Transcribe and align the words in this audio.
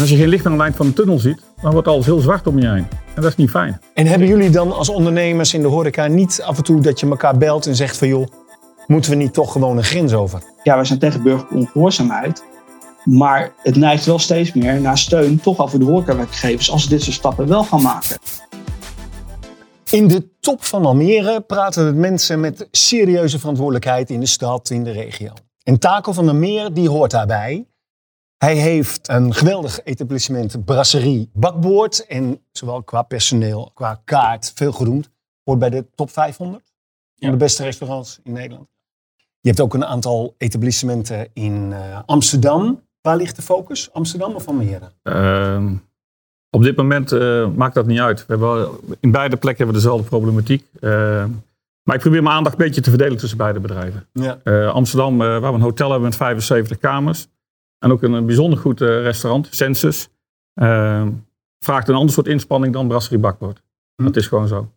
En 0.00 0.06
als 0.06 0.14
je 0.14 0.20
geen 0.20 0.30
licht 0.30 0.46
aan 0.46 0.52
de 0.52 0.58
lijn 0.58 0.74
van 0.74 0.86
de 0.86 0.92
tunnel 0.92 1.18
ziet, 1.18 1.40
dan 1.62 1.72
wordt 1.72 1.88
alles 1.88 2.06
heel 2.06 2.18
zwart 2.18 2.46
om 2.46 2.58
je 2.58 2.68
heen. 2.68 2.86
En 3.14 3.22
dat 3.22 3.24
is 3.24 3.36
niet 3.36 3.50
fijn. 3.50 3.80
En 3.94 4.06
hebben 4.06 4.28
jullie 4.28 4.50
dan 4.50 4.72
als 4.72 4.88
ondernemers 4.88 5.54
in 5.54 5.62
de 5.62 5.68
horeca 5.68 6.06
niet 6.06 6.42
af 6.44 6.56
en 6.56 6.64
toe 6.64 6.80
dat 6.80 7.00
je 7.00 7.06
elkaar 7.06 7.38
belt 7.38 7.66
en 7.66 7.76
zegt 7.76 7.96
van 7.96 8.08
joh, 8.08 8.26
moeten 8.86 9.10
we 9.10 9.16
niet 9.16 9.32
toch 9.34 9.52
gewoon 9.52 9.76
een 9.76 9.84
grens 9.84 10.12
over? 10.12 10.42
Ja, 10.62 10.74
wij 10.74 10.84
zijn 10.84 10.98
tegen 10.98 11.22
burgerlijke 11.22 11.54
ongehoorzaamheid. 11.54 12.44
Maar 13.04 13.52
het 13.62 13.76
neigt 13.76 14.04
wel 14.04 14.18
steeds 14.18 14.52
meer 14.52 14.80
naar 14.80 14.98
steun 14.98 15.40
toch 15.40 15.58
al 15.58 15.68
voor 15.68 15.78
de 15.78 15.84
horecawerkgevers 15.84 16.70
als 16.70 16.82
ze 16.82 16.88
dit 16.88 17.02
soort 17.02 17.16
stappen 17.16 17.48
wel 17.48 17.64
gaan 17.64 17.82
maken. 17.82 18.18
In 19.90 20.08
de 20.08 20.28
top 20.40 20.64
van 20.64 20.84
Almere 20.84 21.40
praten 21.40 21.84
we 21.84 21.90
met 21.90 22.00
mensen 22.00 22.40
met 22.40 22.68
serieuze 22.70 23.38
verantwoordelijkheid 23.38 24.10
in 24.10 24.20
de 24.20 24.26
stad, 24.26 24.70
in 24.70 24.84
de 24.84 24.90
regio. 24.90 25.32
En 25.62 25.78
Taco 25.78 26.12
van 26.12 26.24
der 26.24 26.34
Meer, 26.34 26.72
die 26.72 26.88
hoort 26.88 27.10
daarbij. 27.10 27.64
Hij 28.44 28.56
heeft 28.56 29.08
een 29.08 29.34
geweldig 29.34 29.80
etablissement, 29.84 30.64
brasserie, 30.64 31.30
bakboord. 31.32 32.06
En 32.06 32.40
zowel 32.52 32.82
qua 32.82 33.02
personeel, 33.02 33.70
qua 33.74 34.00
kaart, 34.04 34.52
veel 34.54 34.72
geroemd. 34.72 35.10
Hoort 35.44 35.58
bij 35.58 35.70
de 35.70 35.86
top 35.94 36.10
500 36.10 36.72
van 37.18 37.30
de 37.30 37.36
beste 37.36 37.62
restaurants 37.62 38.20
in 38.22 38.32
Nederland. 38.32 38.68
Je 39.40 39.48
hebt 39.48 39.60
ook 39.60 39.74
een 39.74 39.84
aantal 39.84 40.34
etablissementen 40.38 41.28
in 41.32 41.72
eh, 41.72 41.98
Amsterdam. 42.06 42.82
Waar 43.00 43.16
ligt 43.16 43.36
de 43.36 43.42
focus? 43.42 43.92
Amsterdam 43.92 44.34
of 44.34 44.46
Almere? 44.46 44.92
Ehm, 45.02 45.74
op 46.50 46.62
dit 46.62 46.76
moment 46.76 47.12
eh, 47.12 47.48
maakt 47.48 47.74
dat 47.74 47.86
niet 47.86 48.00
uit. 48.00 48.26
We 48.26 48.36
hebben, 48.36 48.70
in 49.00 49.10
beide 49.10 49.36
plekken 49.36 49.64
hebben 49.64 49.82
we 49.82 49.82
dezelfde 49.82 50.08
problematiek. 50.08 50.64
Ehm, 50.80 51.30
maar 51.82 51.94
ik 51.94 52.00
probeer 52.00 52.22
mijn 52.22 52.36
aandacht 52.36 52.58
een 52.58 52.64
beetje 52.64 52.80
te 52.80 52.90
verdelen 52.90 53.18
tussen 53.18 53.38
beide 53.38 53.60
bedrijven. 53.60 54.06
Ja. 54.12 54.38
Eh, 54.44 54.68
Amsterdam, 54.68 55.18
waar 55.18 55.40
we 55.40 55.46
een 55.46 55.60
hotel 55.60 55.90
hebben 55.90 56.08
met 56.08 56.16
75 56.16 56.78
kamers. 56.78 57.28
En 57.80 57.92
ook 57.92 58.02
een, 58.02 58.12
een 58.12 58.26
bijzonder 58.26 58.58
goed 58.58 58.80
eh, 58.80 58.88
restaurant, 59.02 59.48
Census. 59.50 60.08
Ehm, 60.54 61.10
vraagt 61.58 61.88
een 61.88 61.94
ander 61.94 62.12
soort 62.14 62.26
inspanning 62.26 62.72
dan 62.72 62.88
Brasserie 62.88 63.18
Bakboord. 63.18 63.62
Dat 63.96 64.16
is 64.16 64.26
gewoon 64.26 64.48
zo. 64.48 64.72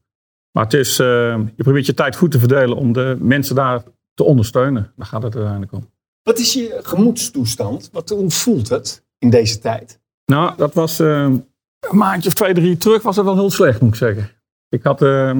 Maar 0.52 0.64
het 0.64 0.74
is, 0.74 1.00
eh, 1.00 1.40
je 1.56 1.64
probeert 1.64 1.86
je 1.86 1.94
tijd 1.94 2.16
goed 2.16 2.32
te 2.32 2.40
verdelen 2.40 2.78
om 2.78 2.94
de 2.94 3.18
mensen 3.20 3.56
daar 3.56 3.84
te 4.14 4.24
ondersteunen. 4.24 4.92
Daar 4.96 5.08
gaat 5.08 5.24
het 5.24 5.36
uiteindelijk 5.36 5.74
om. 5.74 5.90
Wat 6.24 6.40
is 6.40 6.54
je 6.54 6.80
gemoedstoestand? 6.84 7.90
Wat, 7.92 8.10
hoe 8.10 8.32
voelt 8.32 8.70
het 8.70 9.06
in 9.18 9.30
deze 9.30 9.60
tijd? 9.60 10.00
Nou, 10.26 10.54
dat 10.58 10.74
was 10.74 11.00
eh, 11.00 11.22
een 11.80 11.98
maandje 11.98 12.30
of 12.30 12.36
twee, 12.36 12.54
drie 12.54 12.78
terug 12.78 13.02
was 13.02 13.16
het 13.16 13.26
wel 13.26 13.36
heel 13.36 13.52
slecht, 13.52 13.82
moet 13.82 13.90
ik 13.90 13.96
zeggen. 13.96 14.30
Ik 14.70 14.84
had, 14.84 15.02
eh, 15.02 15.38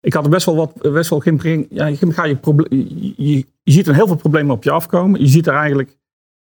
ik 0.00 0.12
had 0.12 0.24
er 0.24 0.30
best 0.30 0.46
wel 0.46 0.56
wat, 0.56 0.92
best 0.92 1.10
wel 1.10 1.20
geen, 1.20 1.66
ja, 1.70 1.86
je, 1.86 1.96
ga 2.12 2.24
je, 2.24 2.38
je, 2.68 3.14
je, 3.16 3.46
je 3.62 3.72
ziet 3.72 3.86
er 3.86 3.94
heel 3.94 4.06
veel 4.06 4.16
problemen 4.16 4.54
op 4.54 4.64
je 4.64 4.70
afkomen. 4.70 5.20
Je 5.20 5.26
ziet 5.26 5.46
er 5.46 5.54
eigenlijk 5.54 5.98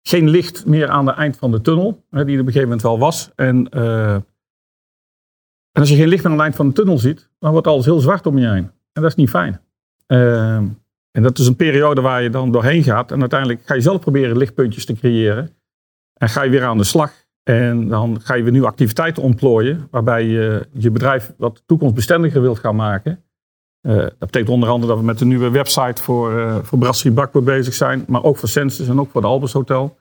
geen 0.03 0.29
licht 0.29 0.67
meer 0.67 0.89
aan 0.89 1.07
het 1.07 1.17
eind 1.17 1.37
van 1.37 1.51
de 1.51 1.61
tunnel, 1.61 2.05
hè, 2.11 2.25
die 2.25 2.35
er 2.35 2.41
op 2.41 2.47
een 2.47 2.53
gegeven 2.53 2.63
moment 2.63 2.83
wel 2.83 2.99
was. 2.99 3.31
En, 3.35 3.69
eh, 3.69 4.15
en 5.73 5.81
als 5.81 5.89
je 5.89 5.97
geen 5.97 6.09
licht 6.09 6.23
meer 6.23 6.33
aan 6.33 6.39
het 6.39 6.47
eind 6.47 6.57
van 6.57 6.69
de 6.69 6.75
tunnel 6.75 6.99
ziet, 6.99 7.31
dan 7.39 7.53
wordt 7.53 7.67
alles 7.67 7.85
heel 7.85 8.01
zwart 8.01 8.27
om 8.27 8.39
je 8.39 8.49
heen. 8.49 8.71
En 8.93 9.03
dat 9.03 9.11
is 9.11 9.15
niet 9.15 9.31
fijn. 9.31 9.61
Eh, 10.07 10.57
en 11.11 11.23
dat 11.23 11.39
is 11.39 11.47
een 11.47 11.57
periode 11.57 12.01
waar 12.01 12.23
je 12.23 12.31
dan 12.31 12.53
doorheen 12.53 12.83
gaat. 12.83 13.13
En 13.13 13.21
uiteindelijk 13.21 13.63
ga 13.65 13.75
je 13.75 13.81
zelf 13.81 14.01
proberen 14.01 14.37
lichtpuntjes 14.37 14.85
te 14.85 14.95
creëren. 14.95 15.51
En 16.15 16.29
ga 16.29 16.43
je 16.43 16.51
weer 16.51 16.65
aan 16.65 16.79
de 16.79 16.85
slag. 16.85 17.13
En 17.43 17.89
dan 17.89 18.21
ga 18.21 18.35
je 18.35 18.43
weer 18.43 18.53
nieuwe 18.53 18.67
activiteiten 18.67 19.23
ontplooien. 19.23 19.89
Waarbij 19.91 20.25
je 20.25 20.69
je 20.73 20.91
bedrijf 20.91 21.33
wat 21.37 21.63
toekomstbestendiger 21.67 22.41
wilt 22.41 22.59
gaan 22.59 22.77
maken. 22.77 23.25
Eh, 23.83 23.97
dat 23.97 24.19
betekent 24.19 24.49
onder 24.49 24.69
andere 24.69 24.93
dat 24.93 25.01
we 25.01 25.07
met 25.07 25.21
een 25.21 25.29
nieuwe 25.29 25.51
website 25.51 26.03
voor, 26.03 26.39
eh 26.39 26.57
voor 26.63 26.79
Brasserie 26.79 27.13
Bakboord 27.13 27.45
bezig 27.45 27.75
zijn. 27.75 28.05
Maar 28.07 28.23
ook 28.23 28.39
voor 28.39 28.49
Census 28.49 28.89
en 28.89 29.01
ook 29.01 29.11
voor 29.11 29.21
de 29.21 29.27
Albers 29.27 29.53
Hotel. 29.53 29.97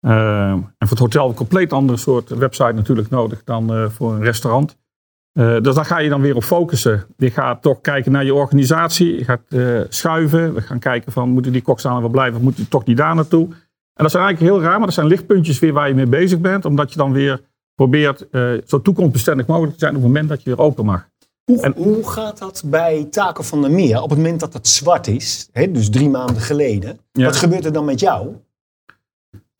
Eh, 0.00 0.50
en 0.50 0.74
voor 0.78 0.88
het 0.88 0.98
hotel 0.98 1.28
een 1.28 1.34
compleet 1.34 1.72
andere 1.72 1.98
soort 1.98 2.28
website 2.28 2.72
natuurlijk 2.72 3.10
nodig 3.10 3.44
dan 3.44 3.90
voor 3.90 4.12
een 4.12 4.22
restaurant. 4.22 4.76
Dus 5.32 5.74
daar 5.74 5.84
ga 5.84 5.98
je 5.98 6.08
dan 6.08 6.20
weer 6.20 6.36
op 6.36 6.42
focussen. 6.44 7.06
Je 7.16 7.30
gaat 7.30 7.62
toch 7.62 7.80
kijken 7.80 8.12
naar 8.12 8.24
je 8.24 8.34
organisatie. 8.34 9.18
Je 9.18 9.24
gaat 9.24 9.40
schuiven. 9.88 10.54
We 10.54 10.60
gaan 10.60 10.78
kijken 10.78 11.12
van 11.12 11.28
moeten 11.28 11.52
die 11.52 11.62
kokstalen 11.62 12.00
wel 12.00 12.10
blijven 12.10 12.36
of 12.36 12.42
moet 12.42 12.56
die 12.56 12.68
toch 12.68 12.84
niet 12.84 12.96
daar 12.96 13.14
naartoe. 13.14 13.46
En 13.48 14.04
dat 14.04 14.06
is 14.06 14.14
eigenlijk 14.14 14.52
heel 14.52 14.62
raar, 14.62 14.76
maar 14.76 14.86
dat 14.86 14.94
zijn 14.94 15.06
lichtpuntjes 15.06 15.58
weer 15.58 15.72
waar 15.72 15.88
je 15.88 15.94
mee 15.94 16.06
bezig 16.06 16.40
bent. 16.40 16.64
Omdat 16.64 16.92
je 16.92 16.98
dan 16.98 17.12
weer 17.12 17.40
probeert 17.74 18.26
zo 18.64 18.82
toekomstbestendig 18.82 19.46
mogelijk 19.46 19.72
te 19.72 19.78
zijn 19.78 19.96
op 19.96 20.02
het 20.02 20.06
moment 20.06 20.28
dat 20.28 20.42
je 20.42 20.50
weer 20.50 20.64
open 20.64 20.84
mag. 20.84 21.08
Hoe, 21.44 21.60
En- 21.62 21.74
hoe 21.76 22.08
gaat 22.10 22.38
dat 22.38 22.62
bij 22.66 23.04
Taken 23.10 23.44
van 23.44 23.60
der 23.60 23.70
Meer 23.70 24.02
op 24.02 24.10
het 24.10 24.18
moment 24.18 24.40
dat 24.40 24.52
het 24.52 24.68
zwart 24.68 25.06
is? 25.06 25.48
Hè, 25.52 25.70
dus 25.70 25.90
drie 25.90 26.08
maanden 26.08 26.42
geleden. 26.42 26.98
Ja. 27.12 27.24
Wat 27.24 27.36
gebeurt 27.36 27.64
er 27.64 27.72
dan 27.72 27.84
met 27.84 28.00
jou? 28.00 28.36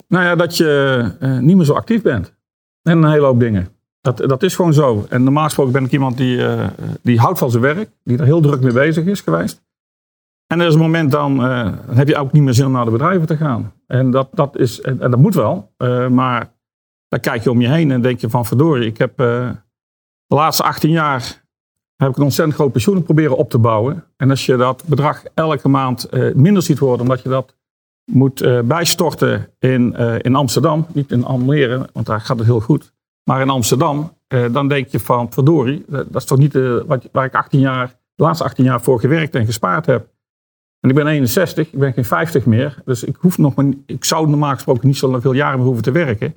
Nou 0.08 0.24
ja, 0.24 0.34
dat 0.34 0.56
je 0.56 1.10
eh, 1.20 1.38
niet 1.38 1.56
meer 1.56 1.64
zo 1.64 1.72
actief 1.72 2.02
bent. 2.02 2.34
En 2.82 3.02
een 3.02 3.10
hele 3.10 3.26
hoop 3.26 3.40
dingen. 3.40 3.68
Dat, 4.00 4.16
dat 4.16 4.42
is 4.42 4.54
gewoon 4.54 4.74
zo. 4.74 5.06
En 5.08 5.22
normaal 5.22 5.44
gesproken 5.44 5.72
ben 5.72 5.84
ik 5.84 5.92
iemand 5.92 6.16
die, 6.16 6.46
eh, 6.46 6.66
die 7.02 7.18
houdt 7.18 7.38
van 7.38 7.50
zijn 7.50 7.62
werk. 7.62 7.90
Die 8.04 8.18
er 8.18 8.24
heel 8.24 8.40
druk 8.40 8.60
mee 8.60 8.72
bezig 8.72 9.04
is 9.04 9.20
geweest. 9.20 9.62
En 10.46 10.60
er 10.60 10.66
is 10.66 10.74
een 10.74 10.80
moment 10.80 11.10
dan, 11.10 11.44
eh, 11.44 11.72
dan 11.86 11.96
heb 11.96 12.08
je 12.08 12.16
ook 12.16 12.32
niet 12.32 12.42
meer 12.42 12.54
zin 12.54 12.66
om 12.66 12.72
naar 12.72 12.84
de 12.84 12.90
bedrijven 12.90 13.26
te 13.26 13.36
gaan. 13.36 13.72
En 13.86 14.10
dat, 14.10 14.28
dat, 14.32 14.56
is, 14.58 14.80
en, 14.80 15.00
en 15.00 15.10
dat 15.10 15.20
moet 15.20 15.34
wel. 15.34 15.72
Maar 16.10 16.52
dan 17.08 17.20
kijk 17.20 17.42
je 17.42 17.50
om 17.50 17.60
je 17.60 17.68
heen 17.68 17.90
en 17.90 18.02
denk 18.02 18.20
je 18.20 18.30
van 18.30 18.46
verdorie. 18.46 18.86
Ik 18.86 18.98
heb 18.98 19.16
de 19.16 19.54
laatste 20.26 20.62
18 20.62 20.90
jaar 20.90 21.43
heb 21.96 22.08
ik 22.08 22.16
een 22.16 22.22
ontzettend 22.22 22.56
groot 22.56 22.72
pensioen 22.72 23.02
proberen 23.02 23.36
op 23.36 23.50
te 23.50 23.58
bouwen. 23.58 24.04
En 24.16 24.30
als 24.30 24.46
je 24.46 24.56
dat 24.56 24.84
bedrag 24.86 25.22
elke 25.34 25.68
maand 25.68 26.04
eh, 26.04 26.34
minder 26.34 26.62
ziet 26.62 26.78
worden, 26.78 27.00
omdat 27.00 27.22
je 27.22 27.28
dat 27.28 27.56
moet 28.04 28.40
eh, 28.40 28.60
bijstorten 28.60 29.48
in, 29.58 29.94
eh, 29.94 30.14
in 30.18 30.34
Amsterdam, 30.34 30.86
niet 30.92 31.10
in 31.10 31.24
Almere, 31.24 31.88
want 31.92 32.06
daar 32.06 32.20
gaat 32.20 32.38
het 32.38 32.46
heel 32.46 32.60
goed. 32.60 32.92
Maar 33.24 33.40
in 33.40 33.50
Amsterdam, 33.50 34.12
dan 34.52 34.68
denk 34.68 34.88
je 34.88 35.00
van 35.00 35.32
verdorie, 35.32 35.84
dat, 35.88 36.06
is 36.14 36.24
toch 36.24 36.38
niet 36.38 36.52
wat, 36.86 37.08
waar 37.12 37.24
ik 37.24 37.34
18 37.34 37.60
jaar, 37.60 37.86
de 38.14 38.22
laatste 38.22 38.44
18 38.44 38.64
jaar 38.64 38.80
voor 38.80 39.00
gewerkt 39.00 39.34
en 39.34 39.46
gespaard 39.46 39.86
heb. 39.86 40.08
En 40.80 40.88
ik 40.90 40.94
ben 40.94 41.06
61, 41.06 41.72
ik 41.72 41.78
ben 41.78 41.92
geen 41.92 42.04
50 42.04 42.46
meer, 42.46 42.82
dus 42.84 43.04
ik, 43.04 43.16
hoef 43.16 43.38
nog 43.38 43.54
ik 43.86 44.04
zou 44.04 44.28
normaal 44.28 44.54
gesproken 44.54 44.86
niet 44.86 44.96
zo 44.96 45.20
veel 45.20 45.32
jaren 45.32 45.56
meer 45.56 45.66
hoeven 45.66 45.84
te 45.84 45.90
werken. 45.90 46.36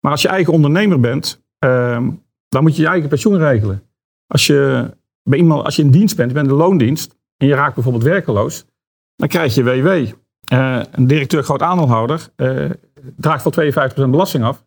Maar 0.00 0.12
als 0.12 0.22
je 0.22 0.28
eigen 0.28 0.52
ondernemer 0.52 1.00
bent, 1.00 1.44
ehm, 1.58 2.10
dan 2.48 2.62
moet 2.62 2.76
je 2.76 2.82
je 2.82 2.88
eigen 2.88 3.08
pensioen 3.08 3.38
regelen. 3.38 3.82
Als 4.28 4.46
je, 4.46 4.90
bij 5.22 5.38
iemand, 5.38 5.64
als 5.64 5.76
je 5.76 5.82
in 5.82 5.90
dienst 5.90 6.16
bent, 6.16 6.28
je 6.28 6.34
bent 6.34 6.46
in 6.48 6.52
de 6.52 6.58
loondienst 6.58 7.16
en 7.36 7.46
je 7.46 7.54
raakt 7.54 7.74
bijvoorbeeld 7.74 8.04
werkeloos, 8.04 8.64
dan 9.16 9.28
krijg 9.28 9.54
je 9.54 9.62
WW. 9.64 10.12
Eh, 10.48 10.82
een 10.90 11.06
directeur 11.06 11.42
groot 11.42 11.62
aandeelhouder 11.62 12.28
eh, 12.36 12.70
draagt 13.16 13.44
wel 13.44 13.52
52% 14.06 14.10
belasting 14.10 14.44
af. 14.44 14.64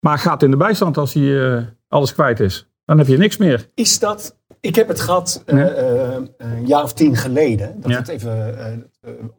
Maar 0.00 0.18
gaat 0.18 0.42
in 0.42 0.50
de 0.50 0.56
bijstand 0.56 0.96
als 0.96 1.12
hij 1.14 1.56
eh, 1.56 1.62
alles 1.88 2.12
kwijt 2.12 2.40
is. 2.40 2.68
Dan 2.84 2.98
heb 2.98 3.06
je 3.06 3.16
niks 3.16 3.36
meer. 3.36 3.70
Is 3.74 3.98
dat, 3.98 4.38
ik 4.60 4.74
heb 4.74 4.88
het 4.88 5.00
gehad 5.00 5.42
eh, 5.46 6.12
eh, 6.16 6.22
een 6.36 6.66
jaar 6.66 6.82
of 6.82 6.92
tien 6.92 7.16
geleden. 7.16 7.80
Dat 7.80 7.90
Ja. 7.90 7.96
het 7.98 8.08
even 8.08 8.90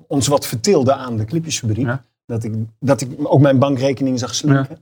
ons 0.07 0.27
wat 0.27 0.47
vertilde 0.47 0.93
aan 0.93 1.17
de 1.17 1.25
clipjesfabriek. 1.25 1.85
Ja. 1.85 2.03
Dat, 2.25 2.43
ik, 2.43 2.53
dat 2.79 3.01
ik 3.01 3.09
ook 3.23 3.39
mijn 3.41 3.59
bankrekening 3.59 4.19
zag 4.19 4.35
slinken. 4.35 4.77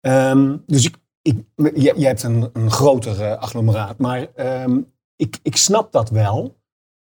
Ehm, 0.00 0.56
dus 0.66 0.84
ik, 0.86 0.96
ik, 1.24 1.36
jij 1.74 1.94
hebt 1.96 2.22
een, 2.22 2.50
een 2.52 2.70
groter 2.70 3.20
eh, 3.20 3.38
agglomeraat. 3.38 3.98
Maar 3.98 4.26
ehm, 4.34 4.80
ik, 5.16 5.38
ik 5.42 5.56
snap 5.56 5.92
dat 5.92 6.10
wel. 6.10 6.56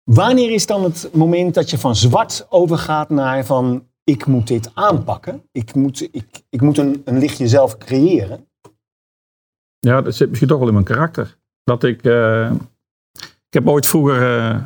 Wanneer 0.03 0.52
is 0.52 0.66
dan 0.66 0.84
het 0.84 1.09
moment 1.13 1.53
dat 1.53 1.69
je 1.69 1.78
van 1.78 1.96
zwart 1.96 2.47
overgaat 2.50 3.09
naar 3.09 3.46
van... 3.46 3.88
ik 4.03 4.25
moet 4.25 4.47
dit 4.47 4.72
aanpakken. 4.74 5.44
Ik 5.52 5.75
moet, 5.75 6.07
ik, 6.12 6.44
ik 6.50 6.62
moet 6.62 6.78
een, 6.78 7.02
een 7.06 7.18
lichtje 7.18 7.47
zelf 7.47 7.78
creëren. 7.78 8.47
Ja, 9.80 10.02
dat 10.02 10.16
zit 10.16 10.28
misschien 10.28 10.50
toch 10.50 10.59
wel 10.59 10.68
in 10.68 10.74
mijn 10.74 10.86
karakter. 10.86 11.38
Dat 11.63 11.84
ik. 11.84 12.03
eh, 12.03 12.51
ik 13.47 13.53
heb 13.53 13.68
ooit 13.68 13.88
vroeger 13.88 14.38
eh, 14.40 14.63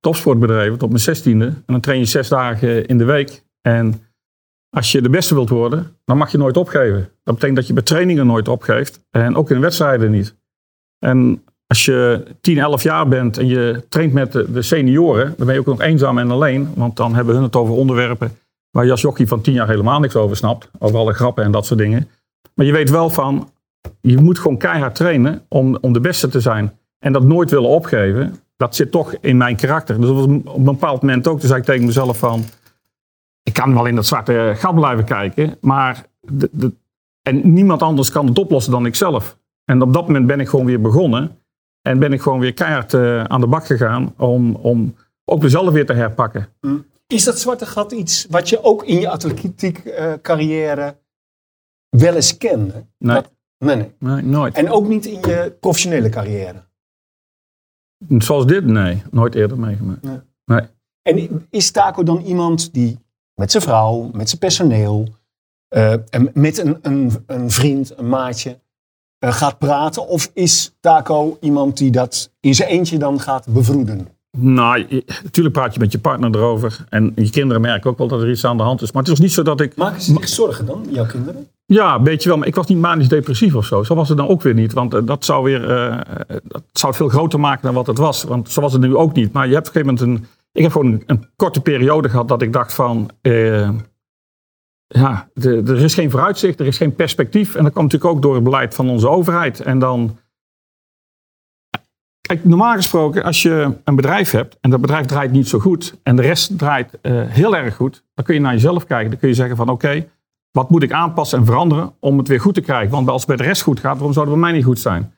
topsport 0.00 0.38
bedreven 0.38 0.78
tot 0.78 0.88
mijn 0.88 1.00
zestiende. 1.00 1.46
En 1.46 1.62
dan 1.66 1.80
train 1.80 1.98
je 1.98 2.04
zes 2.04 2.28
dagen 2.28 2.86
in 2.86 2.98
de 2.98 3.04
week. 3.04 3.44
En 3.60 4.02
als 4.70 4.92
je 4.92 5.02
de 5.02 5.10
beste 5.10 5.34
wilt 5.34 5.48
worden, 5.48 5.96
dan 6.04 6.16
mag 6.16 6.32
je 6.32 6.38
nooit 6.38 6.56
opgeven. 6.56 7.08
Dat 7.24 7.34
betekent 7.34 7.56
dat 7.56 7.66
je 7.66 7.72
bij 7.72 7.82
trainingen 7.82 8.26
nooit 8.26 8.48
opgeeft. 8.48 9.06
En 9.10 9.36
ook 9.36 9.50
in 9.50 9.60
wedstrijden 9.60 10.10
niet. 10.10 10.34
En 10.98 11.44
als 11.66 11.84
je 11.84 12.24
10, 12.40 12.58
11 12.58 12.82
jaar 12.82 13.08
bent 13.08 13.38
en 13.38 13.46
je 13.46 13.84
traint 13.88 14.12
met 14.12 14.32
de, 14.32 14.62
senioren, 14.62 15.34
dan 15.36 15.46
ben 15.46 15.54
je 15.54 15.60
ook 15.60 15.66
nog 15.66 15.80
eenzaam 15.80 16.18
en 16.18 16.30
alleen. 16.30 16.72
Want 16.74 16.96
dan 16.96 17.14
hebben 17.14 17.34
hun 17.34 17.42
het 17.42 17.56
over 17.56 17.74
onderwerpen 17.74 18.38
waar 18.70 18.86
je 18.86 19.26
van 19.26 19.40
10 19.40 19.52
jaar 19.52 19.68
helemaal 19.68 20.00
niks 20.00 20.16
over 20.16 20.36
snapt. 20.36 20.70
Over 20.78 20.98
alle 20.98 21.12
grappen 21.12 21.44
en 21.44 21.50
dat 21.50 21.66
soort 21.66 21.80
dingen. 21.80 22.08
Maar 22.54 22.66
je 22.66 22.72
weet 22.72 22.90
wel 22.90 23.10
van, 23.10 23.50
je 24.00 24.16
moet 24.16 24.38
gewoon 24.38 24.58
keihard 24.58 24.94
trainen 24.94 25.42
om, 25.48 25.78
om 25.80 25.92
de 25.92 26.00
beste 26.00 26.28
te 26.28 26.40
zijn. 26.40 26.72
En 26.98 27.12
dat 27.12 27.22
nooit 27.22 27.50
willen 27.50 27.68
opgeven, 27.68 28.36
dat 28.56 28.74
zit 28.74 28.90
toch 28.90 29.14
in 29.20 29.36
mijn 29.36 29.56
karakter. 29.56 30.00
Dus 30.00 30.10
op 30.10 30.28
een 30.56 30.64
bepaald 30.64 31.02
moment 31.02 31.28
ook. 31.28 31.40
Zei 31.40 31.60
ik 31.60 31.64
tegen 31.64 31.86
mezelf 31.86 32.18
van, 32.18 32.44
ik 33.50 33.56
kan 33.56 33.74
wel 33.74 33.86
in 33.86 33.94
dat 33.94 34.06
zwarte 34.06 34.52
gat 34.56 34.74
blijven 34.74 35.04
kijken. 35.04 35.56
Maar 35.60 36.06
de, 36.20 36.48
de, 36.52 36.72
en 37.22 37.52
niemand 37.52 37.82
anders 37.82 38.10
kan 38.10 38.26
het 38.26 38.38
oplossen 38.38 38.72
dan 38.72 38.86
ikzelf. 38.86 39.38
En 39.64 39.82
op 39.82 39.92
dat 39.92 40.06
moment 40.06 40.26
ben 40.26 40.40
ik 40.40 40.48
gewoon 40.48 40.66
weer 40.66 40.80
begonnen. 40.80 41.38
En 41.82 41.98
ben 41.98 42.12
ik 42.12 42.20
gewoon 42.20 42.40
weer 42.40 42.54
keihard 42.54 42.94
eh, 42.94 43.24
aan 43.24 43.40
de 43.40 43.46
bak 43.46 43.66
gegaan 43.66 44.14
om, 44.16 44.54
om 44.54 44.94
ook 45.24 45.42
mezelf 45.42 45.72
weer 45.72 45.86
te 45.86 45.92
herpakken. 45.92 46.48
Is 47.06 47.24
dat 47.24 47.38
zwarte 47.38 47.66
gat 47.66 47.92
iets 47.92 48.26
wat 48.30 48.48
je 48.48 48.62
ook 48.64 48.84
in 48.84 49.00
je 49.00 49.08
atletiek 49.08 49.82
carrière 50.22 50.96
wel 51.88 52.14
eens 52.14 52.36
kende? 52.36 52.86
Nee. 52.98 53.14
Dat- 53.14 53.32
nee, 53.58 53.76
nee. 53.76 53.92
Nee, 53.98 54.22
nooit. 54.22 54.54
En 54.56 54.70
ook 54.70 54.88
niet 54.88 55.06
in 55.06 55.20
je 55.20 55.56
professionele 55.60 56.08
carrière? 56.08 56.62
Zoals 58.18 58.46
dit, 58.46 58.64
nee. 58.64 59.02
Nooit 59.10 59.34
eerder 59.34 59.58
meegemaakt. 59.58 60.06
En 61.02 61.46
is 61.50 61.70
Taco 61.70 62.02
dan 62.02 62.20
iemand 62.20 62.72
die 62.72 62.98
met 63.40 63.50
zijn 63.50 63.62
vrouw, 63.62 64.10
met 64.12 64.28
zijn 64.28 64.40
personeel, 64.40 65.08
eh, 65.68 65.92
en 65.92 66.30
met 66.34 66.58
een, 66.58 66.78
een, 66.82 67.12
een 67.26 67.50
vriend, 67.50 67.92
een 67.98 68.08
maatje, 68.08 68.58
eh, 69.18 69.32
gaat 69.32 69.58
praten? 69.58 70.08
Of 70.08 70.30
is 70.34 70.76
Taco 70.80 71.36
iemand 71.40 71.76
die 71.76 71.90
dat 71.90 72.30
in 72.40 72.54
zijn 72.54 72.68
eentje 72.68 72.98
dan 72.98 73.20
gaat 73.20 73.46
bevroeden? 73.48 74.08
Nou, 74.38 74.84
je- 74.88 75.04
natuurlijk 75.22 75.54
praat 75.54 75.74
je 75.74 75.80
met 75.80 75.92
je 75.92 75.98
partner 75.98 76.34
erover. 76.34 76.84
En 76.88 77.12
je 77.16 77.30
kinderen 77.30 77.62
merken 77.62 77.90
ook 77.90 77.98
wel 77.98 78.08
dat 78.08 78.22
er 78.22 78.30
iets 78.30 78.44
aan 78.44 78.56
de 78.56 78.62
hand 78.62 78.82
is. 78.82 78.92
Maar 78.92 79.02
het 79.02 79.12
is 79.12 79.18
niet 79.18 79.32
zo 79.32 79.42
dat 79.42 79.60
ik... 79.60 79.76
Maken 79.76 80.00
ze 80.02 80.12
zich 80.12 80.28
zorgen 80.28 80.66
dan, 80.66 80.86
jouw 80.90 81.06
kinderen? 81.06 81.48
Ja, 81.66 82.02
weet 82.02 82.22
je 82.22 82.28
wel. 82.28 82.38
Maar 82.38 82.46
ik 82.46 82.54
was 82.54 82.66
niet 82.66 82.78
manisch 82.78 83.08
depressief 83.08 83.54
of 83.54 83.64
zo. 83.64 83.82
Zo 83.82 83.94
was 83.94 84.08
het 84.08 84.18
dan 84.18 84.28
ook 84.28 84.42
weer 84.42 84.54
niet. 84.54 84.72
Want 84.72 84.94
eh, 84.94 85.00
dat 85.04 85.24
zou 85.24 85.44
weer... 85.44 85.60
dat 86.44 86.62
zou 86.72 86.86
het 86.86 86.96
veel 86.96 87.08
groter 87.08 87.40
maken 87.40 87.62
dan 87.62 87.74
wat 87.74 87.86
het 87.86 87.98
was. 87.98 88.22
Want 88.22 88.50
zo 88.50 88.60
was 88.60 88.72
het 88.72 88.82
nu 88.82 88.96
ook 88.96 89.12
niet. 89.12 89.32
Maar 89.32 89.46
je 89.48 89.54
hebt 89.54 89.68
op 89.68 89.74
een 89.74 89.80
gegeven 89.82 90.06
moment 90.08 90.22
een... 90.22 90.28
Ik 90.52 90.62
heb 90.62 90.72
gewoon 90.72 91.02
een, 91.06 91.30
korte 91.36 91.60
periode 91.60 92.08
gehad 92.08 92.28
dat 92.28 92.42
ik 92.42 92.52
dacht 92.52 92.74
van... 92.74 93.10
eh, 93.20 93.70
ja, 94.86 95.30
er 95.34 95.82
is 95.82 95.94
geen 95.94 96.10
vooruitzicht, 96.10 96.60
er 96.60 96.66
is 96.66 96.76
geen 96.76 96.94
perspectief. 96.94 97.54
En 97.54 97.62
dat 97.62 97.72
kwam 97.72 97.84
natuurlijk 97.84 98.12
ook 98.12 98.22
door 98.22 98.34
het 98.34 98.44
beleid 98.44 98.74
van 98.74 98.88
onze 98.88 99.08
overheid. 99.08 99.60
En 99.60 99.78
dan... 99.78 100.18
Kijk, 102.20 102.44
normaal 102.44 102.74
gesproken, 102.74 103.22
als 103.22 103.42
je 103.42 103.76
een 103.84 103.96
bedrijf 103.96 104.30
hebt 104.30 104.58
en 104.60 104.70
dat 104.70 104.80
bedrijf 104.80 105.06
draait 105.06 105.30
niet 105.30 105.48
zo 105.48 105.58
goed 105.58 105.98
en 106.02 106.16
de 106.16 106.22
rest 106.22 106.58
draait 106.58 107.00
eh, 107.00 107.22
heel 107.26 107.56
erg 107.56 107.76
goed, 107.76 108.04
dan 108.14 108.24
kun 108.24 108.34
je 108.34 108.40
naar 108.40 108.52
jezelf 108.52 108.86
kijken. 108.86 109.10
Dan 109.10 109.18
kun 109.18 109.28
je 109.28 109.34
zeggen 109.34 109.56
van 109.56 109.68
oké, 109.68 110.08
wat 110.50 110.70
moet 110.70 110.82
ik 110.82 110.92
aanpassen 110.92 111.38
en 111.38 111.44
veranderen 111.44 111.94
om 112.00 112.18
het 112.18 112.28
weer 112.28 112.40
goed 112.40 112.54
te 112.54 112.60
krijgen? 112.60 112.90
Want 112.90 113.08
als 113.08 113.26
het 113.26 113.28
bij 113.28 113.36
de 113.36 113.42
rest 113.42 113.62
goed 113.62 113.80
gaat, 113.80 113.94
waarom 113.94 114.12
zou 114.12 114.26
het 114.26 114.34
bij 114.34 114.44
mij 114.44 114.52
niet 114.52 114.64
goed 114.64 114.78
zijn? 114.78 115.14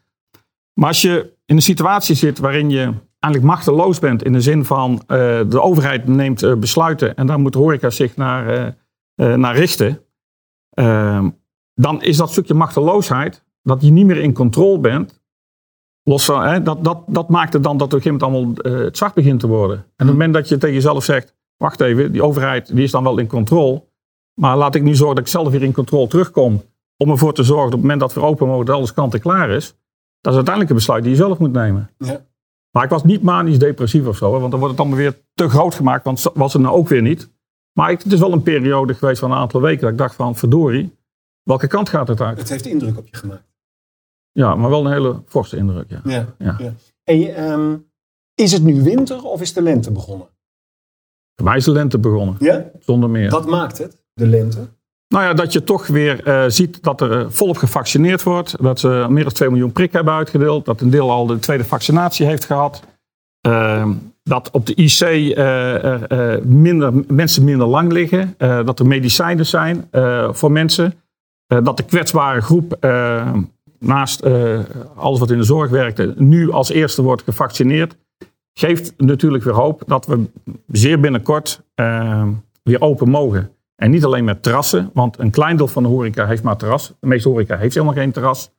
Maar 0.72 0.88
als 0.88 1.02
je 1.02 1.32
in 1.44 1.56
een 1.56 1.62
situatie 1.62 2.14
zit 2.14 2.38
waarin 2.38 2.70
je 2.70 2.92
eigenlijk 3.22 3.54
machteloos 3.54 3.98
bent 3.98 4.22
in 4.22 4.32
de 4.32 4.40
zin 4.40 4.64
van 4.64 5.02
eh, 5.06 5.40
de 5.48 5.60
overheid 5.60 6.06
neemt 6.06 6.42
eh, 6.42 6.54
besluiten 6.54 7.16
en 7.16 7.26
daar 7.26 7.40
moet 7.40 7.52
de 7.52 7.58
horeca 7.58 7.90
zich 7.90 8.16
naar, 8.16 8.74
eh, 9.14 9.34
naar 9.34 9.56
richten, 9.56 10.00
ehm, 10.70 11.30
dan 11.74 12.02
is 12.02 12.16
dat 12.16 12.30
stukje 12.30 12.54
machteloosheid, 12.54 13.44
dat 13.62 13.82
je 13.82 13.90
niet 13.90 14.06
meer 14.06 14.16
in 14.16 14.32
controle 14.32 14.78
bent, 14.78 15.20
Los 16.04 16.24
van, 16.24 16.42
hè, 16.42 16.62
dat, 16.62 16.84
dat, 16.84 17.02
dat 17.06 17.28
maakt 17.28 17.52
het 17.52 17.62
dan 17.62 17.76
dat 17.76 17.86
op 17.86 17.92
een 17.92 18.02
gegeven 18.02 18.28
moment 18.28 18.62
allemaal 18.62 18.82
het 18.84 18.96
zacht 18.96 19.14
begint 19.14 19.40
te 19.40 19.46
worden. 19.46 19.76
En 19.76 19.84
op 19.84 19.96
het 19.96 20.06
moment 20.06 20.34
dat 20.34 20.48
je 20.48 20.58
tegen 20.58 20.74
jezelf 20.74 21.04
zegt, 21.04 21.34
wacht 21.56 21.80
even, 21.80 22.12
die 22.12 22.22
overheid 22.22 22.74
die 22.74 22.84
is 22.84 22.90
dan 22.90 23.02
wel 23.02 23.18
in 23.18 23.26
controle. 23.26 23.84
Maar 24.34 24.56
laat 24.56 24.74
ik 24.74 24.82
nu 24.82 24.94
zorgen 24.94 25.16
dat 25.16 25.24
ik 25.24 25.30
zelf 25.30 25.48
weer 25.48 25.62
in 25.62 25.72
controle 25.72 26.06
terugkom. 26.06 26.62
Om 26.96 27.10
ervoor 27.10 27.34
te 27.34 27.42
zorgen 27.42 27.70
dat 27.70 27.74
op 27.74 27.80
het 27.80 27.90
moment 27.90 28.00
dat 28.00 28.14
we 28.14 28.20
open 28.20 28.46
mogen, 28.46 28.66
dat 28.66 28.76
alles 28.76 28.94
kant 28.94 29.14
en 29.14 29.20
klaar 29.20 29.50
is. 29.50 29.66
Dat 30.20 30.32
is 30.32 30.34
uiteindelijk 30.34 30.70
een 30.70 30.76
besluit 30.76 31.02
die 31.02 31.12
je 31.12 31.18
zelf 31.18 31.38
moet 31.38 31.52
nemen. 31.52 31.90
Maar 32.72 32.84
ik 32.84 32.90
was 32.90 33.04
niet 33.04 33.22
manisch 33.22 33.58
depressief 33.58 34.06
of 34.06 34.16
zo. 34.16 34.32
Hè, 34.32 34.38
want 34.38 34.50
dan 34.50 34.60
wordt 34.60 34.74
het 34.74 34.80
allemaal 34.80 35.02
weer 35.02 35.20
te 35.34 35.48
groot 35.48 35.74
gemaakt. 35.74 36.04
Want 36.04 36.22
was 36.34 36.52
het 36.52 36.62
nou 36.62 36.76
ook 36.76 36.88
weer 36.88 37.02
niet. 37.02 37.30
Maar 37.72 37.90
ik, 37.90 38.02
het 38.02 38.12
is 38.12 38.20
wel 38.20 38.32
een 38.32 38.42
periode 38.42 38.94
geweest 38.94 39.20
van 39.20 39.30
een 39.30 39.38
aantal 39.38 39.60
weken. 39.60 39.80
Dat 39.80 39.90
ik 39.90 39.98
dacht 39.98 40.14
van, 40.14 40.36
verdorie, 40.36 40.96
welke 41.42 41.66
kant 41.66 41.88
gaat 41.88 42.08
het 42.08 42.20
uit? 42.20 42.38
Het 42.38 42.48
heeft 42.48 42.66
indruk 42.66 42.98
op 42.98 43.06
je 43.06 43.16
gemaakt. 43.16 43.50
Ja, 44.32 44.54
maar 44.54 44.70
wel 44.70 44.86
een 44.86 44.92
hele 44.92 45.22
forse 45.26 45.56
indruk. 45.56 45.90
Ja. 45.90 46.00
Ja. 46.04 46.34
Ja. 46.38 46.74
Hey, 47.02 47.34
ehm, 47.34 47.76
is 48.34 48.52
het 48.52 48.62
nu 48.62 48.82
winter 48.82 49.22
of 49.22 49.40
is 49.40 49.52
de 49.52 49.62
lente 49.62 49.90
begonnen? 49.90 50.26
Voor 51.34 51.44
mij 51.44 51.56
is 51.56 51.64
de 51.64 51.72
lente 51.72 51.98
begonnen. 51.98 52.36
Ja? 52.38 52.70
Zonder 52.78 53.10
meer. 53.10 53.30
Wat 53.30 53.46
maakt 53.46 53.78
het, 53.78 54.04
de 54.14 54.26
lente? 54.26 54.68
Nou 55.12 55.24
ja, 55.24 55.32
dat 55.34 55.52
je 55.52 55.64
toch 55.64 55.86
weer 55.86 56.24
eh, 56.26 56.44
ziet 56.46 56.82
dat 56.82 57.00
er 57.00 57.18
eh, 57.18 57.26
volop 57.28 57.56
gevaccineerd 57.56 58.22
wordt. 58.22 58.62
Dat 58.62 58.80
ze 58.80 59.06
meer 59.08 59.24
dan 59.24 59.32
2 59.32 59.50
miljoen 59.50 59.72
prikken 59.72 59.96
hebben 59.96 60.14
uitgedeeld. 60.14 60.64
Dat 60.64 60.80
een 60.80 60.90
deel 60.90 61.10
al 61.10 61.26
de 61.26 61.38
tweede 61.38 61.64
vaccinatie 61.64 62.26
heeft 62.26 62.44
gehad. 62.44 62.82
Ehm, 63.40 63.92
dat 64.22 64.50
op 64.50 64.66
de 64.66 64.74
IC 64.74 65.00
eh, 65.00 65.84
er, 65.84 66.06
eh, 66.06 66.42
minder, 66.44 66.92
mensen 67.08 67.44
minder 67.44 67.66
lang 67.66 67.92
liggen. 67.92 68.34
Dat 68.38 68.78
er 68.78 68.86
medicijnen 68.86 69.46
zijn 69.46 69.88
voor 70.32 70.52
mensen. 70.52 70.94
Dat 71.46 71.76
de 71.76 71.82
kwetsbare 71.82 72.40
groep 72.40 72.76
eh, 72.80 73.32
naast 73.78 74.22
alles 74.94 75.18
wat 75.18 75.30
in 75.30 75.38
de 75.38 75.44
zorg 75.44 75.70
werkte... 75.70 76.14
nu 76.16 76.50
als 76.50 76.70
eerste 76.70 77.02
wordt 77.02 77.22
gevaccineerd. 77.22 77.96
Geeft 78.58 78.94
natuurlijk 78.96 79.44
weer 79.44 79.54
hoop 79.54 79.82
dat 79.86 80.06
we 80.06 80.24
zeer 80.66 81.00
binnenkort 81.00 81.62
eh, 81.74 82.26
weer 82.62 82.80
open 82.80 83.08
mogen. 83.08 83.50
En 83.82 83.90
niet 83.90 84.04
alleen 84.04 84.24
met 84.24 84.42
terrassen, 84.42 84.90
want 84.94 85.18
een 85.18 85.30
klein 85.30 85.56
deel 85.56 85.68
van 85.68 85.82
de 85.82 85.88
horeca 85.88 86.26
heeft 86.26 86.42
maar 86.42 86.56
terras. 86.56 86.92
De 87.00 87.06
meeste 87.06 87.28
horeca 87.28 87.56
heeft 87.56 87.74
helemaal 87.74 87.94
geen 87.96 88.12
terras. 88.12 88.50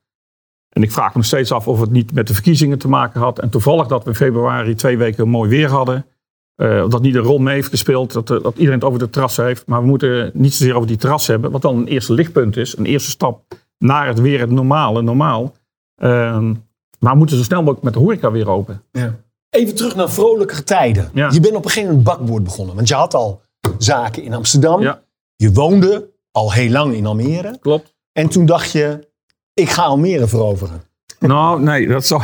En 0.68 0.82
ik 0.82 0.92
vraag 0.92 1.08
me 1.08 1.16
nog 1.16 1.24
steeds 1.24 1.52
af 1.52 1.68
of 1.68 1.80
het 1.80 1.90
niet 1.90 2.12
met 2.12 2.26
de 2.26 2.34
verkiezingen 2.34 2.78
te 2.78 2.88
maken 2.88 3.20
had. 3.20 3.38
En 3.38 3.50
toevallig 3.50 3.86
dat 3.86 4.04
we 4.04 4.10
in 4.10 4.16
februari 4.16 4.74
twee 4.74 4.98
weken 4.98 5.28
mooi 5.28 5.50
weer 5.50 5.68
hadden. 5.70 6.06
eh, 6.54 6.88
dat 6.88 7.02
niet 7.02 7.14
een 7.14 7.22
rol 7.22 7.38
mee 7.38 7.54
heeft 7.54 7.68
gespeeld, 7.68 8.12
dat, 8.12 8.30
eh, 8.30 8.42
dat 8.42 8.52
iedereen 8.54 8.78
het 8.78 8.84
over 8.84 8.98
de 8.98 9.10
terrassen 9.10 9.44
heeft. 9.44 9.66
Maar 9.66 9.80
we 9.80 9.86
moeten 9.86 10.30
niet 10.34 10.54
zozeer 10.54 10.74
over 10.74 10.88
die 10.88 10.96
terrassen 10.96 11.32
hebben, 11.32 11.50
wat 11.50 11.62
dan 11.62 11.76
een 11.76 11.86
eerste 11.86 12.12
lichtpunt 12.12 12.56
is. 12.56 12.76
Een 12.76 12.86
eerste 12.86 13.10
stap 13.10 13.42
naar 13.78 14.06
het 14.06 14.20
weer 14.20 14.40
het 14.40 14.50
normale, 14.50 15.02
normaal. 15.02 15.54
Ehm, 15.96 16.54
maar 16.98 17.12
we 17.12 17.18
moeten 17.18 17.36
zo 17.36 17.42
snel 17.42 17.58
mogelijk 17.58 17.82
met 17.82 17.92
de 17.92 17.98
horeca 17.98 18.30
weer 18.30 18.48
open. 18.48 18.82
Ja. 18.90 19.14
Even 19.50 19.74
terug 19.74 19.94
naar 19.94 20.10
vrolijke 20.10 20.64
tijden. 20.64 21.10
Ja. 21.14 21.30
Je 21.30 21.40
bent 21.40 21.54
op 21.54 21.64
een 21.64 21.70
gegeven 21.70 21.96
moment 21.96 22.06
bakboord 22.08 22.44
begonnen. 22.44 22.74
Want 22.74 22.88
je 22.88 22.94
had 22.94 23.14
al 23.14 23.42
zaken 23.78 24.22
in 24.22 24.34
Amsterdam. 24.34 24.80
Ja. 24.80 25.02
Je 25.36 25.52
woonde 25.52 26.12
al 26.30 26.52
heel 26.52 26.70
lang 26.70 26.94
in 26.94 27.06
Almere. 27.06 27.58
Klopt. 27.58 27.94
En 28.12 28.28
toen 28.28 28.46
dacht 28.46 28.70
je, 28.70 29.08
ik 29.54 29.68
ga 29.68 29.82
Almere 29.82 30.26
veroveren. 30.26 30.82
Nou, 31.18 31.62
nee, 31.62 31.88
dat, 31.88 32.06
zou, 32.06 32.22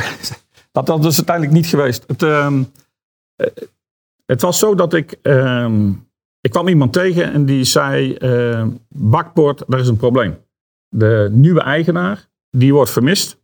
dat, 0.71 0.85
dat 0.85 1.05
is 1.05 1.15
uiteindelijk 1.15 1.55
niet 1.55 1.67
geweest. 1.67 2.03
Het, 2.07 2.23
ehm, 2.23 2.63
eh, 3.35 3.47
het 4.25 4.41
was 4.41 4.59
zo 4.59 4.75
dat 4.75 4.93
ik. 4.93 5.11
ehm, 5.21 5.89
ik 6.41 6.51
kwam 6.51 6.67
iemand 6.67 6.93
tegen 6.93 7.33
en 7.33 7.45
die 7.45 7.63
zei: 7.63 8.13
ehm, 8.13 8.69
Bakbord, 8.89 9.63
daar 9.67 9.79
is 9.79 9.87
een 9.87 9.97
probleem. 9.97 10.37
De 10.87 11.29
nieuwe 11.31 11.61
eigenaar, 11.61 12.29
die 12.49 12.73
wordt 12.73 12.91
vermist. 12.91 13.39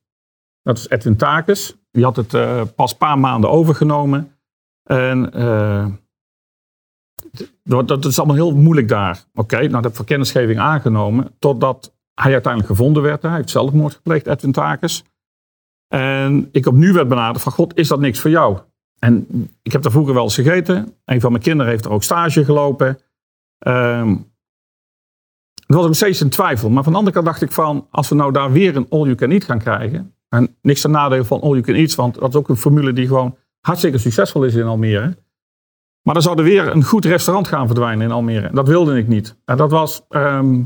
Dat 0.61 0.77
is 0.77 0.89
Edwin 0.89 1.17
Takes. 1.17 1.75
Die 1.91 2.03
had 2.03 2.15
het 2.15 2.33
eh, 2.33 2.61
pas 2.75 2.91
een 2.91 2.97
paar 2.97 3.19
maanden 3.19 3.49
overgenomen. 3.49 4.37
En 4.83 5.33
eh, 5.33 5.87
dat, 7.63 8.05
is 8.05 8.17
allemaal 8.17 8.35
heel 8.35 8.55
moeilijk 8.55 8.87
daar. 8.87 9.23
Oké, 9.33 9.55
nou, 9.55 9.69
dat 9.69 9.81
heb 9.81 9.91
ik 9.91 9.97
voor 9.97 10.05
kennisgeving 10.05 10.59
aangenomen. 10.59 11.35
Totdat 11.39 11.95
hij 12.13 12.31
uiteindelijk 12.31 12.73
gevonden 12.73 13.03
werd. 13.03 13.21
Hij 13.21 13.35
heeft 13.35 13.49
zelfmoord 13.49 13.93
gepleegd, 13.93 14.27
Edwin 14.27 14.51
Takes. 14.51 15.03
En 15.87 16.49
ik 16.51 16.65
opnieuw 16.65 16.93
werd 16.93 17.07
benaderd 17.07 17.43
van, 17.43 17.51
god, 17.51 17.77
is 17.77 17.87
dat 17.87 17.99
niks 17.99 18.19
voor 18.19 18.29
jou? 18.29 18.57
En 18.99 19.27
ik 19.61 19.71
heb 19.71 19.81
daar 19.81 19.91
vroeger 19.91 20.13
wel 20.13 20.23
eens 20.23 20.35
gegeten. 20.35 20.93
Een 21.05 21.21
van 21.21 21.31
mijn 21.31 21.43
kinderen 21.43 21.71
heeft 21.71 21.85
er 21.85 21.91
ook 21.91 22.03
stage 22.03 22.45
gelopen. 22.45 22.99
Ehm 23.59 24.15
er 25.67 25.75
was 25.75 25.85
nog 25.85 25.95
steeds 25.95 26.19
een 26.19 26.29
twijfel. 26.29 26.69
Maar 26.69 26.83
van 26.83 26.91
de 26.91 26.97
andere 26.97 27.15
kant 27.15 27.27
dacht 27.27 27.41
ik 27.41 27.51
van, 27.51 27.87
als 27.91 28.09
we 28.09 28.15
nou 28.15 28.31
daar 28.31 28.51
weer 28.51 28.75
een 28.75 28.89
all-you-can-eat 28.89 29.43
gaan 29.43 29.59
krijgen. 29.59 30.13
En 30.29 30.55
niks 30.61 30.81
ten 30.81 30.91
nadele 30.91 31.25
van 31.25 31.41
all-you-can-eat, 31.41 31.95
want 31.95 32.19
dat 32.19 32.29
is 32.29 32.35
ook 32.35 32.49
een 32.49 32.57
formule 32.57 32.93
die 32.93 33.07
gewoon 33.07 33.37
hartstikke 33.61 33.97
succesvol 33.97 34.43
is 34.43 34.55
in 34.55 34.63
Almere. 34.63 35.17
Maar 36.07 36.15
dan 36.15 36.25
zou 36.25 36.37
er 36.37 36.43
weer 36.43 36.67
een 36.67 36.83
goed 36.83 37.05
restaurant 37.05 37.47
gaan 37.47 37.65
verdwijnen 37.65 38.05
in 38.05 38.11
Almere. 38.11 38.49
Dat 38.53 38.67
wilde 38.67 38.97
ik 38.97 39.07
niet. 39.07 39.35
En 39.45 39.57
dat 39.57 39.71
was 39.71 40.01
ehm, 40.09 40.61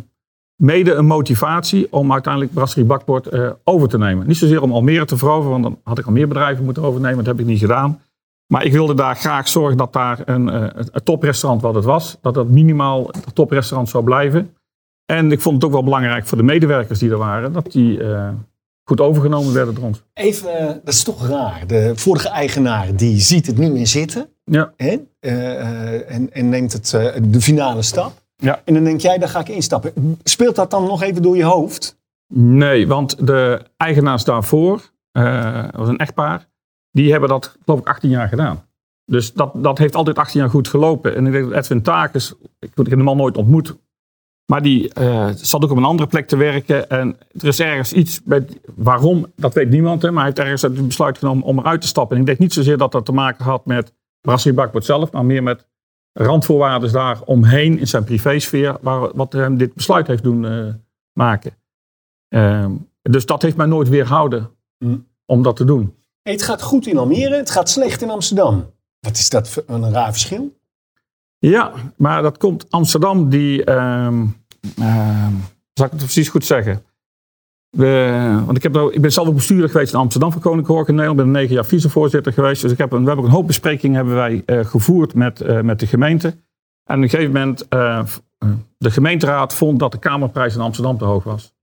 mede 0.55 0.93
een 0.93 1.05
motivatie 1.05 1.88
om 1.93 2.12
uiteindelijk 2.12 2.53
Brasserie 2.53 2.86
Bakbord 2.86 3.27
eh, 3.27 3.50
over 3.63 3.88
te 3.88 3.98
nemen. 3.98 4.27
Niet 4.27 4.38
zozeer 4.38 4.62
om 4.62 4.71
Almere 4.71 5.05
te 5.05 5.17
veroveren, 5.17 5.51
want 5.51 5.63
dan 5.63 5.79
had 5.83 6.00
ik 6.00 6.05
al 6.05 6.12
meer 6.12 6.27
bedrijven 6.27 6.63
moeten 6.63 6.83
overnemen. 6.83 7.17
Dat 7.17 7.25
heb 7.25 7.39
ik 7.39 7.45
niet 7.45 7.60
gedaan. 7.60 8.01
Maar 8.48 8.65
ik 8.65 8.71
wilde 8.71 8.93
daar 8.93 9.15
graag 9.15 9.48
zorgen 9.48 9.77
dat 9.77 9.93
daar 9.93 10.21
een, 10.25 10.50
eh, 10.50 10.67
een 10.74 11.03
toprestaurant 11.03 11.62
wat 11.62 11.75
het 11.75 11.86
was, 11.86 12.17
dat 12.21 12.33
dat 12.33 12.48
minimaal 12.48 13.07
het 13.07 13.36
toprestaurant 13.36 13.89
zou 13.89 14.03
blijven. 14.03 14.55
En 15.05 15.31
ik 15.31 15.41
vond 15.41 15.55
het 15.55 15.65
ook 15.65 15.71
wel 15.71 15.83
belangrijk 15.83 16.27
voor 16.27 16.38
de 16.38 16.43
medewerkers 16.43 17.00
die 17.00 17.12
er 17.12 17.17
waren, 17.17 17.53
dat 17.53 17.71
die 17.71 18.03
eh, 18.03 18.29
goed 18.83 19.01
overgenomen 19.01 19.53
werden 19.53 19.75
door 19.75 19.83
ons. 19.83 20.03
Even, 20.13 20.81
dat 20.83 20.93
is 20.93 21.03
toch 21.03 21.27
raar. 21.27 21.67
De 21.67 21.91
vorige 21.95 22.29
eigenaar 22.29 22.95
die 22.95 23.19
ziet 23.19 23.48
het 23.48 23.57
niet 23.57 23.71
meer 23.71 23.88
zitten. 23.88 24.31
Ja, 24.43 24.74
Hè? 24.77 24.98
Eh, 25.19 25.60
eh, 25.60 26.15
en, 26.15 26.33
en 26.33 26.50
neemt 26.50 26.74
het, 26.74 26.93
eh, 26.93 27.15
de 27.21 27.41
finale 27.41 27.81
stap. 27.81 28.13
Ja. 28.36 28.62
En 28.65 28.74
dan 28.74 28.83
denk 28.83 29.01
jij, 29.01 29.17
daar 29.17 29.29
ga 29.29 29.39
ik 29.39 29.50
instappen. 29.50 30.17
Speelt 30.24 30.55
dat 30.55 30.71
dan 30.71 30.83
nog 30.83 31.01
even 31.01 31.21
door 31.21 31.38
je 31.38 31.43
hoofd? 31.43 32.00
Nee, 32.33 32.88
want 32.88 33.27
de 33.27 33.62
eigenaars 33.77 34.24
daarvoor, 34.24 34.91
dat 35.12 35.75
was 35.75 35.88
een 35.88 35.98
echtpaar, 35.98 36.48
die 36.91 37.12
hebben 37.12 37.29
dat 37.29 37.57
geloof 37.65 37.79
ik 37.79 37.88
18 37.88 38.10
jaar 38.10 38.27
gedaan. 38.27 38.65
Dus 39.05 39.33
dat, 39.33 39.51
dat 39.55 39.77
heeft 39.77 39.95
altijd 39.95 40.17
18 40.17 40.39
jaar 40.39 40.50
goed 40.50 40.67
gelopen. 40.67 41.15
En 41.15 41.25
ik 41.25 41.31
denk 41.31 41.50
dat 41.50 41.57
Edwin 41.57 41.81
Takes, 41.81 42.33
ik 42.60 42.71
heb 42.75 42.89
de 42.89 42.95
man 42.95 43.17
nooit 43.17 43.38
ontmoet, 43.38 43.77
maar 44.45 44.62
die 44.62 44.91
zat 45.36 45.63
ook 45.63 45.71
op 45.71 45.77
een 45.77 45.83
andere 45.83 46.10
plek 46.10 46.27
te 46.27 46.38
werken. 46.38 46.89
En 46.89 47.17
er 47.39 47.48
is 47.48 47.60
ergens 47.60 47.93
iets, 47.93 48.21
met, 48.24 48.60
waarom, 48.75 49.31
dat 49.36 49.53
weet 49.53 49.69
niemand, 49.69 50.01
hè, 50.01 50.12
maar 50.12 50.24
hij 50.24 50.33
heeft 50.36 50.39
ergens 50.39 50.62
het 50.62 50.88
besluit 50.88 51.17
genomen 51.17 51.43
om 51.43 51.60
eruit 51.60 51.81
te 51.81 51.88
stappen. 51.88 52.15
En 52.15 52.21
ik 52.21 52.27
denk 52.27 52.39
niet 52.39 52.53
zozeer 52.53 52.77
dat 52.77 52.91
dat 52.91 53.05
te 53.05 53.12
maken 53.12 53.45
had 53.45 53.65
met 53.65 53.93
Brasserie 54.22 54.58
Bakbord 54.58 54.86
zelf, 54.86 55.12
maar 55.12 55.25
meer 55.25 55.44
met 55.44 55.68
randvoorwaarden 56.13 56.92
daar 56.92 57.22
omheen 57.22 57.80
in 57.80 57.88
zijn 57.88 58.04
privésfeer, 58.04 58.78
waar, 58.82 59.16
wat 59.16 59.34
hem 59.34 59.58
dit 59.58 59.74
besluit 59.74 60.08
heeft 60.08 60.24
doen 60.24 60.46
eh, 60.46 60.74
maken. 61.13 61.58
Ehm, 62.28 62.72
dus 63.01 63.25
dat 63.25 63.42
heeft 63.42 63.58
mij 63.58 63.66
nooit 63.66 63.90
weerhouden 63.90 64.50
Hm. 64.78 64.98
om 65.25 65.44
dat 65.44 65.56
te 65.56 65.66
doen. 65.66 65.96
Hey, 66.22 66.34
het 66.34 66.42
gaat 66.44 66.62
goed 66.62 66.88
in 66.88 66.98
Almere, 66.98 67.36
het 67.36 67.50
gaat 67.51 67.70
slecht 67.70 68.01
in 68.01 68.10
Amsterdam. 68.10 68.74
Wat 69.00 69.18
is 69.18 69.30
dat 69.30 69.50
voor 69.50 69.63
een 69.68 69.92
raar 69.92 70.12
verschil? 70.12 70.60
Ja, 71.38 71.72
maar 71.96 72.22
dat 72.22 72.38
komt 72.38 72.66
Amsterdam, 72.72 73.30
die. 73.30 73.63
ehm, 73.63 74.25
zal 75.74 75.86
ik 75.86 75.92
het 75.92 75.96
precies 75.96 76.30
goed 76.30 76.46
zeggen? 76.46 76.84
We, 77.78 78.42
want 78.46 78.58
ik, 78.58 78.63
heb 78.63 78.74
nou, 78.74 78.94
ik 78.94 79.01
ben 79.01 79.12
zelf 79.12 79.28
ook 79.28 79.36
bestuurder 79.36 79.70
geweest 79.70 79.94
in 79.94 80.00
Amsterdam 80.00 80.32
voor 80.32 80.42
Koninklijke 80.42 80.74
Horeca 80.74 80.92
Nederland. 80.92 81.20
Ik 81.20 81.25
ben 81.25 81.42
negen 81.42 81.56
jaar 81.56 81.66
vicevoorzitter 81.66 82.34
geweest. 82.34 82.62
Dus 82.62 82.72
ik 82.72 82.78
heb 82.78 82.90
we 82.90 82.96
hebben 82.96 83.18
ook 83.18 83.25
een 83.25 83.30
hoop 83.30 83.48
besprekingen 83.48 83.96
hebben 83.96 84.16
wij, 84.16 84.44
eh, 84.46 84.66
gevoerd 84.66 85.13
met, 85.13 85.42
eh, 85.42 85.62
met 85.62 85.80
de 85.80 85.88
gemeente. 85.88 86.28
En 86.84 86.98
op 86.98 87.04
een 87.04 87.10
gegeven 87.10 87.32
moment, 87.32 87.68
eh, 87.68 88.04
de 88.78 88.92
gemeenteraad 88.92 89.54
vond 89.54 89.80
dat 89.80 89.92
de 89.92 90.00
kamerprijs 90.00 90.56
in 90.56 90.62
Amsterdam 90.62 90.98
te 90.98 91.06
hoog 91.06 91.24
was. 91.24 91.54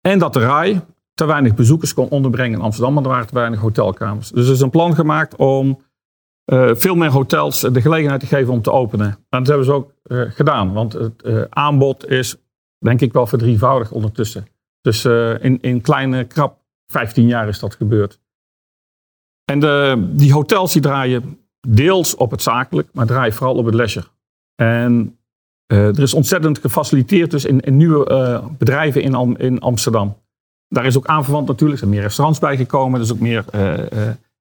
En 0.00 0.18
dat 0.18 0.32
de 0.32 0.40
RAI 0.40 0.80
te 1.14 1.26
weinig 1.26 1.54
bezoekers 1.54 1.94
kon 1.94 2.08
onderbrengen 2.08 2.58
in 2.58 2.64
Amsterdam, 2.64 2.94
want 2.94 3.06
er 3.06 3.12
waren 3.12 3.26
te 3.26 3.34
weinig 3.34 3.60
hotelkamers. 3.60 4.30
Dus 4.30 4.46
er 4.46 4.52
is 4.52 4.60
een 4.60 4.70
plan 4.70 4.94
gemaakt 4.94 5.36
om 5.36 5.84
veel 6.72 6.94
meer 6.94 7.10
hotels 7.10 7.60
de 7.60 7.80
gelegenheid 7.80 8.20
te 8.20 8.26
geven 8.26 8.52
om 8.52 8.62
te 8.62 8.72
openen. 8.72 9.06
En 9.06 9.38
dat 9.38 9.46
hebben 9.46 9.66
ze 9.66 9.72
ook 9.72 9.92
gedaan, 10.34 10.72
want 10.72 10.92
het 10.92 11.50
aanbod 11.50 12.08
is 12.08 12.36
denk 12.78 13.00
ik 13.00 13.12
wel 13.12 13.26
verdrievoudigd 13.26 13.92
ondertussen. 13.92 14.46
Dus 14.86 15.04
eh, 15.04 15.44
in, 15.44 15.58
in 15.60 15.80
kleine 15.80 16.24
krap 16.24 16.58
15 16.92 17.26
jaar 17.26 17.48
is 17.48 17.58
dat 17.58 17.74
gebeurd. 17.74 18.18
En 19.44 19.60
de, 19.60 20.06
die 20.10 20.32
hotels 20.32 20.72
die 20.72 20.82
draaien 20.82 21.38
deels 21.68 22.14
op 22.14 22.30
het 22.30 22.42
zakelijk, 22.42 22.88
maar 22.92 23.06
draaien 23.06 23.32
vooral 23.32 23.56
op 23.56 23.64
het 23.64 23.74
leisure. 23.74 24.06
En 24.54 25.18
eh, 25.66 25.86
er 25.86 26.02
is 26.02 26.14
ontzettend 26.14 26.58
gefaciliteerd 26.58 27.30
dus 27.30 27.44
in, 27.44 27.60
in 27.60 27.76
nieuwe 27.76 28.06
eh, 28.06 28.46
bedrijven 28.58 29.02
in, 29.02 29.36
in 29.36 29.60
Amsterdam. 29.60 30.16
Daar 30.68 30.86
is 30.86 30.96
ook 30.96 31.06
aanverwant 31.06 31.46
natuurlijk. 31.46 31.80
Er 31.80 31.86
zijn 31.86 31.94
meer 31.94 32.06
restaurants 32.06 32.40
bijgekomen. 32.40 32.98
Er 32.98 33.04
is 33.04 33.12
ook 33.12 33.20
meer 33.20 33.44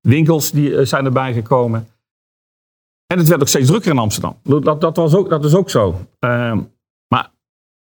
winkels 0.01 0.51
die 0.51 0.85
zijn 0.85 1.05
erbij 1.05 1.33
gekomen. 1.33 1.87
En 3.07 3.17
het 3.17 3.27
werd 3.27 3.41
ook 3.41 3.47
steeds 3.47 3.67
drukker 3.67 3.91
in 3.91 3.97
Amsterdam. 3.97 4.37
Dat, 4.43 4.81
dat, 4.81 4.95
was 4.95 5.15
ook, 5.15 5.29
dat 5.29 5.45
is 5.45 5.55
ook 5.55 5.69
zo. 5.69 6.07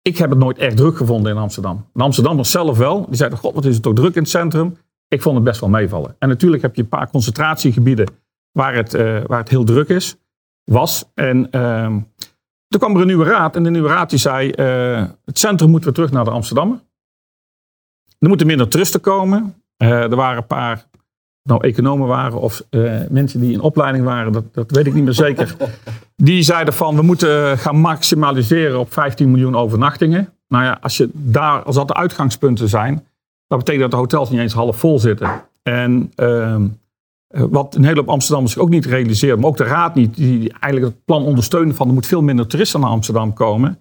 Ik 0.07 0.19
heb 0.19 0.31
het 0.31 0.39
nooit 0.39 0.59
echt 0.59 0.77
druk 0.77 0.97
gevonden 0.97 1.33
in 1.33 1.39
Amsterdam. 1.39 1.87
De 1.93 2.03
Amsterdammers 2.03 2.51
zelf 2.51 2.79
wel. 2.79 3.07
Die 3.07 3.17
zeiden, 3.17 3.39
god 3.39 3.55
wat 3.55 3.65
is 3.65 3.75
het 3.75 3.83
toch 3.83 3.95
druk 3.95 4.15
in 4.15 4.21
het 4.21 4.31
centrum. 4.31 4.77
Ik 5.09 5.23
vond 5.23 5.35
het 5.35 5.45
best 5.45 5.61
wel 5.61 5.69
meevallen. 5.69 6.17
En 6.19 6.29
natuurlijk 6.29 6.63
heb 6.63 6.75
je 6.75 6.83
een 6.83 6.89
paar 6.89 7.11
concentratiegebieden 7.11 8.09
waar 8.53 8.75
het, 8.75 8.95
eh, 8.95 9.25
waar 9.27 9.39
het 9.39 9.49
heel 9.49 9.65
druk 9.65 9.89
is, 9.89 10.17
was. 10.65 11.11
En 11.15 11.51
ehm, 11.51 12.01
toen 12.69 12.81
kwam 12.81 12.95
er 12.95 13.01
een 13.01 13.07
nieuwe 13.07 13.25
raad. 13.25 13.57
En 13.57 13.63
de 13.63 13.71
nieuwe 13.71 13.89
raad 13.89 14.11
die 14.11 14.19
zei, 14.19 14.51
eh, 14.51 15.05
het 15.25 15.39
centrum 15.39 15.71
moet 15.71 15.85
weer 15.85 15.93
terug 15.93 16.11
naar 16.11 16.25
de 16.25 16.31
Amsterdammer. 16.31 16.79
Er 18.19 18.29
moeten 18.29 18.47
minder 18.47 18.69
toeristen 18.69 19.01
komen. 19.01 19.63
Eh, 19.77 19.91
er 19.91 20.17
waren 20.17 20.37
een 20.37 20.47
paar 20.47 20.87
nou 21.47 21.67
economen 21.67 22.09
waren 22.09 22.41
of 22.41 22.65
eh, 22.71 23.01
mensen 23.09 23.41
die 23.41 23.53
in 23.53 23.61
opleiding 23.61 24.05
waren, 24.05 24.33
dat, 24.33 24.55
dat 24.55 24.71
weet 24.71 24.87
ik 24.87 24.95
niet 24.95 25.05
meer 25.05 25.13
zeker. 25.13 25.57
Die 26.17 26.43
zeiden 26.43 26.75
van 26.75 26.97
we 26.97 27.03
moeten 27.03 27.59
gaan 27.59 27.77
maximaliseren 27.77 28.79
op 28.79 28.93
15 28.93 29.31
miljoen 29.31 29.57
overnachtingen. 29.57 30.33
Nou 30.49 30.65
ja, 30.65 30.79
als, 30.81 30.97
je 30.97 31.09
daar, 31.13 31.63
als 31.63 31.75
dat 31.75 31.89
de 31.89 31.95
uitgangspunten 31.95 32.69
zijn, 32.69 33.07
dat 33.47 33.59
betekent 33.59 33.83
dat 33.83 33.91
de 33.91 33.97
hotels 33.97 34.31
niet 34.31 34.41
eens 34.41 34.53
half 34.53 34.77
vol 34.77 34.99
zitten. 34.99 35.43
En 35.63 36.13
ehm, 36.15 36.67
eh, 37.27 37.45
wat 37.51 37.75
een 37.75 37.85
hele 37.85 37.99
hoop 37.99 38.09
Amsterdammers 38.09 38.59
ook 38.59 38.69
niet 38.69 38.87
realiseren, 38.87 39.39
maar 39.39 39.49
ook 39.49 39.57
de 39.57 39.65
raad 39.65 39.95
niet, 39.95 40.17
die 40.17 40.53
eigenlijk 40.53 40.95
het 40.95 41.05
plan 41.05 41.25
ondersteunen 41.25 41.75
van 41.75 41.89
er 41.89 41.95
moet 41.95 42.07
veel 42.07 42.23
minder 42.23 42.47
toeristen 42.47 42.81
naar 42.81 42.91
Amsterdam 42.91 43.33
komen. 43.33 43.79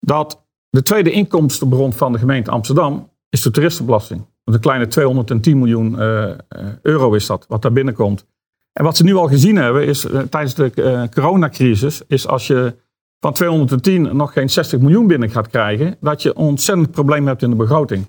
Dat 0.00 0.44
de 0.70 0.82
tweede 0.82 1.10
inkomstenbron 1.10 1.92
van 1.92 2.12
de 2.12 2.18
gemeente 2.18 2.50
Amsterdam 2.50 3.10
is 3.28 3.42
de 3.42 3.50
toeristenbelasting. 3.50 4.24
Want 4.44 4.56
een 4.56 4.62
kleine 4.62 4.86
210 4.86 5.58
miljoen 5.58 6.00
eh, 6.00 6.30
eh, 6.30 6.36
euro 6.82 7.12
is 7.12 7.26
dat, 7.26 7.44
wat 7.48 7.62
daar 7.62 7.72
binnenkomt. 7.72 8.26
En 8.72 8.84
wat 8.84 8.96
ze 8.96 9.04
nu 9.04 9.14
al 9.14 9.28
gezien 9.28 9.56
hebben, 9.56 9.86
is 9.86 10.04
eh, 10.04 10.20
tijdens 10.20 10.54
de 10.54 11.08
coronacrisis, 11.14 12.02
is 12.06 12.26
als 12.26 12.46
je 12.46 12.76
van 13.20 13.32
210 13.32 14.16
nog 14.16 14.32
geen 14.32 14.50
60 14.50 14.80
miljoen 14.80 15.06
binnen 15.06 15.30
gaat 15.30 15.48
krijgen, 15.48 15.96
dat 16.00 16.22
je 16.22 16.34
ontzettend 16.34 16.90
probleem 16.90 17.26
hebt 17.26 17.42
in 17.42 17.50
de 17.50 17.56
begroting. 17.56 18.06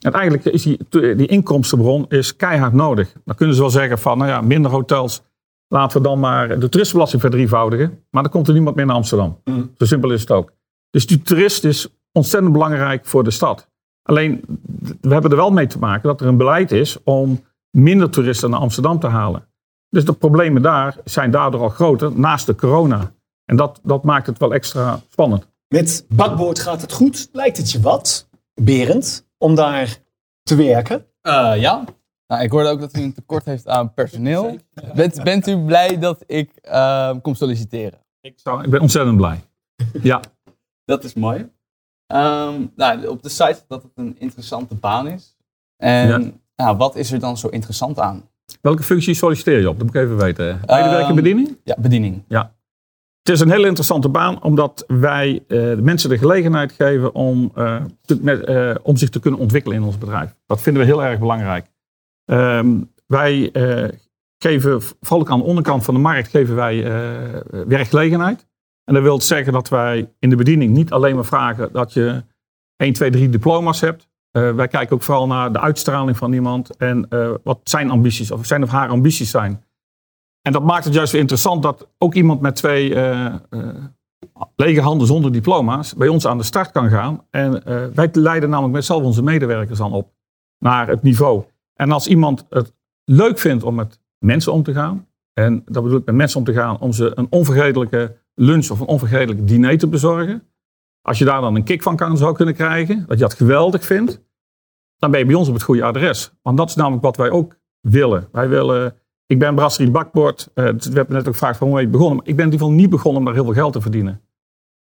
En 0.00 0.12
eigenlijk 0.12 0.44
is 0.44 0.62
die, 0.62 0.78
die 0.90 1.26
inkomstenbron 1.26 2.04
is 2.08 2.36
keihard 2.36 2.72
nodig. 2.72 3.12
Dan 3.24 3.34
kunnen 3.34 3.54
ze 3.54 3.60
wel 3.60 3.70
zeggen 3.70 3.98
van, 3.98 4.18
nou 4.18 4.30
ja, 4.30 4.40
minder 4.40 4.70
hotels, 4.70 5.22
laten 5.68 5.96
we 5.96 6.08
dan 6.08 6.20
maar 6.20 6.48
de 6.48 6.68
toeristenbelasting 6.68 7.22
verdrievoudigen. 7.22 8.04
Maar 8.10 8.22
dan 8.22 8.32
komt 8.32 8.48
er 8.48 8.54
niemand 8.54 8.76
meer 8.76 8.86
naar 8.86 8.96
Amsterdam. 8.96 9.40
Mm. 9.44 9.70
Zo 9.76 9.84
simpel 9.84 10.10
is 10.10 10.20
het 10.20 10.30
ook. 10.30 10.52
Dus 10.90 11.06
die 11.06 11.22
toerist 11.22 11.64
is 11.64 11.88
ontzettend 12.12 12.52
belangrijk 12.52 13.06
voor 13.06 13.24
de 13.24 13.30
stad. 13.30 13.71
Alleen, 14.02 14.44
we 15.00 15.12
hebben 15.12 15.30
er 15.30 15.36
wel 15.36 15.50
mee 15.50 15.66
te 15.66 15.78
maken 15.78 16.08
dat 16.08 16.20
er 16.20 16.26
een 16.26 16.36
beleid 16.36 16.72
is 16.72 17.02
om 17.02 17.44
minder 17.70 18.10
toeristen 18.10 18.50
naar 18.50 18.60
Amsterdam 18.60 18.98
te 18.98 19.06
halen. 19.06 19.46
Dus 19.88 20.04
de 20.04 20.12
problemen 20.12 20.62
daar 20.62 20.96
zijn 21.04 21.30
daardoor 21.30 21.60
al 21.60 21.68
groter, 21.68 22.18
naast 22.18 22.46
de 22.46 22.54
corona. 22.54 23.12
En 23.44 23.56
dat, 23.56 23.80
dat 23.82 24.04
maakt 24.04 24.26
het 24.26 24.38
wel 24.38 24.54
extra 24.54 25.00
spannend. 25.08 25.46
Met 25.68 26.06
bakboord 26.08 26.58
gaat 26.58 26.80
het 26.80 26.92
goed. 26.92 27.28
Lijkt 27.32 27.56
het 27.56 27.70
je 27.70 27.80
wat, 27.80 28.28
Berend, 28.54 29.28
om 29.38 29.54
daar 29.54 29.98
te 30.42 30.54
werken? 30.56 31.06
Eh, 31.20 31.52
ja. 31.56 31.84
Nou, 32.26 32.42
ik 32.42 32.50
hoorde 32.50 32.68
ook 32.68 32.80
dat 32.80 32.96
u 32.96 33.02
een 33.02 33.12
tekort 33.14 33.44
heeft 33.44 33.68
aan 33.68 33.94
personeel. 33.94 34.58
Bent, 34.94 35.22
bent 35.22 35.46
u 35.46 35.64
blij 35.64 35.98
dat 35.98 36.24
ik 36.26 36.50
eh, 36.56 37.14
kom 37.22 37.34
solliciteren? 37.34 37.98
Ik, 38.20 38.34
zou, 38.36 38.64
ik 38.64 38.70
ben 38.70 38.80
ontzettend 38.80 39.16
blij. 39.16 39.40
Ja, 40.02 40.20
Dat 40.84 41.04
is 41.04 41.14
mooi. 41.14 41.50
Ehm, 42.12 42.60
nou, 42.76 43.06
op 43.06 43.22
de 43.22 43.28
site 43.28 43.44
staat 43.54 43.64
dat 43.68 43.82
het 43.82 43.92
een 43.94 44.16
interessante 44.18 44.74
baan 44.74 45.06
is. 45.08 45.36
En 45.76 46.08
Ja. 46.08 46.20
nou, 46.56 46.76
wat 46.76 46.96
is 46.96 47.12
er 47.12 47.18
dan 47.20 47.36
zo 47.36 47.48
interessant 47.48 47.98
aan? 47.98 48.30
welke 48.60 48.82
functie 48.82 49.14
solliciteer 49.14 49.60
je 49.60 49.68
op? 49.68 49.76
Dat 49.78 49.86
moet 49.86 49.94
ik 49.94 50.02
even 50.02 50.16
weten. 50.16 50.46
Medewerker 50.66 51.00
Ehm, 51.06 51.14
bediening? 51.14 51.58
Ja, 51.64 51.76
bediening. 51.78 52.22
Het 53.22 53.34
is 53.34 53.40
een 53.40 53.50
hele 53.50 53.66
interessante 53.66 54.08
baan, 54.08 54.42
omdat 54.42 54.84
wij 54.86 55.44
eh, 55.48 55.58
de 55.58 55.78
mensen 55.82 56.08
de 56.10 56.18
gelegenheid 56.18 56.72
geven 56.72 57.14
om, 57.14 57.50
eh, 57.54 57.82
te- 58.02 58.18
met, 58.22 58.44
eh, 58.44 58.74
om 58.82 58.96
zich 58.96 59.08
te 59.08 59.20
kunnen 59.20 59.40
ontwikkelen 59.40 59.76
in 59.76 59.82
ons 59.82 59.98
bedrijf. 59.98 60.34
Dat 60.46 60.60
vinden 60.62 60.82
we 60.82 60.88
heel 60.88 61.04
erg 61.04 61.18
belangrijk. 61.18 61.66
Ehm, 62.24 62.80
wij 63.06 63.50
geven, 64.38 64.82
vooral 65.00 65.28
aan 65.28 65.38
de 65.38 65.44
onderkant 65.44 65.84
van 65.84 65.94
de 65.94 66.00
markt, 66.00 66.28
geven 66.28 66.54
wij 66.54 66.82
werkgelegenheid. 67.66 68.46
En 68.84 68.94
dat 68.94 69.02
wil 69.02 69.20
zeggen 69.20 69.52
dat 69.52 69.68
wij 69.68 70.12
in 70.18 70.30
de 70.30 70.36
bediening 70.36 70.72
niet 70.72 70.92
alleen 70.92 71.14
maar 71.14 71.24
vragen 71.24 71.72
dat 71.72 71.92
je 71.92 72.24
1, 72.76 72.92
2, 72.92 73.10
3 73.10 73.28
diploma's 73.28 73.80
hebt. 73.80 74.10
Eh, 74.30 74.54
wij 74.54 74.68
kijken 74.68 74.96
ook 74.96 75.02
vooral 75.02 75.26
naar 75.26 75.52
de 75.52 75.60
uitstraling 75.60 76.16
van 76.16 76.32
iemand 76.32 76.76
en 76.76 77.08
eh, 77.08 77.30
wat 77.42 77.60
zijn 77.64 77.90
ambities 77.90 78.30
of 78.30 78.46
zijn 78.46 78.62
of 78.62 78.70
haar 78.70 78.88
ambities 78.88 79.30
zijn. 79.30 79.64
En 80.40 80.52
dat 80.52 80.62
maakt 80.62 80.84
het 80.84 80.94
juist 80.94 81.12
weer 81.12 81.20
interessant 81.20 81.62
dat 81.62 81.88
ook 81.98 82.14
iemand 82.14 82.40
met 82.40 82.56
twee 82.56 82.94
eh, 82.94 83.34
lege 84.56 84.80
handen 84.80 85.06
zonder 85.06 85.32
diploma's 85.32 85.94
bij 85.94 86.08
ons 86.08 86.26
aan 86.26 86.38
de 86.38 86.44
start 86.44 86.70
kan 86.70 86.88
gaan. 86.88 87.26
En 87.30 87.62
wij 87.94 88.08
leiden 88.12 88.50
namelijk 88.50 88.74
met 88.74 88.84
zelf 88.84 89.02
onze 89.02 89.22
medewerkers 89.22 89.78
dan 89.78 89.92
op 89.92 90.12
naar 90.58 90.88
het 90.88 91.02
niveau. 91.02 91.44
En 91.74 91.92
als 91.92 92.06
iemand 92.06 92.46
het 92.48 92.74
leuk 93.04 93.38
vindt 93.38 93.64
om 93.64 93.74
met 93.74 94.00
mensen 94.18 94.52
om 94.52 94.62
te 94.62 94.72
gaan, 94.72 95.06
en 95.32 95.62
dat 95.64 95.82
bedoel 95.82 95.98
ik 95.98 96.04
met 96.04 96.14
mensen 96.14 96.38
om 96.38 96.44
te 96.44 96.52
gaan, 96.52 96.78
om 96.78 96.92
ze 96.92 97.12
een 97.14 97.26
onvergetelijke 97.30 98.16
lunch 98.34 98.70
of 98.70 98.80
een 98.80 98.86
onvergetelijk 98.86 99.48
diner 99.48 99.78
te 99.78 99.88
bezorgen. 99.88 100.42
Als 101.02 101.18
je 101.18 101.24
daar 101.24 101.40
dan 101.40 101.54
een 101.54 101.64
kick 101.64 101.82
van 101.82 101.96
kan, 101.96 102.16
zou 102.16 102.34
kunnen 102.34 102.54
krijgen, 102.54 103.04
dat 103.06 103.18
je 103.18 103.24
dat 103.24 103.34
geweldig 103.34 103.84
vindt, 103.84 104.22
dan 104.96 105.10
ben 105.10 105.20
je 105.20 105.26
bij 105.26 105.34
ons 105.34 105.48
op 105.48 105.54
het 105.54 105.62
goede 105.62 105.84
adres. 105.84 106.32
Want 106.42 106.56
dat 106.56 106.68
is 106.68 106.74
namelijk 106.74 107.02
wat 107.02 107.16
wij 107.16 107.30
ook 107.30 107.60
willen. 107.80 108.28
Wij 108.32 108.48
willen 108.48 108.96
ik 109.32 109.38
ben 109.38 109.54
brasserie 109.54 109.90
Bakbord. 109.90 110.50
Eh, 110.54 110.64
we 110.64 110.92
hebben 110.92 111.16
net 111.16 111.26
ook 111.26 111.32
gevraagd 111.32 111.58
van 111.58 111.68
hoe 111.68 111.80
je 111.80 111.88
begonnen. 111.88 112.16
Maar 112.16 112.26
ik 112.26 112.36
ben 112.36 112.44
in 112.44 112.52
ieder 112.52 112.66
geval 112.66 112.80
niet 112.80 112.90
begonnen 112.90 113.20
om 113.20 113.24
daar 113.24 113.34
heel 113.34 113.44
veel 113.44 113.52
geld 113.52 113.72
te 113.72 113.80
verdienen. 113.80 114.20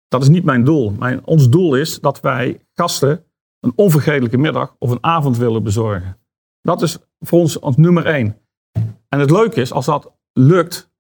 Dat 0.08 0.22
is 0.22 0.30
niet 0.30 0.44
mijn 0.44 0.64
doel. 0.64 0.92
Mijn, 0.92 1.26
ons 1.26 1.50
doel 1.50 1.76
is 1.76 2.00
dat 2.00 2.22
wij 2.22 2.66
gasten 2.74 3.24
een 3.60 3.74
onvergetelijke 3.76 4.38
middag 4.38 4.76
of 4.80 4.92
een 4.92 5.04
avond 5.04 5.38
willen 5.38 5.64
bezorgen. 5.64 6.18
Dat 6.62 6.82
is 6.82 6.98
voor 7.20 7.40
ons 7.40 7.60
ons 7.60 7.78
nummer 7.78 8.06
één. 8.06 8.38
En 9.10 9.20
het 9.20 9.32
leuke 9.32 9.62
is, 9.62 9.72
als 9.72 9.86
dat 9.86 10.12
lukt 10.34 10.91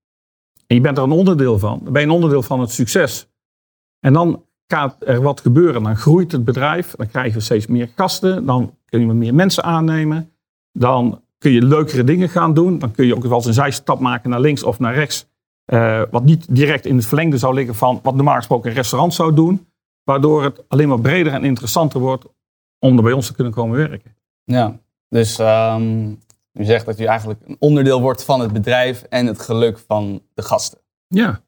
en 0.71 0.77
je 0.77 0.83
bent 0.83 0.97
er 0.97 1.03
een 1.03 1.11
onderdeel 1.11 1.59
van, 1.59 1.79
dan 1.83 1.93
ben 1.93 2.01
je 2.01 2.07
een 2.07 2.13
onderdeel 2.13 2.41
van 2.41 2.59
het 2.59 2.71
succes. 2.71 3.27
En 3.99 4.13
dan 4.13 4.45
gaat 4.67 4.95
er 4.99 5.21
wat 5.21 5.41
gebeuren. 5.41 5.83
Dan 5.83 5.97
groeit 5.97 6.31
het 6.31 6.45
bedrijf, 6.45 6.93
dan 6.95 7.07
krijgen 7.07 7.33
we 7.33 7.43
steeds 7.43 7.67
meer 7.67 7.89
gasten, 7.95 8.45
dan 8.45 8.77
kunnen 8.85 9.07
we 9.07 9.13
meer 9.13 9.33
mensen 9.33 9.63
aannemen. 9.63 10.31
Dan 10.71 11.21
kun 11.37 11.51
je 11.51 11.61
leukere 11.61 12.03
dingen 12.03 12.29
gaan 12.29 12.53
doen. 12.53 12.79
Dan 12.79 12.91
kun 12.91 13.05
je 13.05 13.15
ook 13.15 13.23
wel 13.23 13.35
eens 13.35 13.45
een 13.45 13.53
zijstap 13.53 13.99
maken 13.99 14.29
naar 14.29 14.39
links 14.39 14.63
of 14.63 14.79
naar 14.79 14.93
rechts. 14.93 15.27
Eh, 15.65 16.01
wat 16.11 16.23
niet 16.23 16.55
direct 16.55 16.85
in 16.85 16.95
het 16.95 17.05
verlengde 17.05 17.37
zou 17.37 17.53
liggen 17.53 17.75
van 17.75 17.99
wat 18.03 18.15
normaal 18.15 18.35
gesproken 18.35 18.69
een 18.69 18.75
restaurant 18.75 19.13
zou 19.13 19.33
doen. 19.33 19.67
Waardoor 20.03 20.43
het 20.43 20.63
alleen 20.67 20.87
maar 20.87 21.01
breder 21.01 21.33
en 21.33 21.43
interessanter 21.43 21.99
wordt 21.99 22.25
om 22.79 22.97
er 22.97 23.03
bij 23.03 23.13
ons 23.13 23.27
te 23.27 23.33
kunnen 23.33 23.53
komen 23.53 23.77
werken. 23.77 24.15
Ja, 24.43 24.79
dus 25.09 25.39
ehm, 25.39 26.13
u 26.53 26.63
zegt 26.63 26.86
dat 26.86 27.00
u 27.00 27.03
eigenlijk 27.03 27.39
een 27.46 27.55
onderdeel 27.60 28.01
wordt 28.01 28.24
van 28.24 28.39
het 28.39 28.53
bedrijf 28.53 29.01
en 29.10 29.25
het 29.25 29.39
geluk 29.39 29.79
van 29.88 30.22
de 30.34 30.41
gasten. 30.41 30.79
Ja, 31.08 31.41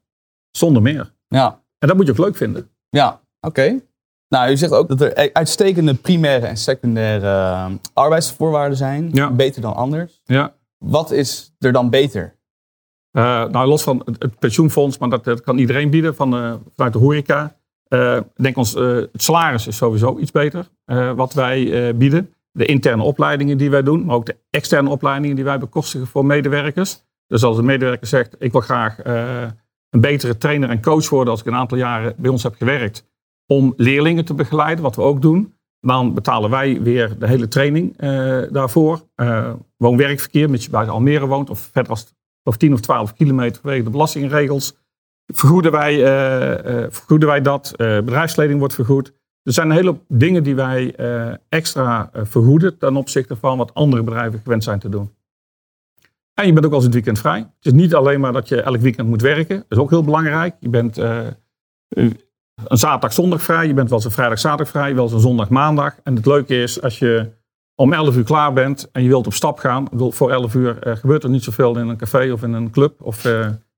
zonder 0.50 0.82
meer. 0.82 1.12
Ja, 1.28 1.62
En 1.78 1.88
dat 1.88 1.96
moet 1.96 2.06
je 2.06 2.12
ook 2.12 2.18
leuk 2.18 2.36
vinden. 2.36 2.70
ja 2.90 3.20
oké. 3.40 3.80
Nou, 4.28 4.50
u 4.50 4.56
zegt 4.56 4.72
ook 4.72 4.88
dat 4.88 5.00
er 5.00 5.30
uitstekende 5.32 5.94
primaire 5.94 6.46
en 6.46 6.56
secundaire 6.56 7.26
eh, 7.26 7.70
arbeidsvoorwaarden 7.92 8.76
zijn. 8.76 9.10
Ja. 9.12 9.30
Beter 9.30 9.62
dan 9.62 9.74
anders. 9.74 10.20
Ja. 10.24 10.54
Wat 10.78 11.10
is 11.10 11.54
er 11.58 11.72
dan 11.72 11.90
beter? 11.90 12.36
Eh, 13.10 13.44
nou, 13.44 13.68
los 13.68 13.82
van 13.82 14.02
het, 14.04 14.22
het 14.22 14.38
pensioenfonds, 14.38 14.98
maar 14.98 15.08
dat, 15.08 15.24
dat 15.24 15.40
kan 15.40 15.58
iedereen 15.58 15.90
bieden 15.90 16.14
van, 16.14 16.34
eh, 16.34 16.54
vanuit 16.74 16.92
de 16.92 16.98
horeca. 16.98 17.56
Ik 17.88 18.24
denk 18.42 18.56
ons, 18.56 18.74
het 18.74 19.22
salaris 19.22 19.66
is 19.66 19.76
sowieso 19.76 20.18
iets 20.18 20.30
beter 20.30 20.68
wat 21.14 21.32
wij 21.32 21.96
bieden. 21.96 22.33
De 22.56 22.64
interne 22.64 23.02
opleidingen 23.02 23.58
die 23.58 23.70
wij 23.70 23.82
doen, 23.82 24.04
maar 24.04 24.16
ook 24.16 24.26
de 24.26 24.36
externe 24.50 24.90
opleidingen 24.90 25.36
die 25.36 25.44
wij 25.44 25.58
bekostigen 25.58 26.06
voor 26.06 26.24
medewerkers. 26.24 27.04
Dus 27.26 27.42
als 27.42 27.58
een 27.58 27.64
medewerker 27.64 28.06
zegt, 28.06 28.36
ik 28.38 28.52
wil 28.52 28.60
graag 28.60 29.00
eh, 29.00 29.42
een 29.90 30.00
betere 30.00 30.38
trainer 30.38 30.70
en 30.70 30.82
coach 30.82 31.08
worden 31.08 31.30
als 31.30 31.40
ik 31.40 31.46
een 31.46 31.54
aantal 31.54 31.78
jaren 31.78 32.14
bij 32.16 32.30
ons 32.30 32.42
heb 32.42 32.54
gewerkt. 32.54 33.06
Om 33.46 33.74
leerlingen 33.76 34.24
te 34.24 34.34
begeleiden, 34.34 34.84
wat 34.84 34.96
we 34.96 35.02
ook 35.02 35.22
doen. 35.22 35.54
Dan 35.80 36.14
betalen 36.14 36.50
wij 36.50 36.82
weer 36.82 37.18
de 37.18 37.26
hele 37.26 37.48
training 37.48 37.96
eh, 37.96 38.42
daarvoor. 38.50 39.08
Eh 39.14 39.52
woon-werkverkeer, 39.76 40.50
mits 40.50 40.64
je 40.64 40.70
buiten 40.70 40.94
Almere 40.94 41.26
woont 41.26 41.50
of 41.50 41.60
verder 41.72 41.90
als 41.90 42.14
of 42.42 42.56
10 42.56 42.72
of 42.72 42.80
12 42.80 43.12
kilometer 43.12 43.60
vanwege 43.60 43.84
de 43.84 43.90
belastingregels. 43.90 44.76
Vergoeden 45.26 45.72
wij, 45.72 45.98
vergoeden 46.90 47.28
wij 47.28 47.40
dat. 47.40 47.72
Bedrijfsleding 47.76 48.58
wordt 48.58 48.74
vergoed. 48.74 49.12
Er 49.44 49.52
zijn 49.52 49.70
een 49.70 49.76
hele 49.76 49.88
hoop 49.88 50.02
dingen 50.08 50.42
die 50.42 50.54
wij 50.54 50.94
eh, 50.94 51.34
extra 51.48 52.10
eh, 52.12 52.22
vergoeden 52.24 52.78
ten 52.78 52.96
opzichte 52.96 53.36
van 53.36 53.58
wat 53.58 53.74
andere 53.74 54.02
bedrijven 54.02 54.40
gewend 54.42 54.64
zijn 54.64 54.78
te 54.78 54.88
doen. 54.88 55.14
En 56.34 56.46
je 56.46 56.52
bent 56.52 56.66
ook 56.66 56.72
als 56.72 56.84
het 56.84 56.92
weekend 56.92 57.18
vrij. 57.18 57.38
Het 57.38 57.66
is 57.66 57.72
niet 57.72 57.94
alleen 57.94 58.20
maar 58.20 58.32
dat 58.32 58.48
je 58.48 58.62
elk 58.62 58.80
weekend 58.80 59.08
moet 59.08 59.22
werken. 59.22 59.56
Dat 59.56 59.66
is 59.68 59.78
ook 59.78 59.90
heel 59.90 60.04
belangrijk. 60.04 60.56
Je 60.60 60.68
bent 60.68 60.98
eh, 60.98 61.26
een 61.88 62.18
zaterdag, 62.68 63.12
zondag 63.12 63.42
vrij. 63.42 63.66
Je 63.66 63.74
bent 63.74 63.88
wel 63.88 63.98
eens 63.98 64.06
een 64.06 64.14
vrijdag, 64.14 64.38
zaterdag 64.38 64.68
vrij. 64.68 64.94
Wel 64.94 65.04
eens 65.04 65.12
een 65.12 65.20
zondag, 65.20 65.48
maandag. 65.48 65.96
En 66.02 66.16
het 66.16 66.26
leuke 66.26 66.62
is 66.62 66.82
als 66.82 66.98
je 66.98 67.30
om 67.74 67.92
11 67.92 68.16
uur 68.16 68.24
klaar 68.24 68.52
bent 68.52 68.90
en 68.92 69.02
je 69.02 69.08
wilt 69.08 69.26
op 69.26 69.34
stap 69.34 69.58
gaan. 69.58 69.88
Voor 69.92 70.30
11 70.30 70.54
uur 70.54 70.76
gebeurt 70.80 71.22
er 71.22 71.30
niet 71.30 71.44
zoveel 71.44 71.78
in 71.78 71.88
een 71.88 71.96
café 71.96 72.32
of 72.32 72.42
in 72.42 72.52
een 72.52 72.70
club 72.70 73.02
of 73.02 73.22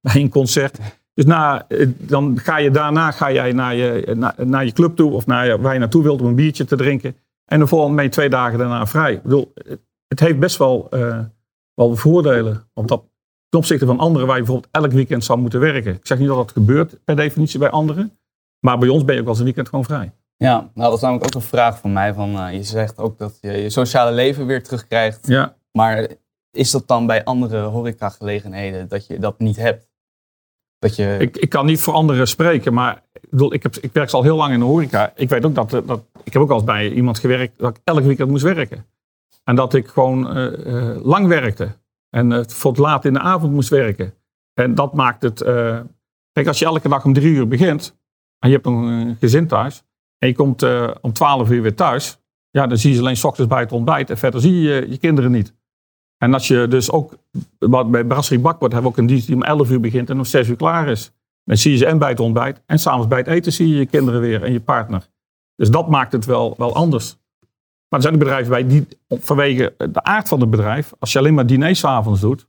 bij 0.00 0.14
een 0.14 0.28
concert. 0.28 0.78
Dus 1.16 1.24
na, 1.24 1.68
eh, 1.68 1.88
dan 1.98 2.38
ga 2.38 2.56
je 2.56 2.70
daarna 2.70 3.10
ga 3.10 3.32
jij 3.32 3.52
naar, 3.52 3.74
je, 3.74 4.14
naar, 4.16 4.34
naar 4.36 4.64
je 4.64 4.72
club 4.72 4.96
toe 4.96 5.12
of 5.12 5.26
naar 5.26 5.60
waar 5.60 5.72
je 5.72 5.78
naartoe 5.78 6.02
wilt 6.02 6.20
om 6.20 6.26
een 6.26 6.34
biertje 6.34 6.64
te 6.64 6.76
drinken. 6.76 7.16
En 7.44 7.58
de 7.58 7.66
volgende 7.66 8.02
je 8.02 8.08
twee 8.08 8.28
dagen 8.28 8.58
daarna 8.58 8.86
vrij. 8.86 9.12
Ik 9.12 9.22
bedoel, 9.22 9.52
het, 9.54 9.80
het 10.08 10.20
heeft 10.20 10.38
best 10.38 10.56
wel, 10.56 10.86
eh, 10.90 11.18
wel 11.74 11.96
voordelen. 11.96 12.68
Want 12.72 12.88
dat, 12.88 13.04
ten 13.48 13.58
opzichte 13.58 13.86
van 13.86 13.98
anderen 13.98 14.26
waar 14.26 14.36
je 14.36 14.42
bijvoorbeeld 14.42 14.72
elk 14.74 14.92
weekend 14.92 15.24
zou 15.24 15.38
moeten 15.38 15.60
werken. 15.60 15.94
Ik 15.94 16.06
zeg 16.06 16.18
niet 16.18 16.28
dat 16.28 16.36
dat 16.36 16.52
gebeurt 16.52 17.04
per 17.04 17.16
definitie 17.16 17.58
bij 17.58 17.70
anderen. 17.70 18.18
Maar 18.60 18.78
bij 18.78 18.88
ons 18.88 19.04
ben 19.04 19.14
je 19.14 19.20
ook 19.20 19.28
als 19.28 19.38
een 19.38 19.44
weekend 19.44 19.68
gewoon 19.68 19.84
vrij. 19.84 20.12
Ja, 20.36 20.56
nou 20.56 20.70
dat 20.74 20.92
is 20.92 21.00
namelijk 21.00 21.26
ook 21.26 21.42
een 21.42 21.48
vraag 21.48 21.78
van 21.78 21.92
mij. 21.92 22.14
Van, 22.14 22.38
eh, 22.38 22.52
je 22.52 22.62
zegt 22.62 22.98
ook 22.98 23.18
dat 23.18 23.38
je 23.40 23.50
je 23.50 23.70
sociale 23.70 24.12
leven 24.12 24.46
weer 24.46 24.62
terugkrijgt. 24.62 25.26
Ja, 25.26 25.56
Maar 25.72 26.08
is 26.50 26.70
dat 26.70 26.88
dan 26.88 27.06
bij 27.06 27.24
andere 27.24 27.60
horecagelegenheden 27.60 28.88
dat 28.88 29.06
je 29.06 29.18
dat 29.18 29.38
niet 29.38 29.56
hebt? 29.56 29.88
Dat 30.86 30.96
je... 30.96 31.16
ik, 31.18 31.36
ik 31.36 31.48
kan 31.48 31.66
niet 31.66 31.80
voor 31.80 31.94
anderen 31.94 32.28
spreken, 32.28 32.74
maar 32.74 33.02
ik, 33.30 33.40
ik, 33.40 33.62
heb, 33.62 33.76
ik 33.76 33.92
werk 33.92 34.10
al 34.10 34.22
heel 34.22 34.36
lang 34.36 34.52
in 34.52 34.58
de 34.58 34.64
horeca. 34.64 35.12
Ik 35.16 35.28
weet 35.28 35.44
ook 35.44 35.54
dat, 35.54 35.74
eh, 35.74 35.80
dat 35.86 36.04
ik 36.24 36.32
heb 36.32 36.42
ook 36.42 36.50
al 36.50 36.56
eens 36.56 36.64
bij 36.64 36.90
iemand 36.90 37.18
gewerkt 37.18 37.58
dat 37.58 37.76
ik 37.76 37.80
elk 37.84 38.04
weekend 38.04 38.30
moest 38.30 38.42
werken. 38.42 38.86
En 39.44 39.56
dat 39.56 39.74
ik 39.74 39.88
gewoon 39.88 40.36
eh, 40.36 40.90
eh, 40.92 41.04
lang 41.04 41.26
werkte. 41.26 41.68
En 42.10 42.30
uh, 42.30 42.36
het 42.36 42.78
laat 42.78 43.04
in 43.04 43.12
de 43.12 43.18
avond 43.18 43.52
moest 43.52 43.68
werken. 43.68 44.14
En 44.54 44.74
dat 44.74 44.94
maakt 44.94 45.22
het. 45.22 45.42
kijk, 46.32 46.46
als 46.46 46.58
je 46.58 46.64
elke 46.64 46.88
dag 46.88 47.04
om 47.04 47.12
drie 47.12 47.34
uur 47.34 47.48
begint. 47.48 47.96
en 48.38 48.48
je 48.48 48.54
hebt 48.54 48.66
een 48.66 49.16
gezin 49.20 49.46
thuis. 49.46 49.84
en 50.18 50.28
je 50.28 50.34
komt 50.34 50.62
om 51.00 51.12
twaalf 51.12 51.50
uur 51.50 51.62
weer 51.62 51.74
thuis. 51.74 52.18
ja, 52.50 52.66
dan 52.66 52.78
zie 52.78 52.90
je 52.90 52.96
ze 52.96 53.02
alleen 53.02 53.16
's 53.16 53.24
ochtends 53.24 53.50
bij 53.50 53.60
het 53.60 53.72
ontbijt. 53.72 54.10
en 54.10 54.18
verder 54.18 54.40
zie 54.40 54.60
je 54.60 54.86
je 54.88 54.98
kinderen 54.98 55.30
niet. 55.30 55.54
En 56.18 56.34
als 56.34 56.48
je 56.48 56.68
dus 56.68 56.90
ook. 56.90 57.14
wat 57.58 57.90
bij 57.90 58.04
Brasserie 58.04 58.42
Bakbord 58.42 58.72
hebben 58.72 58.90
we 58.90 58.96
ook 58.96 59.02
een 59.02 59.08
dienst 59.10 59.26
die 59.26 59.34
om 59.36 59.42
11 59.42 59.70
uur 59.70 59.80
begint 59.80 60.10
en 60.10 60.18
om 60.18 60.24
6 60.24 60.48
uur 60.48 60.56
klaar 60.56 60.88
is. 60.88 61.12
Dan 61.44 61.56
zie 61.56 61.70
je 61.70 61.76
ze 61.76 61.86
en 61.86 61.98
bij 61.98 62.08
het 62.10 62.20
ontbijt. 62.20 62.62
en 62.66 62.78
s'avonds 62.78 63.06
bij 63.08 63.18
het 63.18 63.26
eten 63.26 63.52
zie 63.52 63.68
je 63.68 63.76
je 63.76 63.86
kinderen 63.86 64.20
weer 64.20 64.42
en 64.42 64.52
je 64.52 64.60
partner. 64.60 65.08
Dus 65.56 65.70
dat 65.70 65.88
maakt 65.88 66.12
het 66.12 66.24
wel, 66.24 66.54
wel 66.58 66.74
anders. 66.74 67.16
Maar 67.88 68.00
er 68.00 68.02
zijn 68.02 68.14
ook 68.14 68.18
bedrijven 68.20 68.50
bij 68.50 68.66
die 68.66 68.86
vanwege 69.08 69.74
de 69.90 70.02
aard 70.02 70.28
van 70.28 70.40
het 70.40 70.50
bedrijf, 70.50 70.92
als 70.98 71.12
je 71.12 71.18
alleen 71.18 71.34
maar 71.34 71.46
diners 71.46 71.78
's 71.78 71.84
avonds 71.84 72.20
doet, 72.20 72.46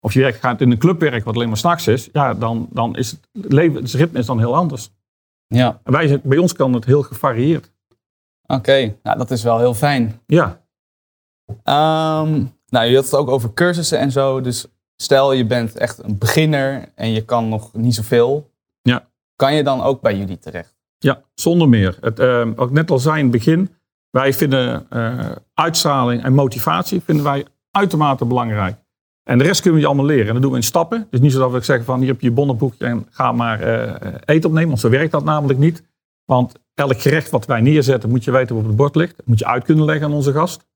of 0.00 0.12
je 0.12 0.20
werkt, 0.20 0.38
gaat 0.38 0.60
in 0.60 0.70
een 0.70 0.78
club 0.78 1.00
werken 1.00 1.24
wat 1.24 1.34
alleen 1.34 1.48
maar 1.48 1.56
s'nachts 1.56 1.86
is, 1.86 2.08
ja, 2.12 2.34
dan, 2.34 2.68
dan 2.70 2.96
is 2.96 3.10
het 3.10 3.28
levensritme 3.52 4.18
is 4.18 4.26
dan 4.26 4.38
heel 4.38 4.56
anders. 4.56 4.90
Ja, 5.46 5.80
En 5.84 5.92
wij, 5.92 6.20
bij 6.22 6.38
ons 6.38 6.52
kan 6.52 6.72
het 6.72 6.84
heel 6.84 7.02
gevarieerd. 7.02 7.72
oké. 8.46 8.96
Nou, 9.02 9.18
dat 9.18 9.30
is 9.30 9.42
wel 9.42 9.58
heel 9.58 9.74
fijn. 9.74 10.20
Ja, 10.26 10.60
Ehm, 11.62 12.44
nou, 12.70 12.86
je 12.86 12.94
had 12.94 13.04
het 13.04 13.14
ook 13.14 13.28
over 13.28 13.52
cursussen 13.54 13.98
en 13.98 14.10
zo. 14.10 14.40
Dus 14.40 14.66
stel 14.96 15.32
je 15.32 15.46
bent 15.46 15.76
echt 15.76 16.02
een 16.02 16.18
beginner 16.18 16.88
en 16.94 17.10
je 17.12 17.24
kan 17.24 17.48
nog 17.48 17.74
niet 17.74 17.94
zoveel. 17.94 18.50
Ja. 18.82 19.08
Kan 19.36 19.54
je 19.54 19.62
dan 19.62 19.82
ook 19.82 20.00
bij 20.00 20.16
jullie 20.16 20.38
terecht? 20.38 20.78
ja 21.00 21.22
zonder 21.34 21.68
meer. 21.68 21.96
Het, 22.00 22.18
eh, 22.18 22.48
wat 22.56 22.68
ik 22.68 22.74
net 22.74 22.90
al 22.90 22.98
zei 22.98 23.16
in 23.16 23.22
het 23.22 23.32
begin, 23.32 23.70
wij 24.10 24.32
vinden 24.32 24.86
eh, 24.90 25.30
uitstraling 25.54 26.24
en 26.24 26.32
motivatie 26.32 27.00
vinden 27.04 27.24
wij 27.24 27.46
uitermate 27.70 28.24
belangrijk. 28.24 28.76
En 29.22 29.38
de 29.38 29.44
rest 29.44 29.60
kunnen 29.60 29.80
we 29.80 29.86
je 29.86 29.92
allemaal 29.92 30.10
leren. 30.10 30.26
En 30.26 30.32
dat 30.32 30.42
doen 30.42 30.50
we 30.50 30.56
in 30.56 30.62
stappen. 30.62 31.06
Dus 31.10 31.20
niet 31.20 31.32
zo 31.32 31.38
dat 31.38 31.50
we 31.50 31.60
zeggen 31.60 31.84
van 31.84 31.98
hier 31.98 32.08
heb 32.08 32.20
je 32.20 32.26
je 32.26 32.32
bonnenboekje 32.32 32.86
en 32.86 33.06
ga 33.10 33.32
maar 33.32 33.60
eh, 33.60 34.14
eten 34.24 34.48
opnemen. 34.48 34.68
Want 34.68 34.80
zo 34.80 34.88
werkt 34.88 35.12
dat 35.12 35.24
namelijk 35.24 35.58
niet. 35.58 35.82
Want 36.24 36.52
elk 36.74 37.00
gerecht 37.00 37.30
wat 37.30 37.46
wij 37.46 37.60
neerzetten 37.60 38.10
moet 38.10 38.24
je 38.24 38.30
weten 38.30 38.54
wat 38.54 38.62
op 38.62 38.68
het 38.68 38.78
bord 38.78 38.94
ligt. 38.94 39.16
Dat 39.16 39.26
moet 39.26 39.38
je 39.38 39.46
uit 39.46 39.64
kunnen 39.64 39.84
leggen 39.84 40.06
aan 40.06 40.12
onze 40.12 40.32
gast. 40.32 40.68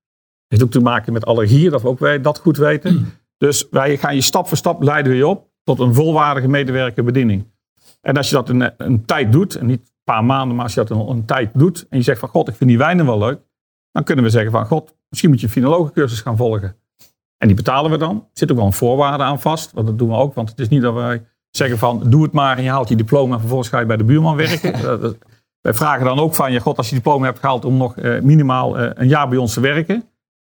Heeft 0.49 0.63
ook 0.63 0.71
te 0.71 0.81
maken 0.81 1.13
met 1.13 1.27
allergieën, 1.27 1.71
dat 1.71 1.83
we 1.83 1.89
ook 1.89 1.99
wij 1.99 2.21
dat 2.21 2.39
goed 2.39 2.57
weten. 2.57 3.13
Dus 3.39 3.67
wij 3.71 3.97
gaan 3.97 4.15
je 4.15 4.21
stap 4.21 4.49
voor 4.49 4.57
stap 4.57 4.83
leiden 4.83 5.13
we 5.13 5.19
je 5.19 5.27
op 5.27 5.49
tot 5.63 5.79
een 5.79 5.95
volwaardige 5.95 6.49
medewerkerbediening. 6.49 7.53
En 8.01 8.17
als 8.17 8.29
je 8.29 8.35
dat 8.35 8.49
een, 8.49 8.73
een 8.77 9.05
tijd 9.05 9.33
doet, 9.33 9.55
en 9.55 9.67
niet 9.67 9.81
een 9.81 10.03
paar 10.05 10.25
maanden, 10.25 10.57
maar 10.57 10.65
als 10.65 10.75
je 10.75 10.85
dat 10.85 10.91
een, 10.91 11.09
een 11.09 11.25
tijd 11.25 11.51
doet 11.55 11.87
en 11.89 11.99
je 11.99 12.05
zegt 12.05 12.21
van 12.21 12.29
god, 12.29 12.49
ik 12.49 12.55
vind 12.55 12.71
die 12.71 12.79
wijnen 12.79 13.07
wel 13.07 13.19
leuk, 13.19 13.41
dan 13.93 14.05
kunnen 14.05 14.25
we 14.25 14.31
zeggen 14.31 14.51
van 14.51 14.67
god, 14.67 14.97
misschien 15.09 15.31
moet 15.31 15.41
je 15.41 15.47
een 15.47 15.53
finologencursus 15.53 16.21
gaan 16.21 16.37
volgen. 16.37 16.77
En 17.39 17.47
die 17.47 17.57
betalen 17.57 17.91
we 17.91 17.97
dan. 17.97 18.17
Er 18.17 18.23
zit 18.33 18.51
ook 18.51 18.57
wel 18.57 18.67
een 18.67 18.73
voorwaarde 18.73 19.23
aan 19.23 19.41
vast, 19.41 19.73
want 19.73 19.87
dat 19.87 19.99
doen 19.99 20.09
we 20.09 20.15
ook, 20.15 20.35
want 20.35 20.51
het 20.51 20.59
is 20.59 20.69
niet 20.69 20.83
dat 20.83 20.95
wij 20.95 21.25
zeggen 21.51 21.79
van 21.79 22.03
doe 22.11 22.23
het 22.23 22.33
maar 22.33 22.57
en 22.57 22.63
je 22.63 22.71
haalt 22.71 22.89
je 22.89 22.97
diploma 22.97 23.33
en 23.33 23.41
vervolgens 23.41 23.69
ga 23.69 23.81
je 23.81 23.87
bij 23.87 23.97
de 23.97 24.05
buurman 24.05 24.37
werken. 24.37 24.73
Wij 25.61 25.75
vragen 25.75 26.05
dan 26.05 26.19
ook 26.19 26.35
van 26.35 26.53
je 26.53 26.61
god, 26.61 26.77
als 26.77 26.89
je 26.89 26.95
diploma 26.95 27.25
hebt 27.25 27.39
gehaald 27.39 27.65
om 27.65 27.77
nog 27.77 27.97
eh, 27.97 28.21
minimaal 28.21 28.79
eh, 28.79 28.91
een 28.95 29.09
jaar 29.09 29.29
bij 29.29 29.39
ons 29.39 29.55
te 29.55 29.61
werken. 29.61 30.05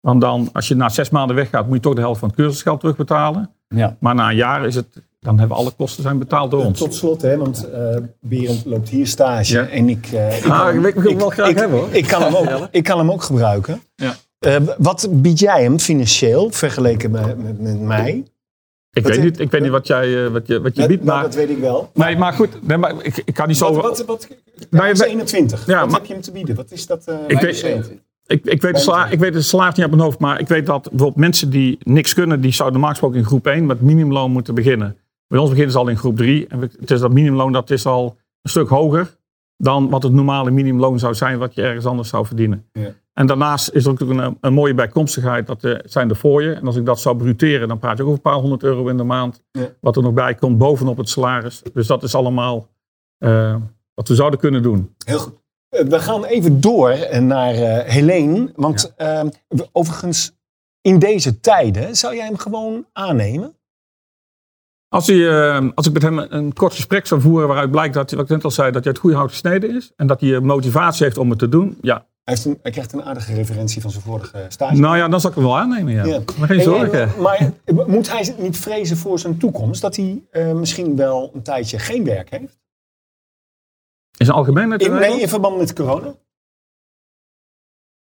Want 0.09 0.21
dan, 0.21 0.49
als 0.53 0.69
je 0.69 0.75
na 0.75 0.89
zes 0.89 1.11
maanden 1.11 1.37
weggaat, 1.37 1.67
moet 1.67 1.75
je 1.77 1.81
toch 1.83 1.95
de 1.95 2.01
helft 2.01 2.21
van 2.21 2.29
het 2.29 2.37
cursusgeld 2.37 2.81
terugbetalen. 2.81 3.51
Ja. 3.69 3.97
Maar 4.01 4.15
na 4.15 4.31
een 4.31 4.37
jaar 4.37 4.67
is 4.67 4.75
het, 4.75 4.87
dan 5.21 5.39
hebben 5.39 5.57
alle 5.57 5.71
kosten 5.71 6.03
zijn 6.03 6.19
betaald 6.19 6.51
door 6.51 6.65
ons. 6.65 6.79
Tot 6.79 6.95
slot, 6.95 7.23
hè, 7.23 7.37
want 7.37 7.71
eh 7.71 7.97
Berend 8.21 8.65
loopt 8.65 8.89
hier 8.89 9.07
stage 9.07 9.55
Ja. 9.55 9.67
en 9.67 9.89
ik, 9.89 10.07
eh, 10.13 10.37
ik, 10.39 10.45
Ah, 10.45 10.59
kan, 10.67 10.87
ik 10.87 10.95
wil 10.95 11.11
hem 11.11 11.19
wel 11.19 11.31
graag 11.31 11.49
ik, 11.49 11.57
hebben, 11.59 11.79
hoor. 11.79 11.89
Ik 11.93 12.07
kan, 12.07 12.23
hem 12.23 12.35
ook, 12.37 12.69
ik 12.71 12.85
kan 12.85 12.99
hem 12.99 13.11
ook 13.11 13.23
gebruiken. 13.23 13.83
Ja. 13.95 14.15
Eh, 14.39 14.57
wat 14.79 15.09
bied 15.11 15.39
jij 15.39 15.63
hem 15.63 15.79
financieel 15.79 16.51
vergeleken 16.51 17.11
met, 17.11 17.43
met, 17.43 17.61
met 17.61 17.81
mij? 17.81 18.25
Ik 18.93 19.03
Wat 19.03 19.13
weet, 19.17 19.25
niet, 19.25 19.41
ik 19.41 19.51
weet 19.51 19.61
niet 19.63 19.71
wat, 19.71 19.87
jij, 19.87 20.25
eh, 20.25 20.31
wat 20.33 20.47
je, 20.47 20.61
wat 20.61 20.77
je 20.77 20.87
biedt, 20.87 21.05
nou, 21.05 21.15
maar, 21.17 21.23
dat 21.27 21.35
weet 21.35 21.51
ik 21.51 21.59
wel. 21.59 21.91
nee, 21.95 22.17
maar 22.17 22.33
goed, 22.33 22.67
nee, 22.67 22.77
maar 22.77 22.93
ik, 23.03 23.23
ik 23.25 23.35
kan 23.35 23.49
niet 23.49 23.57
zo... 23.57 23.73
Wat, 23.75 23.83
wat, 23.85 24.05
wat, 24.07 24.29
Nou, 24.71 24.83
hij 24.83 24.93
is 24.93 24.99
je- 24.99 25.07
21. 25.07 25.67
Ja, 25.67 25.81
wat 25.81 25.87
maar- 25.91 25.99
heb 25.99 26.07
je 26.07 26.13
hem 26.13 26.23
te 26.23 26.33
bieden? 26.33 26.55
Wat 26.57 26.71
is 26.71 26.87
dat? 26.87 27.05
eh, 27.07 27.15
Ik 27.27 27.41
weet- 27.41 27.91
Ik, 28.29 28.45
ik, 28.45 28.63
weet 28.63 28.85
de 28.85 29.07
ik 29.11 29.19
weet 29.19 29.33
de 29.33 29.43
salaris 29.43 29.75
niet 29.75 29.85
op 29.85 29.91
mijn 29.91 30.03
hoofd, 30.03 30.19
maar 30.19 30.41
ik 30.41 30.49
weet 30.49 30.67
dat 30.67 30.83
bijvoorbeeld 30.83 31.17
mensen 31.17 31.51
die 31.51 31.79
niks 31.83 32.15
kunnen, 32.15 32.41
die 32.41 32.53
zouden 32.53 32.73
normaal 32.73 32.91
gesproken 32.91 33.19
in 33.19 33.25
groep 33.25 33.47
1 33.47 33.67
met 33.67 33.81
minimumloon 33.81 34.31
moeten 34.31 34.55
beginnen. 34.55 34.97
Bij 35.27 35.39
ons 35.39 35.49
beginnen 35.49 35.73
ze 35.73 35.79
al 35.79 35.89
in 35.89 35.97
groep 35.97 36.17
3. 36.17 36.47
En 36.47 36.61
het 36.61 36.91
is 36.91 37.01
dat 37.01 37.13
minimumloon 37.13 37.53
dat 37.53 37.71
is 37.71 37.87
al 37.87 38.17
een 38.43 38.51
stuk 38.51 38.69
hoger 38.69 39.17
dan 39.57 39.91
wat 39.91 40.03
het 40.03 40.13
normale 40.13 40.51
minimumloon 40.51 40.99
zou 40.99 41.15
zijn, 41.15 41.39
wat 41.39 41.55
je 41.55 41.63
ergens 41.63 41.87
anders 41.87 42.09
zou 42.09 42.27
verdienen. 42.27 42.65
Ja. 42.73 42.93
En 43.13 43.27
daarnaast 43.27 43.71
is 43.71 43.85
er 43.85 43.91
ook 43.91 44.01
een, 44.01 44.37
een 44.41 44.53
mooie 44.53 44.75
bijkomstigheid, 44.75 45.47
dat 45.47 45.65
eh, 45.65 45.79
zijn 45.85 46.09
de 46.09 46.15
fooien. 46.15 46.57
En 46.57 46.67
als 46.67 46.77
ik 46.77 46.85
dat 46.85 47.01
zou 47.01 47.17
bruteren, 47.17 47.69
dan 47.69 47.79
praat 47.79 47.97
je 47.97 48.03
ook 48.03 48.09
over 48.09 48.25
een 48.25 48.31
paar 48.31 48.41
honderd 48.41 48.63
euro 48.63 48.89
in 48.89 48.97
de 48.97 49.03
maand. 49.03 49.43
Ja. 49.53 49.69
Wat 49.81 49.97
er 49.97 50.03
nog 50.03 50.13
bij 50.13 50.35
komt 50.35 50.59
bovenop 50.59 50.97
het 50.97 51.09
salaris. 51.09 51.63
Dus 51.73 51.87
dat 51.87 52.03
is 52.03 52.15
allemaal 52.15 52.69
eh, 53.19 53.57
wat 53.95 54.09
we 54.09 54.15
zouden 54.15 54.39
kunnen 54.39 54.63
doen. 54.63 54.95
Heel 55.05 55.19
goed. 55.19 55.35
We 55.69 55.99
gaan 55.99 56.25
even 56.25 56.61
door 56.61 56.97
naar 57.21 57.55
eh 57.55 57.93
Helene. 57.93 58.53
Want 58.57 58.93
eh, 58.97 59.23
we- 59.49 59.69
overigens, 59.73 60.33
in 60.81 60.99
deze 60.99 61.41
tijden 61.41 61.97
zou 61.97 62.17
jij 62.17 62.25
hem 62.27 62.37
gewoon 62.39 62.87
aannemen? 62.93 63.57
Als, 64.89 65.07
hij, 65.07 65.29
eh, 65.29 65.69
als 65.75 65.87
ik 65.87 65.93
met 65.93 66.03
hem 66.03 66.19
een 66.19 66.53
kort 66.53 66.75
gesprek 66.75 67.07
zou 67.07 67.21
voeren 67.21 67.49
waaruit 67.49 67.71
blijkt 67.71 67.95
dat, 67.95 68.11
wat 68.11 68.25
ik 68.25 68.29
net 68.29 68.45
al 68.45 68.51
zei, 68.51 68.71
dat 68.73 68.83
hij 68.85 68.93
het 68.93 69.01
goede 69.01 69.17
hout 69.17 69.31
gesneden 69.31 69.77
is. 69.77 69.93
En 69.97 70.07
dat 70.07 70.21
hij 70.21 70.35
eh, 70.35 70.41
motivatie 70.41 71.05
heeft 71.05 71.19
om 71.19 71.31
het 71.31 71.39
te 71.39 71.49
doen. 71.49 71.79
Ja, 71.81 71.95
Hij, 71.95 72.05
heeft 72.35 72.45
een, 72.45 72.59
hij 72.63 72.73
krijgt 72.73 72.93
een 72.93 73.03
aardige 73.03 73.35
referentie 73.35 73.81
van 73.83 73.91
zijn 73.91 74.03
vorige 74.03 74.47
stage. 74.49 74.75
nou 74.81 74.97
ja, 74.97 75.09
dan 75.09 75.21
zal 75.21 75.31
ik 75.31 75.37
hem 75.37 75.45
wel 75.45 75.59
aannemen. 75.59 75.93
Ja. 75.93 76.05
Ja. 76.05 76.21
Maar 76.39 76.49
geen 76.49 76.61
zorgen. 76.63 77.03
eh, 77.03 77.17
maar 77.17 77.53
moet 77.87 78.11
hij 78.13 78.35
niet 78.39 78.57
vrezen 78.57 78.97
voor 78.97 79.19
zijn 79.19 79.39
toekomst? 79.39 79.81
Dat 79.81 79.97
hij 79.97 80.23
misschien 80.55 80.97
wel 80.97 81.31
een 81.35 81.43
tijdje 81.43 81.79
geen 81.79 82.05
werk 82.05 82.31
heeft? 82.31 82.59
Zijn 84.25 84.37
algemeenheid? 84.37 84.83
in 84.83 84.93
In, 84.93 84.99
nee, 84.99 85.21
in 85.21 85.29
verband 85.29 85.57
met 85.59 85.73
corona? 85.73 86.15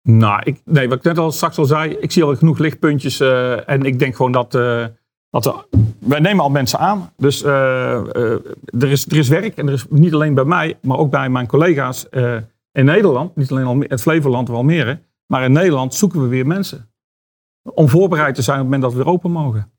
Nou, 0.03 0.41
ik, 0.45 0.61
nee, 0.65 0.89
wat 0.89 0.99
ik 0.99 1.05
net 1.05 1.19
al 1.19 1.33
straks 1.33 1.59
al 1.59 1.65
zei, 1.65 1.91
ik 1.97 2.13
zie 2.13 2.23
al 2.25 2.37
genoeg 2.37 2.59
lichtpuntjes. 2.59 3.21
eh, 3.21 3.69
en 3.69 3.83
ik 3.83 3.99
denk 3.99 4.17
gewoon 4.17 4.33
dat, 4.33 4.55
eh, 4.55 4.87
dat 5.31 5.47
er, 5.47 5.67
wij 5.99 6.21
nemen 6.21 6.45
al 6.45 6.51
mensen 6.51 6.79
aan. 6.79 7.13
Dus 7.17 7.43
eh, 7.43 7.93
eh, 7.95 8.33
er, 8.65 8.91
is, 8.91 9.07
er 9.07 9.17
is 9.17 9.29
werk. 9.29 9.57
En 9.57 9.67
er 9.67 9.73
is 9.73 9.87
niet 9.91 10.15
alleen 10.15 10.35
bij 10.35 10.45
mij, 10.45 10.79
maar 10.83 10.99
ook 10.99 11.11
bij 11.11 11.29
mijn 11.29 11.47
collega's 11.47 12.09
eh, 12.09 12.37
in 12.73 12.85
Nederland. 12.85 13.37
Niet 13.37 13.51
alleen 13.51 13.65
al 13.65 13.83
in 13.83 13.99
Flevoland 13.99 14.49
of 14.51 14.55
Almere. 14.57 15.01
Maar 15.27 15.45
in 15.45 15.53
Nederland 15.53 15.95
zoeken 15.95 16.23
we 16.23 16.29
weer 16.29 16.47
mensen. 16.47 16.91
Om 17.63 17.89
voorbereid 17.89 18.35
te 18.35 18.43
zijn 18.43 18.57
op 18.61 18.63
het 18.63 18.73
moment 18.73 18.91
dat 18.91 18.99
we 18.99 19.05
weer 19.05 19.15
open 19.15 19.31
mogen. 19.31 19.73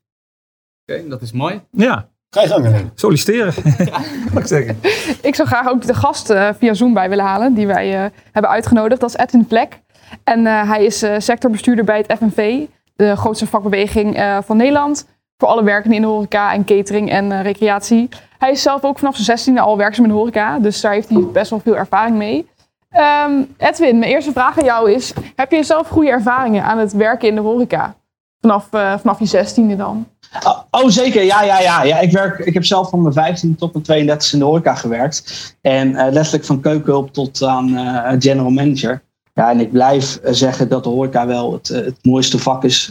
Oké, 0.86 1.08
dat 1.08 1.22
is 1.22 1.32
mooi. 1.32 1.62
Ja, 1.70 2.10
Ga 2.30 2.42
je 2.42 2.48
gang 2.48 2.66
alleen. 2.66 2.90
solliciteren. 2.94 3.54
Mag 4.32 4.42
ik 4.42 4.46
zeggen. 4.46 4.78
Ik 5.22 5.34
zou 5.34 5.48
graag 5.48 5.68
ook 5.68 5.86
de 5.86 5.94
gast 5.94 6.30
eh, 6.30 6.48
via 6.58 6.74
Zoom 6.74 6.94
bij 6.94 7.08
willen 7.08 7.24
halen, 7.24 7.54
die 7.54 7.66
wij 7.66 7.94
eh, 8.04 8.10
hebben 8.32 8.50
uitgenodigd. 8.50 9.00
Dat 9.00 9.10
is 9.10 9.16
Edwin 9.16 9.44
Vlek. 9.48 9.80
En 10.24 10.46
eh, 10.46 10.68
hij 10.70 10.84
is 10.84 11.02
eh, 11.02 11.14
sectorbestuurder 11.18 11.84
bij 11.84 12.04
het 12.06 12.18
FNV, 12.18 12.66
de 12.96 13.16
grootste 13.16 13.46
vakbeweging 13.46 14.16
eh, 14.16 14.38
van 14.44 14.56
Nederland. 14.56 15.06
Voor 15.36 15.48
alle 15.48 15.62
werkenden 15.64 15.96
in 15.96 16.02
de 16.04 16.08
horeca 16.10 16.52
en 16.52 16.64
catering 16.64 17.10
en 17.10 17.32
eh, 17.32 17.42
recreatie. 17.42 18.08
Hij 18.38 18.50
is 18.50 18.62
zelf 18.62 18.84
ook 18.84 18.98
vanaf 18.98 19.14
zijn 19.14 19.26
16 19.38 19.58
al 19.58 19.76
werkzaam 19.76 20.04
in 20.04 20.10
de 20.10 20.16
horeca, 20.16 20.58
dus 20.58 20.80
daar 20.80 20.92
heeft 20.92 21.08
hij 21.08 21.22
best 21.32 21.50
wel 21.50 21.60
veel 21.60 21.76
ervaring 21.76 22.16
mee. 22.16 22.48
Ehm, 22.90 23.42
Edwin, 23.58 23.98
mijn 23.98 24.10
eerste 24.10 24.32
vraag 24.32 24.58
aan 24.58 24.64
jou 24.64 24.92
is: 24.92 25.12
heb 25.36 25.50
je 25.52 25.62
zelf 25.62 25.88
goede 25.88 26.10
ervaringen 26.10 26.64
aan 26.64 26.78
het 26.78 26.92
werken 26.92 27.28
in 27.28 27.34
de 27.34 27.40
horeca? 27.40 27.94
Vanaf, 28.40 28.72
eh, 28.72 28.98
vanaf 28.98 29.18
je 29.18 29.26
16e 29.26 29.76
dan? 29.76 30.06
Oh, 30.44 30.58
oh, 30.70 30.88
zeker. 30.88 31.22
Ja, 31.22 31.42
ja, 31.42 31.60
ja. 31.60 31.82
ja 31.82 31.98
ik, 31.98 32.12
werk, 32.12 32.38
ik 32.38 32.54
heb 32.54 32.64
zelf 32.64 32.90
van 32.90 33.02
mijn 33.02 33.14
15 33.14 33.56
tot 33.56 33.72
mijn 33.72 33.84
32 33.84 34.32
in 34.32 34.38
de 34.38 34.44
horeca 34.44 34.74
gewerkt. 34.74 35.56
En 35.60 35.96
eh, 35.96 36.12
letterlijk 36.12 36.44
van 36.44 36.60
keukenhulp 36.60 37.12
tot 37.12 37.42
aan 37.42 37.76
eh, 37.76 38.14
general 38.18 38.50
manager. 38.50 39.02
Ja, 39.34 39.50
en 39.50 39.60
ik 39.60 39.72
blijf 39.72 40.18
zeggen 40.24 40.68
dat 40.68 40.84
de 40.84 40.90
horeca 40.90 41.26
wel 41.26 41.52
het, 41.52 41.68
het 41.68 41.98
mooiste 42.02 42.38
vak 42.38 42.64
is 42.64 42.90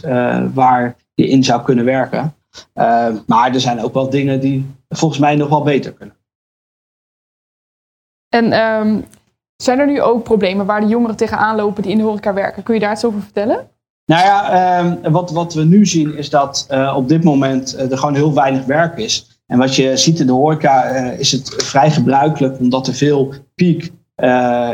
waar 0.54 0.96
je 1.14 1.28
in 1.28 1.44
zou 1.44 1.62
kunnen 1.62 1.84
werken. 1.84 2.34
Maar 3.26 3.54
er 3.54 3.60
zijn 3.60 3.80
ook 3.80 3.94
wel 3.94 4.10
dingen 4.10 4.40
die 4.40 4.74
volgens 4.88 5.20
mij 5.20 5.36
nog 5.36 5.48
wel 5.48 5.62
beter 5.62 5.92
kunnen. 5.92 6.16
En 8.28 8.52
ehm, 8.52 9.00
zijn 9.56 9.78
er 9.78 9.86
nu 9.86 10.02
ook 10.02 10.22
problemen 10.22 10.66
waar 10.66 10.80
de 10.80 10.86
jongeren 10.86 11.16
tegenaan 11.16 11.56
lopen 11.56 11.82
die 11.82 11.92
in 11.92 11.98
de 11.98 12.04
horeca 12.04 12.32
werken? 12.32 12.62
Kun 12.62 12.74
je 12.74 12.80
daar 12.80 12.92
iets 12.92 13.04
over 13.04 13.22
vertellen? 13.22 13.68
Nou 14.08 14.24
ja, 14.24 14.50
ehm, 14.50 15.12
wat, 15.12 15.30
wat 15.30 15.54
we 15.54 15.64
nu 15.64 15.86
zien 15.86 16.16
is 16.16 16.30
dat 16.30 16.66
eh, 16.68 16.94
op 16.96 17.08
dit 17.08 17.24
moment 17.24 17.74
eh, 17.74 17.90
er 17.90 17.98
gewoon 17.98 18.14
heel 18.14 18.34
weinig 18.34 18.64
werk 18.64 18.98
is. 18.98 19.40
En 19.46 19.58
wat 19.58 19.76
je 19.76 19.96
ziet 19.96 20.20
in 20.20 20.26
de 20.26 20.32
horeca 20.32 20.84
eh, 20.84 21.18
is 21.18 21.32
het 21.32 21.54
vrij 21.56 21.90
gebruikelijk 21.90 22.58
omdat 22.58 22.86
er 22.86 22.94
veel 22.94 23.34
piek 23.54 23.92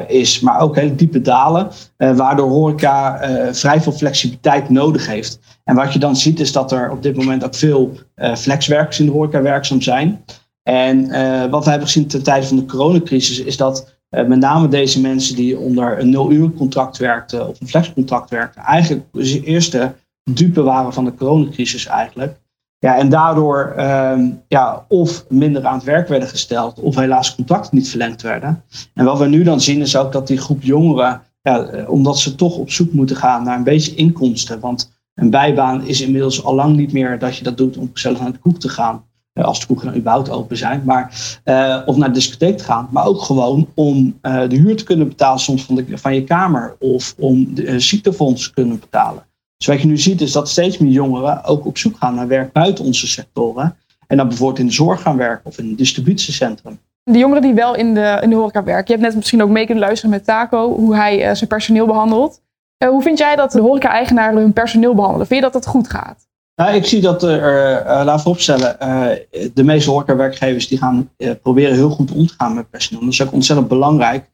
is, 0.07 0.41
maar 0.41 0.61
ook 0.61 0.77
hele 0.77 0.95
diepe 0.95 1.21
dalen. 1.21 1.69
waardoor 1.97 2.49
horeca 2.49 3.21
vrij 3.53 3.81
veel 3.81 3.93
flexibiliteit 3.93 4.69
nodig 4.69 5.07
heeft. 5.07 5.39
En 5.65 5.75
wat 5.75 5.93
je 5.93 5.99
dan 5.99 6.17
ziet 6.17 6.41
is 6.41 6.53
dat 6.53 6.73
er 6.73 6.91
op 6.91 7.03
dit 7.03 7.17
moment 7.17 7.45
ook 7.45 7.55
veel 7.55 7.93
flexwerkers 8.37 9.01
in 9.01 9.07
de 9.07 9.13
horeca 9.13 9.43
werkzaam 9.43 9.83
zijn. 9.83 10.25
En 10.63 11.09
wat 11.51 11.65
we 11.65 11.71
hebben 11.71 11.89
gezien 11.89 12.07
ten 12.07 12.23
tijde 12.23 12.47
van 12.47 12.57
de 12.57 12.65
coronacrisis 12.65 13.39
is 13.39 13.57
dat 13.57 13.95
met 14.23 14.39
name 14.39 14.69
deze 14.69 15.01
mensen 15.01 15.37
die 15.37 15.59
onder 15.59 15.99
een 15.99 16.11
nul-uur 16.11 16.51
contract 16.51 16.97
werkten 16.97 17.49
of 17.49 17.61
een 17.61 17.69
flexcontract 17.69 18.31
werkten, 18.31 18.63
eigenlijk 18.63 19.05
de 19.13 19.43
eerste 19.45 19.95
dupe 20.31 20.63
waren 20.63 20.93
van 20.93 21.05
de 21.05 21.15
coronacrisis 21.15 21.87
eigenlijk. 21.87 22.43
Ja, 22.79 22.97
en 22.97 23.09
daardoor 23.09 23.73
ehm, 23.77 24.31
ja, 24.49 24.85
of 24.89 25.25
minder 25.29 25.67
aan 25.67 25.75
het 25.75 25.85
werk 25.85 26.09
werden 26.09 26.29
gesteld, 26.29 26.81
of 26.81 26.97
helaas 26.97 27.35
contracten 27.35 27.77
niet 27.77 27.89
verlengd 27.89 28.23
werden. 28.23 28.63
En 28.95 29.05
wat 29.05 29.19
we 29.19 29.27
nu 29.27 29.43
dan 29.43 29.61
zien 29.61 29.81
is 29.81 29.97
ook 29.97 30.13
dat 30.13 30.27
die 30.27 30.39
groep 30.39 30.63
jongeren, 30.63 31.23
ja, 31.43 31.63
eh, 31.63 31.91
omdat 31.91 32.19
ze 32.19 32.35
toch 32.35 32.57
op 32.57 32.71
zoek 32.71 32.93
moeten 32.93 33.17
gaan 33.17 33.45
naar 33.45 33.57
een 33.57 33.65
beetje 33.65 33.95
inkomsten, 33.95 34.61
want 34.61 34.93
een 35.15 35.31
bijbaan 35.31 35.87
is 35.87 36.01
inmiddels 36.01 36.45
al 36.45 36.55
lang 36.55 36.77
niet 36.77 36.93
meer 36.93 37.19
dat 37.19 37.37
je 37.37 37.45
dat 37.45 37.57
doet 37.57 37.77
om 37.77 37.91
gezellig 37.93 38.21
naar 38.21 38.33
de 38.33 38.39
kroeg 38.39 38.59
te 38.59 38.69
gaan. 38.69 39.05
Eh, 39.35 39.45
Als 39.45 39.61
de 39.61 39.67
kroegen 39.67 39.87
dan 39.87 39.97
überhaupt 39.97 40.31
open 40.31 40.57
zijn. 40.57 40.83
Maar 40.85 41.39
eh, 41.45 41.81
of 41.87 41.97
naar 41.97 42.09
de 42.09 42.15
discotheek 42.15 42.59
te 42.59 42.65
gaan. 42.65 42.89
Maar 42.91 43.07
ook 43.07 43.23
gewoon 43.23 43.69
om 43.75 44.19
eh, 44.21 44.49
de 44.49 44.57
huur 44.57 44.77
te 44.77 44.85
kunnen 44.85 45.09
betalen 45.09 45.41
soms 45.41 45.65
van, 45.65 45.75
de, 45.75 45.85
van 45.99 46.15
je 46.15 46.25
kamer. 46.25 46.77
Of 46.79 47.15
om 47.19 47.55
de 47.55 47.81
ziektefonds 47.81 48.43
te 48.43 48.53
kunnen 48.53 48.81
betalen. 48.81 49.27
Dus 49.57 49.67
wat 49.67 49.81
je 49.81 49.87
nu 49.87 49.99
ziet 49.99 50.21
is 50.21 50.33
dat 50.33 50.49
steeds 50.49 50.79
meer 50.79 50.93
jongeren 50.93 51.45
ook 51.45 51.67
op 51.67 51.79
zoek 51.79 51.97
gaan 51.97 52.15
naar 52.15 52.29
werk 52.29 52.53
buiten 52.53 52.85
onze 52.85 53.07
sectoren. 53.07 53.77
En 54.07 54.17
dan 54.17 54.29
bijvoorbeeld 54.29 54.59
in 54.59 54.67
de 54.67 54.73
zorg 54.73 55.03
gaan 55.03 55.17
werken 55.17 55.47
of 55.47 55.59
in 55.59 55.65
een 55.65 55.77
distributiecentrum. 55.77 56.79
De 57.03 57.19
jongeren 57.19 57.43
die 57.43 57.55
wel 57.55 57.75
in 57.75 57.95
de, 57.95 58.19
in 58.23 58.31
de 58.31 58.37
horeca 58.37 58.65
werken. 58.65 58.85
Je 58.87 58.93
hebt 58.93 59.05
net 59.05 59.17
misschien 59.17 59.43
ook 59.43 59.49
mee 59.49 59.65
kunnen 59.65 59.85
luisteren 59.85 60.11
met 60.11 60.25
Taco, 60.25 60.77
hoe 60.77 60.97
hij 60.97 61.35
zijn 61.35 61.49
personeel 61.49 61.87
behandelt. 61.87 62.43
Eh, 62.85 62.89
hoe 62.89 63.03
vind 63.03 63.19
jij 63.19 63.37
dat 63.37 63.53
de 63.53 63.61
horeca-eigenaren 63.61 64.41
hun 64.41 64.53
personeel 64.53 64.95
behandelen? 64.95 65.27
Vind 65.27 65.41
je 65.41 65.51
dat 65.51 65.63
dat 65.63 65.73
goed 65.73 65.91
gaat? 65.91 66.29
Nou, 66.57 66.75
ik 66.75 66.87
zie 66.87 67.01
dat 67.01 67.23
er, 67.23 67.39
uh, 67.39 68.05
laten 68.05 68.25
we 68.25 68.31
opstellen, 68.31 68.77
uh, 68.83 69.51
de 69.55 69.65
meeste 69.65 69.91
horecawerkgevers 69.91 70.69
die 70.69 70.79
gaan 70.79 71.11
proberen 71.43 71.75
heel 71.75 71.91
goed 71.91 72.13
om 72.13 72.27
te 72.27 72.35
gaan 72.37 72.55
met 72.55 72.71
personeel. 72.71 73.01
Dat 73.01 73.13
is 73.13 73.23
ook 73.23 73.33
ontzettend 73.33 73.69
belangrijk. 73.69 74.33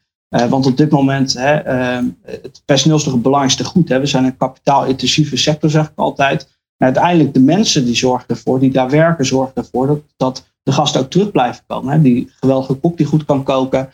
Want 0.49 0.67
op 0.67 0.77
dit 0.77 0.91
moment, 0.91 1.33
hè, 1.33 1.67
uh, 1.67 2.09
het 2.25 2.63
personeel 2.65 2.97
is 2.97 3.03
toch 3.03 3.13
het 3.13 3.23
belangrijkste 3.23 3.65
goed. 3.65 3.89
Hè? 3.89 4.01
We 4.01 4.07
zijn 4.07 4.25
een 4.25 4.37
kapitaalintensieve 4.37 5.37
sector, 5.37 5.71
zeg 5.71 5.85
ik 5.87 5.93
altijd. 5.95 6.43
En 6.77 6.87
uiteindelijk 6.87 7.35
de 7.35 7.41
mensen 7.41 7.85
die 7.85 7.97
zorgen 7.97 8.29
ervoor, 8.29 8.61
die 8.61 8.71
daar 8.71 8.91
werken, 8.91 9.27
zorgen 9.27 9.55
ervoor 9.55 9.87
dat, 9.87 10.01
dat 10.17 10.51
de 10.63 10.73
gasten 10.73 11.01
ook 11.01 11.11
terug 11.11 11.31
blijven 11.31 11.65
komen. 11.67 11.93
Hè? 11.93 12.03
Die 12.03 12.33
geweldige 12.41 12.75
kok 12.75 12.97
die 12.97 13.07
goed 13.07 13.25
kan 13.25 13.43
koken, 13.43 13.93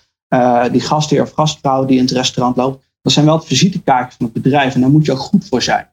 die 0.72 0.80
gastheer 0.80 1.22
of 1.22 1.32
gastvrouw 1.32 1.84
die 1.84 1.96
in 1.96 2.04
het 2.04 2.12
restaurant 2.12 2.56
loopt. 2.56 2.84
Dat 3.02 3.12
zijn 3.12 3.26
wel 3.26 3.36
het 3.36 3.46
visitekaartjes 3.46 4.16
van 4.16 4.30
het 4.32 4.42
bedrijf 4.42 4.74
en 4.74 4.80
daar 4.80 4.90
moet 4.90 5.06
je 5.06 5.12
ook 5.12 5.18
goed 5.18 5.48
voor 5.48 5.62
zijn. 5.62 5.88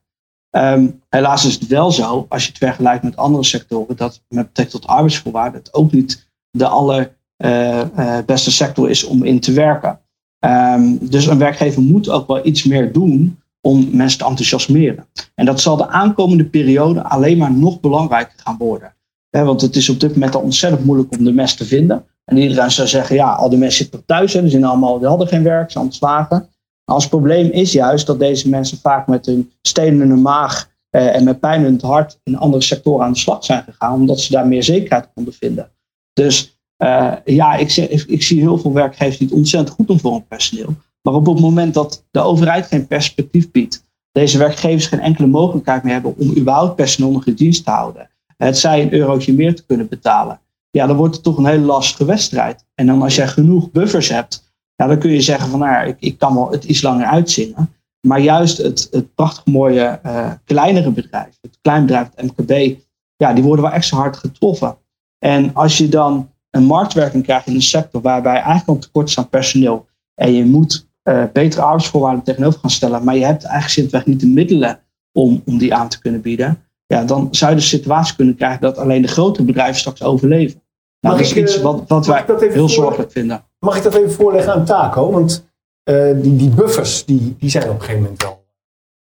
Um, 0.56 1.02
helaas 1.10 1.46
is 1.46 1.54
het 1.54 1.68
wel 1.68 1.92
zo, 1.92 2.26
als 2.30 2.44
je 2.44 2.50
het 2.50 2.58
vergelijkt 2.58 3.04
met 3.04 3.16
andere 3.16 3.44
sectoren, 3.44 3.96
dat 3.96 4.22
met 4.28 4.48
betrekking 4.48 4.82
tot 4.82 4.92
arbeidsvoorwaarden 4.92 5.60
het 5.60 5.74
ook 5.74 5.92
niet 5.92 6.30
de 6.50 6.68
allerbeste 6.68 8.50
uh, 8.50 8.56
sector 8.56 8.89
is 8.89 9.04
om 9.04 9.24
in 9.24 9.39
te 9.39 9.52
werken. 9.52 10.00
Um, 10.39 10.98
dus 11.02 11.26
een 11.26 11.38
werkgever 11.38 11.82
moet 11.82 12.10
ook 12.10 12.28
wel 12.28 12.46
iets 12.46 12.63
meer 12.63 12.92
doen 12.92 13.39
om 13.62 13.89
mensen 13.92 14.20
te 14.20 14.26
enthousiasmeren. 14.26 15.06
En 15.36 15.46
dat 15.46 15.62
zal 15.62 15.78
de 15.78 15.88
aankomende 15.88 16.46
periode 16.46 17.04
alleen 17.04 17.38
maar 17.38 17.54
nog 17.54 17.80
belangrijker 17.80 18.39
gaan 18.44 18.58
worden. 18.58 18.94
Want 19.30 19.62
het 19.62 19.76
is 19.76 19.89
op 19.89 20.00
dit 20.00 20.13
moment 20.13 20.36
al 20.36 20.42
ontzettend 20.42 20.86
moeilijk 20.86 21.18
om 21.18 21.24
de 21.24 21.34
mensen 21.34 21.58
te 21.58 21.66
vinden. 21.66 22.06
En 22.26 22.38
iedereen 22.38 22.72
zou 22.72 22.88
zeggen, 22.88 23.16
ja, 23.16 23.34
al 23.34 23.50
die 23.50 23.60
mensen 23.60 23.84
zitten 23.84 24.06
thuis, 24.06 24.34
hè, 24.34 24.42
die, 24.42 24.50
zijn 24.50 24.63
allemaal, 24.63 25.06
hadden 25.06 25.28
geen 25.28 25.44
werk, 25.44 25.66
ze 25.66 25.72
zijn 25.72 25.86
ontslagen. 25.86 26.50
Als 26.86 27.08
probleem 27.08 27.52
is 27.52 27.72
juist 27.72 28.08
dat 28.08 28.19
deze 28.19 28.50
mensen 28.50 28.78
vaak 28.78 29.08
met 29.08 29.26
hun 29.26 29.52
stenende 29.62 30.15
maag 30.15 30.72
eh, 30.89 31.15
en 31.15 31.24
met 31.24 31.39
pijn 31.39 31.65
in 31.65 31.74
het 31.74 31.82
hart 31.82 32.19
in 32.24 32.38
andere 32.38 32.63
sectoren 32.63 33.06
aan 33.06 33.13
de 33.13 33.19
slag 33.19 33.46
zijn 33.46 33.63
gegaan, 33.63 33.93
omdat 33.93 34.19
ze 34.19 34.32
daar 34.32 34.48
meer 34.48 34.63
zekerheid 34.63 35.10
konden 35.13 35.34
vinden. 35.34 35.72
Dus 36.13 36.58
uh, 36.84 37.13
ja, 37.26 37.56
ik, 37.56 37.76
ik, 38.08 38.24
zie 38.24 38.39
heel 38.39 38.58
veel 38.58 38.74
werkgevers 38.74 39.17
die 39.17 39.28
het 39.28 39.36
ontzettend 39.36 39.76
goed 39.76 39.88
doen 39.88 40.00
voor 40.00 40.12
hun 40.12 40.28
personeel. 40.28 40.76
Maar 41.02 41.13
op 41.13 41.26
het 41.26 41.39
moment 41.39 41.74
dat 41.74 42.06
de 42.12 42.19
overheid 42.19 42.65
geen 42.65 42.88
perspectief 42.88 43.52
biedt, 43.52 43.86
deze 44.12 44.38
werkgevers 44.38 44.86
geen 44.86 45.00
enkele 45.00 45.28
mogelijkheid 45.28 45.84
meer 45.84 45.93
hebben 45.93 46.17
om 46.17 46.38
überhaupt 46.38 46.76
personeel 46.76 47.12
nog 47.12 47.26
in 47.26 47.34
dienst 47.34 47.65
te 47.65 47.72
houden, 47.72 48.10
het 48.38 48.58
zij 48.58 48.82
een 48.82 48.93
eurotje 48.93 49.34
meer 49.34 49.56
te 49.56 49.65
kunnen 49.65 49.88
betalen, 49.88 50.39
ja, 50.69 50.88
dan 50.88 50.96
wordt 50.96 51.15
het 51.15 51.24
toch 51.24 51.38
een 51.38 51.46
hele 51.46 51.65
lastige 51.65 52.06
wedstrijd. 52.06 52.65
En 52.76 52.86
dan 52.86 53.02
als 53.02 53.15
jij 53.15 53.28
genoeg 53.28 53.72
buffers 53.72 54.10
hebt, 54.10 54.42
ja, 54.75 54.88
dan 54.88 54.99
kun 54.99 55.12
je 55.12 55.21
zeggen 55.21 55.49
van 55.49 55.59
nou, 55.59 55.88
ik, 55.88 55.97
ik 55.99 56.17
kan 56.17 56.33
wel 56.33 56.51
het 56.51 56.63
iets 56.63 56.81
langer 56.81 57.05
uitzingen. 57.05 57.73
Maar 58.07 58.19
juist 58.19 58.57
het, 58.57 58.88
het 58.91 59.15
prachtig 59.15 59.45
mooie 59.45 59.99
uh, 60.05 60.31
kleinere 60.45 60.91
bedrijf, 60.91 61.38
het 61.41 61.57
kleinbedrijf, 61.62 62.09
het 62.15 62.25
MKB, 62.25 62.77
ja, 63.15 63.33
die 63.33 63.43
worden 63.43 63.65
wel 63.65 63.73
extra 63.73 63.97
hard 63.97 64.17
getroffen. 64.17 64.77
En 65.19 65.53
als 65.53 65.77
je 65.77 65.89
dan 65.89 66.29
een 66.49 66.63
marktwerking 66.63 67.23
krijgt 67.23 67.47
in 67.47 67.55
een 67.55 67.62
sector 67.62 68.01
waarbij 68.01 68.33
eigenlijk 68.33 68.67
al 68.67 68.77
tekort 68.77 69.09
is 69.09 69.17
aan 69.17 69.29
personeel 69.29 69.86
en 70.15 70.33
je 70.33 70.45
moet 70.45 70.88
uh, 71.03 71.23
betere 71.33 71.62
arbeidsvoorwaarden 71.62 72.23
tegenover 72.23 72.59
gaan 72.59 72.69
stellen, 72.69 73.03
maar 73.03 73.15
je 73.15 73.25
hebt 73.25 73.43
eigenlijk 73.43 73.73
simpelweg 73.73 74.05
niet 74.05 74.19
de 74.19 74.27
middelen 74.27 74.79
om, 75.12 75.41
om 75.45 75.57
die 75.57 75.73
aan 75.73 75.89
te 75.89 75.99
kunnen 75.99 76.21
bieden, 76.21 76.63
ja, 76.88 77.03
dan 77.03 77.27
zou 77.31 77.51
je 77.51 77.57
de 77.57 77.63
situatie 77.63 78.15
kunnen 78.15 78.36
krijgen 78.36 78.62
dat 78.62 78.77
alleen 78.77 79.01
de 79.01 79.07
grote 79.07 79.43
bedrijven 79.43 79.75
straks 79.75 80.03
overleven. 80.03 80.62
Nou, 80.99 81.17
dat 81.17 81.25
is 81.25 81.36
iets 81.36 81.62
wat, 81.62 81.83
wat 81.88 82.05
wij 82.05 82.25
heel 82.38 82.69
zorgelijk 82.69 83.12
vinden. 83.12 83.43
Mag 83.63 83.78
ik 83.78 83.84
dat 83.84 83.95
even 83.95 84.12
voorleggen 84.12 84.54
aan 84.54 84.65
Taco? 84.65 85.12
Want 85.12 85.47
uh, 85.89 86.21
die, 86.21 86.36
die 86.36 86.49
buffers 86.49 87.06
die, 87.06 87.36
die 87.39 87.49
zijn 87.49 87.63
op 87.63 87.69
een 87.69 87.80
gegeven 87.80 88.02
moment 88.02 88.21
wel 88.21 88.45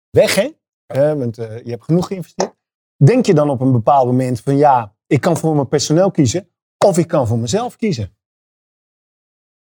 weg, 0.10 0.36
hè? 0.36 0.50
Uh, 0.96 1.14
want 1.14 1.40
uh, 1.40 1.64
je 1.64 1.70
hebt 1.70 1.84
genoeg 1.84 2.08
geïnvesteerd. 2.08 2.54
Denk 3.04 3.26
je 3.26 3.34
dan 3.34 3.50
op 3.50 3.62
een 3.62 3.72
bepaald 3.72 4.06
moment 4.06 4.42
van 4.42 4.58
ja, 4.58 4.96
ik 5.08 5.22
kan 5.22 5.38
voor 5.38 5.56
mijn 5.56 5.68
personeel 5.68 6.12
kiezen 6.12 6.50
of 6.86 6.98
ik 6.98 7.08
kan 7.08 7.28
voor 7.28 7.38
mezelf 7.38 7.76
kiezen? 7.76 8.16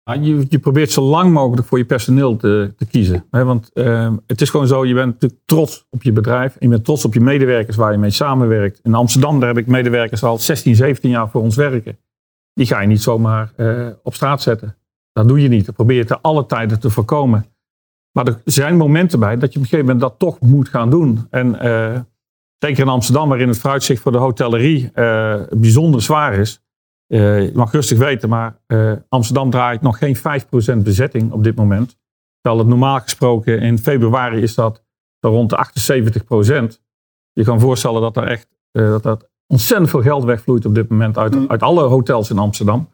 Nou, 0.03 0.21
je, 0.21 0.45
je, 0.49 0.59
probeert 0.59 0.91
zo 0.91 1.01
lang 1.01 1.31
mogelijk 1.33 1.67
voor 1.67 1.77
je 1.77 1.85
personeel 1.85 2.35
te, 2.35 2.73
te 2.77 2.85
kiezen. 2.85 3.25
Hè? 3.31 3.43
Want 3.43 3.69
uh, 3.73 4.13
het 4.27 4.41
is 4.41 4.49
gewoon 4.49 4.67
zo, 4.67 4.85
je 4.85 4.93
bent 4.93 5.13
natuurlijk 5.13 5.41
trots 5.45 5.87
op 5.89 6.03
je 6.03 6.11
bedrijf. 6.11 6.51
En 6.51 6.59
je 6.59 6.67
bent 6.67 6.85
trots 6.85 7.05
op 7.05 7.13
je 7.13 7.21
medewerkers 7.21 7.77
waar 7.77 7.91
je 7.91 7.97
mee 7.97 8.09
samenwerkt. 8.09 8.79
In 8.83 8.93
Amsterdam 8.93 9.39
daar 9.39 9.47
heb 9.47 9.57
ik 9.57 9.67
medewerkers 9.67 10.23
al 10.23 10.37
16, 10.37 10.75
17 10.75 11.09
jaar 11.09 11.29
voor 11.29 11.41
ons 11.41 11.55
werken. 11.55 11.97
Die 12.53 12.65
ga 12.65 12.79
je 12.79 12.87
niet 12.87 13.01
zomaar 13.01 13.53
uh, 13.57 13.87
op 14.03 14.13
straat 14.13 14.41
zetten. 14.41 14.75
Dat 15.11 15.27
doe 15.27 15.41
je 15.41 15.47
niet. 15.47 15.65
Dat 15.65 15.75
probeer 15.75 15.97
je 15.97 16.05
te 16.05 16.21
alle 16.21 16.45
tijden 16.45 16.79
te 16.79 16.89
voorkomen. 16.89 17.45
Maar 18.11 18.27
er 18.27 18.41
zijn 18.45 18.77
momenten 18.77 19.19
bij 19.19 19.37
dat 19.37 19.53
je 19.53 19.59
op 19.59 19.63
een 19.63 19.69
gegeven 19.69 19.85
moment 19.85 19.99
dat 19.99 20.19
toch 20.19 20.39
moet 20.39 20.69
gaan 20.69 20.89
doen. 20.89 21.27
En 21.29 21.65
uh, 21.65 21.99
zeker 22.57 22.83
in 22.83 22.89
Amsterdam, 22.89 23.29
waarin 23.29 23.47
het 23.47 23.57
vooruitzicht 23.57 24.01
voor 24.01 24.11
de 24.11 24.17
hotellerie 24.17 24.91
uh, 24.95 25.41
bijzonder 25.49 26.01
zwaar 26.01 26.33
is. 26.33 26.63
Je 27.07 27.51
mag 27.53 27.71
rustig 27.71 27.97
weten, 27.97 28.29
maar 28.29 28.59
Amsterdam 29.09 29.49
draait 29.49 29.81
nog 29.81 29.97
geen 29.97 30.17
5% 30.17 30.21
bezetting 30.83 31.31
op 31.31 31.43
dit 31.43 31.55
moment. 31.55 31.97
Terwijl 32.41 32.61
het 32.61 32.71
normaal 32.71 32.99
gesproken 32.99 33.59
in 33.61 33.77
februari 33.77 34.41
is 34.41 34.55
dat 34.55 34.83
rond 35.19 35.49
de 35.49 35.65
78%. 36.75 36.81
Je 37.31 37.43
kan 37.43 37.59
voorstellen 37.59 38.01
dat 38.01 38.17
er 38.17 38.27
echt 38.27 38.47
dat, 38.71 39.03
dat 39.03 39.30
ontzettend 39.51 39.89
veel 39.89 40.01
geld 40.01 40.23
wegvloeit 40.23 40.65
op 40.65 40.75
dit 40.75 40.89
moment 40.89 41.17
uit, 41.17 41.35
Mm. 41.35 41.45
uit 41.47 41.61
alle 41.61 41.83
hotels 41.83 42.29
in 42.29 42.37
Amsterdam. 42.37 42.89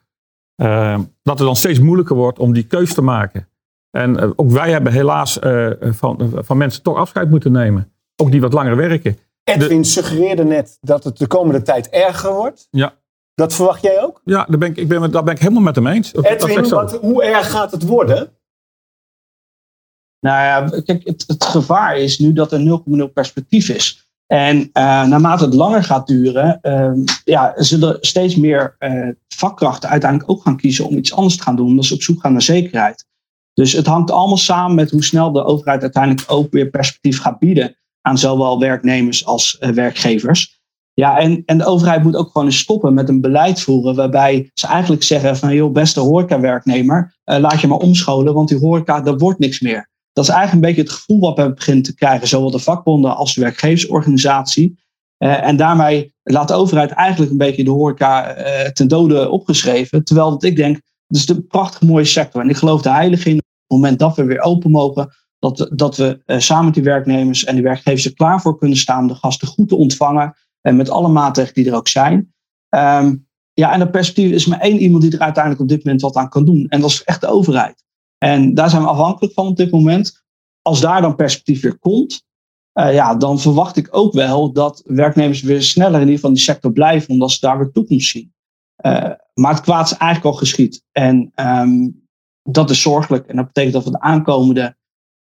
Uh, 0.62 1.00
dat 1.24 1.38
het 1.38 1.48
dan 1.48 1.56
steeds 1.56 1.80
moeilijker 1.80 2.16
wordt 2.16 2.40
om 2.40 2.54
die 2.54 2.64
keus 2.64 2.94
te 2.94 3.02
maken. 3.02 3.50
En 3.92 4.24
uh, 4.24 4.30
ook 4.36 4.52
wij 4.52 4.72
hebben 4.72 4.92
helaas 4.92 5.40
uh, 5.40 5.72
van, 5.80 6.32
van 6.36 6.58
mensen 6.58 6.84
toch 6.84 6.98
afscheid 6.98 7.30
moeten 7.30 7.52
nemen. 7.52 7.92
Ook 8.16 8.32
die 8.32 8.42
wat 8.42 8.54
langer 8.54 8.76
werken. 8.76 9.18
Edwin 9.44 9.82
de, 9.82 9.88
suggereerde 9.88 10.44
net 10.44 10.78
dat 10.82 11.04
het 11.04 11.18
de 11.18 11.28
komende 11.28 11.62
tijd 11.62 11.90
erger 11.90 12.34
wordt. 12.34 12.68
Ja. 12.72 12.94
Dat 13.34 13.54
verwacht 13.54 13.82
jij 13.82 14.04
ook? 14.04 14.22
Ja, 14.24 14.46
daar 14.50 14.58
ben 14.58 14.70
ik, 14.70 14.78
ik 14.78 14.88
ben, 14.88 15.12
daar 15.12 15.24
ben 15.24 15.34
ik 15.34 15.40
helemaal 15.40 15.62
met 15.62 15.76
hem 15.76 15.88
eens. 15.88 16.14
Edwin, 16.14 16.70
wat, 16.70 16.98
hoe 16.98 17.24
erg 17.24 17.52
gaat 17.52 17.72
het 17.72 17.84
worden? 17.84 18.38
Nou 20.20 20.44
ja, 20.44 20.82
kijk, 20.82 21.08
het, 21.08 21.24
het 21.28 21.44
gevaar 21.44 21.98
is 21.98 22.20
nu 22.20 22.34
dat 22.34 22.52
er 22.52 22.82
0,0 23.08 23.14
perspectief 23.14 23.70
is. 23.70 24.07
En 24.28 24.58
uh, 24.58 24.70
naarmate 24.74 25.46
het 25.46 25.54
langer 25.54 25.84
gaat 25.84 26.08
duren, 26.08 26.60
uh, 26.62 26.92
ja, 27.24 27.54
zullen 27.56 27.98
steeds 28.02 28.36
meer 28.36 28.76
uh, 28.80 29.10
vakkrachten 29.28 29.90
uiteindelijk 29.90 30.32
ook 30.32 30.42
gaan 30.42 30.58
kiezen 30.58 30.88
om 30.88 30.98
iets 30.98 31.14
anders 31.14 31.38
te 31.38 31.44
gaan 31.44 31.56
doen, 31.56 31.68
omdat 31.68 31.86
ze 31.86 31.94
op 31.94 32.02
zoek 32.02 32.22
gaan 32.22 32.32
naar 32.32 32.42
zekerheid. 32.42 33.06
Dus 33.54 33.74
het 33.74 33.86
hangt 33.86 34.12
allemaal 34.12 34.38
samen 34.38 34.76
met 34.76 34.92
hoe 34.92 35.04
snel 35.04 35.32
de 35.32 35.44
overheid 35.44 35.82
uiteindelijk 35.82 36.32
ook 36.32 36.52
weer 36.52 36.70
perspectief 36.70 37.22
gaat 37.22 37.40
bieden 37.40 37.76
aan 38.02 38.18
zowel 38.18 38.60
werknemers 38.60 39.26
als 39.26 39.58
uh, 39.60 39.70
werkgevers. 39.70 40.60
Ja, 40.94 41.18
en, 41.18 41.44
en 41.46 41.58
de 41.58 41.66
overheid 41.66 42.04
moet 42.04 42.16
ook 42.16 42.32
gewoon 42.32 42.48
eens 42.48 42.60
stoppen 42.60 42.94
met 42.94 43.10
een 43.10 43.22
beleid 43.22 43.62
voeren 43.62 43.96
waarbij 43.96 44.52
ze 44.54 44.68
eigenlijk 44.68 45.04
zeggen 45.04 45.38
van 45.38 45.54
joh, 45.54 45.72
beste 45.72 46.00
horeca-werknemer, 46.00 47.16
laat 47.24 47.62
je 47.62 47.68
maar 47.68 47.78
omscholen, 47.78 48.34
want 48.34 48.50
die 48.50 48.58
horeca, 48.58 49.02
daar 49.02 49.18
wordt 49.18 49.40
niks 49.40 49.60
meer. 49.60 49.90
Dat 50.18 50.28
is 50.28 50.32
eigenlijk 50.32 50.64
een 50.64 50.74
beetje 50.74 50.90
het 50.90 51.00
gevoel 51.00 51.20
wat 51.20 51.38
we 51.38 51.54
beginnen 51.54 51.84
te 51.84 51.96
krijgen, 51.96 52.28
zowel 52.28 52.52
de 52.52 52.60
vakbonden 52.60 53.16
als 53.16 53.34
de 53.34 53.42
werkgeversorganisatie. 53.42 54.80
Uh, 55.20 55.44
en 55.44 55.58
daarmee 55.58 56.14
laat 56.24 56.48
de 56.48 56.54
overheid 56.54 56.92
eigenlijk 56.92 57.32
een 57.32 57.38
beetje 57.38 57.64
de 57.64 57.70
horeca 57.70 58.38
uh, 58.38 58.70
ten 58.70 58.88
dode 58.88 59.30
opgeschreven. 59.30 60.04
Terwijl 60.04 60.30
dat 60.30 60.44
ik 60.44 60.56
denk, 60.56 60.76
het 61.08 61.18
is 61.18 61.30
een 61.30 61.48
prachtige 61.48 61.86
mooie 61.86 62.06
sector. 62.06 62.42
En 62.42 62.50
ik 62.50 62.58
geloof 62.58 62.86
er 62.86 62.94
heilig 62.94 63.26
in, 63.26 63.38
op 63.38 63.44
het 63.68 63.78
moment 63.78 64.00
dat 64.00 64.16
we 64.16 64.24
weer 64.24 64.42
open 64.42 64.72
mogen, 64.72 65.10
dat, 65.40 65.70
dat 65.74 65.98
we 65.98 66.22
uh, 66.26 66.40
samen 66.40 66.66
met 66.66 66.74
die 66.74 66.84
werknemers 66.84 67.44
en 67.44 67.54
die 67.54 67.64
werkgevers 67.64 68.06
er 68.06 68.14
klaar 68.14 68.42
voor 68.42 68.58
kunnen 68.58 68.78
staan 68.78 69.02
om 69.02 69.08
de 69.08 69.16
gasten 69.16 69.48
goed 69.48 69.70
te 69.70 69.76
ontvangen. 69.76 70.36
En 70.62 70.76
met 70.76 70.90
alle 70.90 71.10
maatregelen 71.10 71.64
die 71.64 71.72
er 71.72 71.78
ook 71.78 71.88
zijn. 71.88 72.34
Um, 72.70 73.28
ja, 73.54 73.74
en 73.74 73.80
dat 73.80 73.92
perspectief 73.92 74.32
is 74.32 74.46
maar 74.46 74.60
één 74.60 74.78
iemand 74.78 75.04
die 75.04 75.12
er 75.12 75.20
uiteindelijk 75.20 75.64
op 75.64 75.70
dit 75.70 75.84
moment 75.84 76.02
wat 76.02 76.16
aan 76.16 76.30
kan 76.30 76.46
doen. 76.46 76.66
En 76.70 76.82
dat 76.82 76.90
is 76.90 77.04
echt 77.04 77.22
de 77.22 77.28
overheid. 77.28 77.86
En 78.18 78.54
daar 78.54 78.70
zijn 78.70 78.82
we 78.82 78.88
afhankelijk 78.88 79.34
van 79.34 79.48
op 79.48 79.58
dit 79.58 79.72
moment. 79.72 80.26
Als 80.62 80.82
daar 80.82 81.02
dan 81.02 81.16
perspectief 81.16 81.62
weer 81.62 81.80
komt, 81.80 82.26
uh, 82.80 82.94
ja, 82.94 83.16
dan 83.16 83.40
verwacht 83.40 83.78
ik 83.78 83.88
ook 83.92 84.14
wel 84.14 84.52
dat 84.52 84.82
werknemers 84.86 85.42
weer 85.42 85.64
sneller 85.64 85.94
in 85.94 86.00
ieder 86.00 86.16
geval 86.16 86.30
in 86.30 86.36
die 86.36 86.46
sector 86.46 86.72
blijven, 86.72 87.10
omdat 87.10 87.32
ze 87.32 87.40
daar 87.40 87.58
weer 87.58 87.72
toekomst 87.72 88.10
zien. 88.10 88.34
Uh, 88.86 89.12
maar 89.34 89.54
het 89.54 89.62
kwaad 89.62 89.92
is 89.92 89.98
eigenlijk 89.98 90.34
al 90.34 90.40
geschied. 90.40 90.84
En 90.92 91.32
um, 91.36 92.08
dat 92.44 92.70
is 92.70 92.82
zorgelijk. 92.82 93.28
En 93.28 93.36
dat 93.36 93.46
betekent 93.46 93.74
dat 93.74 93.84
we 93.84 93.92
de 93.92 94.00
aankomende 94.00 94.76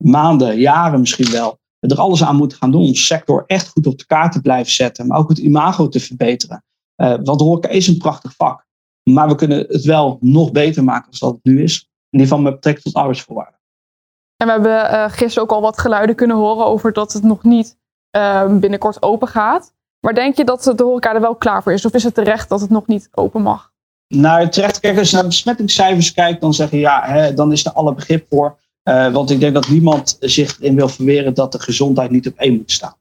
maanden, 0.03 0.60
jaren 0.60 0.99
misschien 0.99 1.31
wel, 1.31 1.60
er 1.79 1.99
alles 1.99 2.23
aan 2.23 2.36
moeten 2.36 2.58
gaan 2.58 2.71
doen 2.71 2.81
om 2.81 2.91
de 2.91 2.97
sector 2.97 3.43
echt 3.45 3.67
goed 3.67 3.88
op 3.88 3.97
de 3.97 4.05
kaart 4.05 4.31
te 4.31 4.41
blijven 4.41 4.71
zetten, 4.71 5.08
maar 5.08 5.17
ook 5.17 5.29
het 5.29 5.38
imago 5.38 5.88
te 5.88 5.99
verbeteren. 5.99 6.63
Uh, 7.01 7.15
want 7.23 7.41
horeca 7.41 7.69
is 7.69 7.88
een 7.88 7.97
prachtig 7.97 8.36
vak. 8.36 8.65
Maar 9.03 9.27
we 9.27 9.36
kunnen 9.36 9.65
het 9.67 9.84
wel 9.84 10.17
nog 10.21 10.51
beter 10.51 10.84
maken 10.84 11.12
dan 11.12 11.29
dat 11.29 11.38
het 11.43 11.53
nu 11.53 11.63
is. 11.63 11.89
In 12.15 12.21
ieder 12.21 12.36
geval 12.36 12.51
met 12.51 12.54
betrekking 12.54 12.86
tot 12.86 13.01
arbeidsvoorwaarden. 13.01 13.60
En 14.38 14.47
we 14.47 14.51
hebben 14.51 14.93
uh, 14.93 15.06
gisteren 15.10 15.43
ook 15.43 15.56
al 15.56 15.62
wat 15.62 15.78
geluiden 15.78 16.15
kunnen 16.15 16.38
horen 16.38 16.65
over 16.65 16.93
dat 16.93 17.13
het 17.13 17.23
nog 17.23 17.43
niet 17.43 17.78
uh, 18.17 18.58
binnenkort 18.58 19.01
open 19.01 19.28
gaat. 19.28 19.73
Maar 19.99 20.13
denk 20.13 20.38
je 20.38 20.43
dat 20.43 20.63
de 20.75 20.84
horeca 20.84 21.13
er 21.13 21.21
wel 21.21 21.36
klaar 21.36 21.63
voor 21.63 21.73
is? 21.73 21.86
Of 21.86 21.93
is 21.93 22.04
het 22.04 22.13
terecht 22.13 22.49
dat 22.49 22.62
het 22.62 22.69
nog 22.69 22.88
niet 22.88 23.10
open 23.12 23.41
mag? 23.41 23.71
Nou, 24.08 24.49
terecht, 24.49 24.80
kijk, 24.80 24.97
als 24.97 25.10
je 25.10 25.15
naar 25.15 25.25
besmettingscijfers 25.25 26.13
kijkt, 26.13 26.41
dan 26.41 26.54
zeg 26.54 26.71
je 26.71 26.80
ja, 26.80 27.04
hè, 27.06 27.34
dan 27.34 27.51
is 27.51 27.65
er 27.65 27.71
alle 27.71 27.93
begrip 27.93 28.25
voor. 28.30 28.58
Uh, 28.84 29.13
want 29.13 29.30
ik 29.30 29.39
denk 29.39 29.54
dat 29.54 29.67
niemand 29.67 30.17
zich 30.19 30.60
in 30.60 30.75
wil 30.75 30.88
verweren 30.88 31.34
dat 31.34 31.51
de 31.51 31.60
gezondheid 31.60 32.12
niet 32.12 32.28
op 32.28 32.38
één 32.38 32.56
moet 32.56 32.71
staan. 32.71 32.95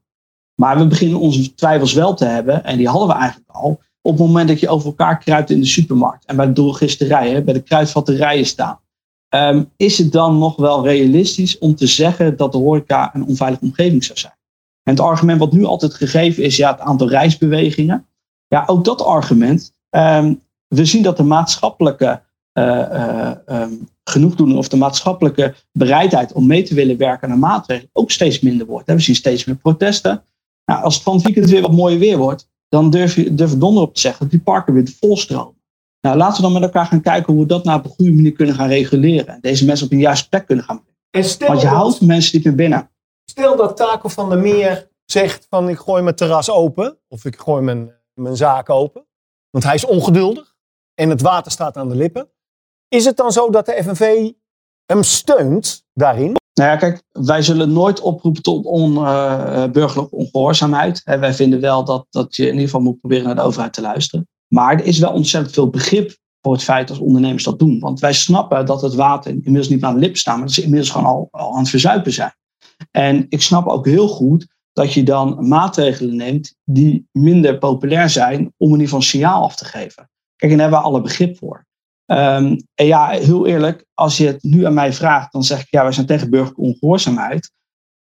Maar 0.55 0.79
we 0.79 0.87
beginnen 0.87 1.19
onze 1.19 1.55
twijfels 1.55 1.93
wel 1.93 2.15
te 2.15 2.25
hebben, 2.25 2.65
en 2.65 2.77
die 2.77 2.89
hadden 2.89 3.09
we 3.09 3.15
eigenlijk 3.15 3.51
al, 3.51 3.81
op 4.03 4.13
het 4.13 4.27
moment 4.27 4.49
dat 4.49 4.61
je 4.61 4.69
over 4.69 4.87
elkaar 4.87 5.19
kruipt 5.19 5.51
in 5.51 5.61
de 5.61 5.67
supermarkt 5.67 6.25
en 6.25 6.37
bij 6.37 6.47
de 6.47 6.53
drogisterijen, 6.53 7.45
bij 7.45 7.55
de 7.55 7.63
kruidvatterijen 7.63 8.47
staan. 8.47 8.83
Um, 9.35 9.71
is 9.77 9.99
het 9.99 10.13
dan 10.13 10.39
nog 10.39 10.57
wel 10.57 10.85
realistisch 10.85 11.59
om 11.59 11.75
te 11.75 11.87
zeggen 11.87 12.37
dat 12.37 12.53
de 12.53 12.59
horeca 12.59 13.15
een 13.15 13.27
onveilige 13.27 13.65
omgeving 13.65 14.05
zou 14.05 14.19
zijn? 14.19 14.37
En 14.83 14.93
het 14.93 15.01
argument 15.01 15.39
wat 15.39 15.53
nu 15.53 15.65
altijd 15.65 15.95
gegeven 15.95 16.43
is, 16.43 16.57
ja, 16.57 16.71
het 16.71 16.81
aantal 16.81 17.09
reisbewegingen. 17.09 18.07
Ja, 18.49 18.63
ook 18.67 18.85
dat 18.85 19.05
argument. 19.05 19.73
Um, 19.91 20.43
we 20.67 20.85
zien 20.85 21.03
dat 21.03 21.17
de 21.17 21.23
maatschappelijke 21.23 22.23
uh, 22.59 23.33
genoegdoening 24.05 24.59
of 24.59 24.69
de 24.69 24.77
maatschappelijke 24.77 25.55
bereidheid 25.73 26.33
om 26.33 26.47
mee 26.47 26.63
te 26.63 26.75
willen 26.75 26.97
werken 26.97 27.31
aan 27.31 27.39
maatregelen 27.39 27.91
ook 27.93 28.11
steeds 28.11 28.41
minder 28.41 28.67
wordt. 28.67 28.93
We 28.93 28.99
zien 28.99 29.15
steeds 29.15 29.45
meer 29.45 29.57
protesten. 29.57 30.25
Nou, 30.65 30.83
als 30.83 30.95
het 30.95 31.03
van 31.03 31.15
het 31.15 31.25
weekend 31.25 31.51
weer 31.51 31.61
wat 31.63 31.73
mooier 31.73 31.99
weer 31.99 32.19
wordt, 32.19 32.49
dan 32.69 32.91
durf, 32.91 33.15
je, 33.15 33.35
durf 33.35 33.59
donder 33.59 33.83
op 33.83 33.95
te 33.95 34.01
zeggen 34.01 34.23
dat 34.23 34.31
die 34.31 34.41
parken 34.41 34.75
weer 34.75 34.93
volstromen. 35.01 35.63
Nou, 36.05 36.17
laten 36.17 36.37
we 36.37 36.43
dan 36.43 36.53
met 36.53 36.63
elkaar 36.63 36.87
gaan 36.87 37.01
kijken 37.01 37.33
hoe 37.33 37.43
we 37.43 37.49
dat 37.49 37.65
nou 37.65 37.79
op 37.79 37.85
een 37.85 37.91
goede 37.91 38.13
manier 38.13 38.33
kunnen 38.33 38.55
gaan 38.55 38.69
reguleren. 38.69 39.27
En 39.27 39.41
deze 39.41 39.65
mensen 39.65 39.87
op 39.87 39.93
een 39.93 39.99
juiste 39.99 40.29
plek 40.29 40.47
kunnen 40.47 40.65
gaan 40.65 40.85
brengen. 41.11 41.39
Want 41.39 41.61
je 41.61 41.67
dat, 41.67 41.77
houdt 41.77 42.01
mensen 42.01 42.37
niet 42.37 42.45
meer 42.45 42.55
binnen. 42.55 42.91
Stel 43.31 43.57
dat 43.57 43.77
Taco 43.77 44.09
van 44.09 44.29
der 44.29 44.39
Meer 44.39 44.89
zegt 45.05 45.47
van 45.51 45.69
ik 45.69 45.79
gooi 45.79 46.03
mijn 46.03 46.15
terras 46.15 46.51
open. 46.51 46.99
Of 47.09 47.25
ik 47.25 47.37
gooi 47.37 47.63
mijn, 47.63 47.93
mijn 48.15 48.37
zaak 48.37 48.71
open. 48.71 49.07
Want 49.51 49.65
hij 49.65 49.75
is 49.75 49.85
ongeduldig. 49.85 50.55
En 50.95 51.11
het 51.11 51.21
water 51.21 51.53
staat 51.53 51.77
aan 51.77 51.89
de 51.89 51.97
lippen. 51.97 52.31
Is 52.89 53.05
het 53.05 53.17
dan 53.17 53.33
zo 53.33 53.51
dat 53.51 53.67
de 53.67 53.83
FNV 53.83 54.31
hem 54.87 55.03
steunt 55.03 55.85
daarin? 55.93 56.37
Nou 56.55 56.71
ja, 56.71 56.77
kijk, 56.77 57.03
wij 57.13 57.43
zullen 57.43 57.73
nooit 57.73 58.01
oproepen 58.01 58.43
tot 58.43 58.65
onburgerlijke 58.65 60.17
uh, 60.17 60.21
ongehoorzaamheid. 60.21 61.03
En 61.05 61.21
wij 61.21 61.35
vinden 61.35 61.61
wel 61.61 61.85
dat, 61.85 62.07
dat 62.11 62.37
je 62.37 62.43
in 62.43 62.53
ieder 62.53 62.65
geval 62.65 62.81
moet 62.81 62.99
proberen 62.99 63.25
naar 63.25 63.35
de 63.35 63.43
overheid 63.43 63.73
te 63.73 63.81
luisteren. 63.81 64.29
Maar 64.49 64.73
er 64.73 64.85
is 64.85 64.99
wel 64.99 65.13
ontzettend 65.13 65.55
veel 65.55 65.71
begrip 65.71 66.17
voor 66.41 66.53
het 66.53 66.63
feit 66.63 66.89
dat 66.89 66.99
ondernemers 66.99 67.45
dat 67.45 67.59
doen. 67.59 67.79
Want 67.79 68.01
wij 68.01 68.13
snappen 68.13 68.67
dat 68.67 68.83
het 68.83 68.95
water 68.95 69.31
inmiddels 69.31 69.69
niet 69.69 69.85
aan 69.85 69.95
de 69.95 70.01
lip 70.01 70.17
staat, 70.17 70.37
maar 70.37 70.47
dat 70.47 70.55
ze 70.55 70.63
inmiddels 70.63 70.91
gewoon 70.91 71.07
al, 71.07 71.29
al 71.31 71.53
aan 71.53 71.59
het 71.59 71.69
verzuipen 71.69 72.13
zijn. 72.13 72.35
En 72.91 73.27
ik 73.29 73.43
snap 73.43 73.67
ook 73.67 73.87
heel 73.87 74.09
goed 74.09 74.47
dat 74.73 74.93
je 74.93 75.03
dan 75.03 75.49
maatregelen 75.49 76.17
neemt 76.17 76.55
die 76.65 77.09
minder 77.13 77.59
populair 77.59 78.11
zijn 78.11 78.39
om 78.39 78.67
in 78.67 78.73
ieder 78.73 78.85
geval 78.85 78.99
een 78.99 79.05
signaal 79.05 79.43
af 79.43 79.57
te 79.57 79.65
geven. 79.65 80.11
Kijk, 80.37 80.53
en 80.53 80.59
daar 80.59 80.71
hebben 80.71 80.79
we 80.79 80.95
alle 80.95 81.01
begrip 81.01 81.39
voor. 81.39 81.67
Um, 82.07 82.57
en 82.75 82.87
ja, 82.87 83.09
heel 83.09 83.47
eerlijk, 83.47 83.85
als 83.95 84.17
je 84.17 84.27
het 84.27 84.43
nu 84.43 84.67
aan 84.67 84.75
mij 84.75 84.93
vraagt, 84.93 85.33
dan 85.33 85.45
zeg 85.45 85.61
ik 85.61 85.71
ja, 85.71 85.83
wij 85.83 85.93
zijn 85.93 86.07
tegen 86.07 86.31
burgerlijke 86.31 86.61
ongehoorzaamheid. 86.61 87.53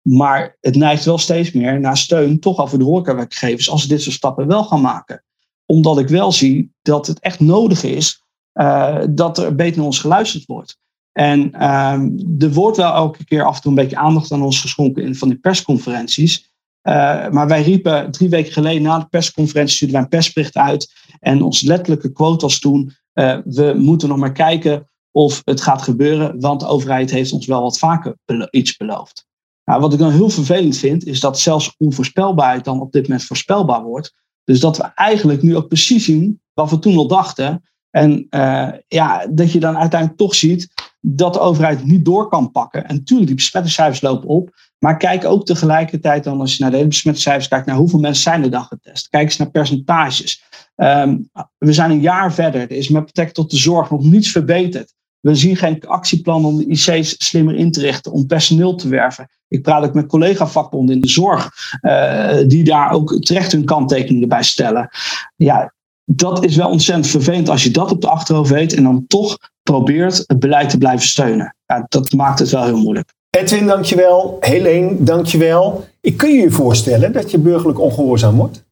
Maar 0.03 0.57
het 0.61 0.77
neigt 0.77 1.05
wel 1.05 1.18
steeds 1.18 1.53
meer 1.53 1.81
naar 1.81 1.96
steun, 1.96 2.40
toch 2.40 2.59
al 2.59 2.66
voor 2.66 2.79
de 2.79 2.85
horecawerkgevers, 2.85 3.70
als 3.70 3.83
ze 3.83 3.88
dit 3.88 4.03
soort 4.03 4.14
stappen 4.14 4.46
wel 4.46 4.64
gaan 4.64 4.81
maken. 4.81 5.25
Omdat 5.66 5.98
ik 5.98 6.09
wel 6.09 6.33
zie 6.33 6.72
dat 6.83 7.07
het 7.07 7.20
echt 7.20 7.40
nodig 7.40 7.83
is 7.83 8.24
uh, 8.55 8.98
dat 9.11 9.38
er 9.38 9.55
beter 9.55 9.76
naar 9.76 9.87
ons 9.87 9.98
geluisterd 9.98 10.46
wordt. 10.46 10.79
En 11.12 11.64
um, 11.64 12.37
er 12.38 12.52
wordt 12.52 12.76
wel 12.76 12.94
elke 12.94 13.24
keer 13.24 13.44
af 13.44 13.57
en 13.57 13.62
toe 13.62 13.70
een 13.70 13.76
beetje 13.76 13.96
aandacht 13.96 14.33
aan 14.33 14.42
ons 14.42 14.61
geschonken 14.61 15.02
in 15.02 15.14
van 15.14 15.29
die 15.29 15.38
persconferenties. 15.38 16.50
Uh, 16.83 17.29
maar 17.29 17.46
wij 17.48 17.62
riepen 17.62 18.11
drie 18.11 18.29
weken 18.29 18.52
geleden 18.52 18.83
na 18.83 18.98
de 18.98 19.07
persconferentie, 19.07 19.74
stuurden 19.74 19.96
wij 19.96 20.05
een 20.05 20.11
persbericht 20.11 20.57
uit. 20.57 20.92
En 21.20 21.42
ons 21.42 21.62
letterlijke 21.62 22.12
quote 22.12 22.44
was 22.44 22.59
toen, 22.59 22.92
uh, 23.14 23.38
we 23.44 23.74
moeten 23.76 24.09
nog 24.09 24.18
maar 24.18 24.33
kijken 24.33 24.87
of 25.11 25.42
het 25.44 25.61
gaat 25.61 25.83
gebeuren, 25.83 26.40
want 26.40 26.61
de 26.61 26.66
overheid 26.66 27.11
heeft 27.11 27.33
ons 27.33 27.46
wel 27.46 27.62
wat 27.62 27.79
vaker 27.79 28.16
iets 28.50 28.76
beloofd. 28.76 29.26
Nou, 29.64 29.81
wat 29.81 29.92
ik 29.92 29.98
dan 29.98 30.11
heel 30.11 30.31
vervelend 30.31 30.76
vind, 30.76 31.07
is 31.07 31.20
dat 31.20 31.38
zelfs 31.38 31.74
onvoorspelbaarheid 31.79 32.64
dan 32.64 32.81
op 32.81 32.92
dit 32.92 33.09
moment 33.09 33.24
voorspelbaar 33.26 33.83
wordt. 33.83 34.14
Dus 34.47 34.61
dat 34.61 34.77
we 34.77 34.83
eigenlijk 34.95 35.43
nu 35.43 35.57
ook 35.57 35.69
precies 35.69 36.05
zien 36.05 36.41
wat 36.53 36.71
we 36.71 36.79
toen 36.79 36.97
al 36.97 37.07
dachten. 37.07 37.63
En 37.91 38.27
uh, 38.31 38.69
ja, 38.89 39.27
dat 39.31 39.53
je 39.53 39.61
dan 39.61 39.77
uiteindelijk 39.77 40.21
toch 40.21 40.35
ziet 40.35 40.69
dat 41.01 41.33
de 41.33 41.41
overheid 41.41 41.85
niet 41.85 42.05
door 42.05 42.29
kan 42.29 42.51
pakken. 42.51 42.87
En 42.87 42.95
natuurlijk, 42.95 43.27
die 43.27 43.37
besmettingscijfers 43.37 44.01
lopen 44.01 44.29
op. 44.29 44.55
Maar 44.79 44.97
kijk 44.97 45.25
ook 45.25 45.47
tegelijkertijd 45.47 46.25
dan, 46.25 46.41
als 46.41 46.57
je 46.57 46.63
naar 46.63 46.71
de 46.71 46.77
hele 46.77 46.89
besmettingscijfers 46.89 47.49
kijkt, 47.49 47.67
naar 47.67 47.77
hoeveel 47.77 47.99
mensen 47.99 48.23
zijn 48.23 48.43
er 48.43 48.51
dan 48.51 48.65
getest. 48.65 49.09
Kijk 49.09 49.25
eens 49.25 49.37
naar 49.37 49.51
percentages. 49.51 50.43
Um, 50.77 51.31
we 51.59 51.73
zijn 51.73 51.91
een 51.91 52.01
jaar 52.01 52.33
verder. 52.33 52.61
Er 52.61 52.71
is 52.71 52.89
met 52.89 53.05
betrekking 53.05 53.37
tot 53.37 53.51
de 53.51 53.57
zorg 53.57 53.91
nog 53.91 54.03
niets 54.03 54.31
verbeterd. 54.31 54.95
We 55.27 55.35
zien 55.35 55.57
geen 55.57 55.87
actieplan 55.87 56.45
om 56.45 56.57
de 56.57 56.67
IC's 56.67 57.15
slimmer 57.19 57.55
in 57.55 57.73
te 57.73 57.81
richten, 57.81 58.12
om 58.12 58.27
personeel 58.27 58.75
te 58.75 58.89
werven. 58.89 59.29
Ik 59.49 59.62
praat 59.62 59.85
ook 59.85 59.95
met 59.95 60.07
collega-vakbonden 60.07 60.95
in 60.95 61.01
de 61.01 61.09
zorg, 61.09 61.51
eh, 61.81 62.37
die 62.47 62.65
daar 62.65 62.91
ook 62.91 63.19
terecht 63.21 63.53
hun 63.53 63.65
kanttekeningen 63.65 64.29
bij 64.29 64.43
stellen. 64.43 64.89
Ja, 65.37 65.75
dat 66.05 66.45
is 66.45 66.57
wel 66.57 66.69
ontzettend 66.69 67.07
vervelend 67.07 67.49
als 67.49 67.65
je 67.65 67.71
dat 67.71 67.91
op 67.91 68.01
de 68.01 68.09
achterhoofd 68.09 68.51
weet 68.51 68.75
en 68.75 68.83
dan 68.83 69.05
toch 69.07 69.39
probeert 69.62 70.25
het 70.27 70.39
beleid 70.39 70.71
te 70.71 70.79
blijven 70.79 71.07
steunen. 71.07 71.57
Ja, 71.67 71.87
dat 71.89 72.12
maakt 72.12 72.39
het 72.39 72.51
wel 72.51 72.65
heel 72.65 72.79
moeilijk. 72.79 73.12
Edwin, 73.31 73.67
dankjewel. 73.67 74.37
Helene, 74.41 75.03
dankjewel. 75.03 75.85
Ik 76.01 76.17
kun 76.17 76.31
je 76.31 76.41
je 76.41 76.51
voorstellen 76.51 77.12
dat 77.12 77.31
je 77.31 77.39
burgerlijk 77.39 77.81
ongehoorzaam 77.81 78.37
wordt? 78.37 78.65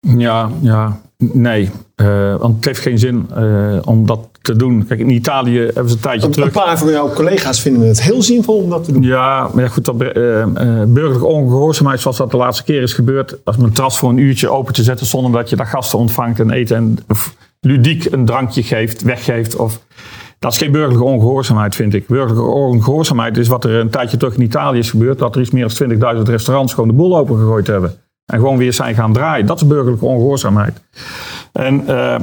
Ja, 0.00 0.50
ja, 0.60 1.00
nee. 1.16 1.70
Uh, 1.96 2.36
want 2.36 2.56
het 2.56 2.64
heeft 2.64 2.80
geen 2.80 2.98
zin 2.98 3.28
uh, 3.36 3.78
om 3.84 4.06
dat 4.06 4.29
te 4.42 4.56
doen. 4.56 4.86
Kijk, 4.86 5.00
in 5.00 5.10
Italië 5.10 5.58
hebben 5.58 5.88
ze 5.88 5.94
een 5.94 6.00
tijdje 6.00 6.26
een, 6.26 6.32
terug... 6.32 6.46
Een 6.46 6.62
paar 6.62 6.78
van 6.78 6.90
jouw 6.90 7.12
collega's 7.12 7.60
vinden 7.60 7.88
het 7.88 8.02
heel 8.02 8.22
zinvol 8.22 8.56
om 8.56 8.70
dat 8.70 8.84
te 8.84 8.92
doen. 8.92 9.02
Ja, 9.02 9.50
maar 9.54 9.64
ja, 9.64 9.70
goed, 9.70 9.84
dat, 9.84 9.94
uh, 9.94 10.08
burgerlijke 10.86 11.26
ongehoorzaamheid 11.26 12.00
zoals 12.00 12.16
dat 12.16 12.30
de 12.30 12.36
laatste 12.36 12.64
keer 12.64 12.82
is 12.82 12.92
gebeurd... 12.92 13.36
als 13.44 13.56
een 13.56 13.72
tras 13.72 13.98
voor 13.98 14.08
een 14.08 14.16
uurtje 14.16 14.48
open 14.48 14.74
te 14.74 14.82
zetten 14.82 15.06
zonder 15.06 15.32
dat 15.32 15.50
je 15.50 15.56
daar 15.56 15.66
gasten 15.66 15.98
ontvangt 15.98 16.40
en 16.40 16.50
eten... 16.50 16.76
en 16.76 16.98
ludiek 17.60 18.04
een 18.04 18.24
drankje 18.24 18.62
geeft, 18.62 19.02
weggeeft 19.02 19.56
of... 19.56 19.80
Dat 20.38 20.52
is 20.52 20.58
geen 20.58 20.72
burgerlijke 20.72 21.04
ongehoorzaamheid, 21.04 21.74
vind 21.74 21.94
ik. 21.94 22.06
Burgerlijke 22.06 22.50
ongehoorzaamheid 22.50 23.36
is 23.36 23.48
wat 23.48 23.64
er 23.64 23.74
een 23.74 23.90
tijdje 23.90 24.16
terug 24.16 24.34
in 24.34 24.42
Italië 24.42 24.78
is 24.78 24.90
gebeurd. 24.90 25.18
Dat 25.18 25.34
er 25.34 25.40
iets 25.40 25.50
meer 25.50 25.72
dan 25.98 26.16
20.000 26.16 26.22
restaurants 26.22 26.74
gewoon 26.74 26.88
de 26.88 26.94
boel 26.94 27.18
opengegooid 27.18 27.66
hebben. 27.66 27.94
En 28.26 28.38
gewoon 28.38 28.56
weer 28.56 28.72
zijn 28.72 28.94
gaan 28.94 29.12
draaien. 29.12 29.46
Dat 29.46 29.60
is 29.60 29.66
burgerlijke 29.66 30.04
ongehoorzaamheid. 30.04 30.80
En 31.52 31.82
uh, 31.88 32.16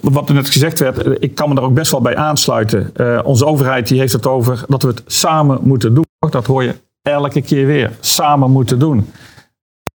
wat 0.00 0.28
er 0.28 0.34
net 0.34 0.48
gezegd 0.48 0.78
werd, 0.78 1.22
ik 1.22 1.34
kan 1.34 1.48
me 1.48 1.54
daar 1.54 1.64
ook 1.64 1.74
best 1.74 1.90
wel 1.90 2.00
bij 2.00 2.16
aansluiten. 2.16 2.92
Uh, 2.96 3.20
onze 3.24 3.46
overheid 3.46 3.88
die 3.88 3.98
heeft 3.98 4.12
het 4.12 4.26
over 4.26 4.64
dat 4.68 4.82
we 4.82 4.88
het 4.88 5.02
samen 5.06 5.58
moeten 5.62 5.94
doen. 5.94 6.06
Dat 6.30 6.46
hoor 6.46 6.62
je 6.62 6.74
elke 7.02 7.42
keer 7.42 7.66
weer. 7.66 7.90
Samen 8.00 8.50
moeten 8.50 8.78
doen. 8.78 9.10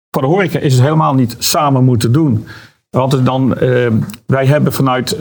Voor 0.10 0.22
de 0.22 0.28
horeca 0.28 0.60
is 0.60 0.74
het 0.74 0.84
helemaal 0.84 1.14
niet 1.14 1.36
samen 1.40 1.84
moeten 1.84 2.12
doen. 2.12 2.48
Want 2.90 3.26
dan, 3.26 3.54
wij 4.26 4.46
hebben 4.46 4.74
vanuit 4.74 5.18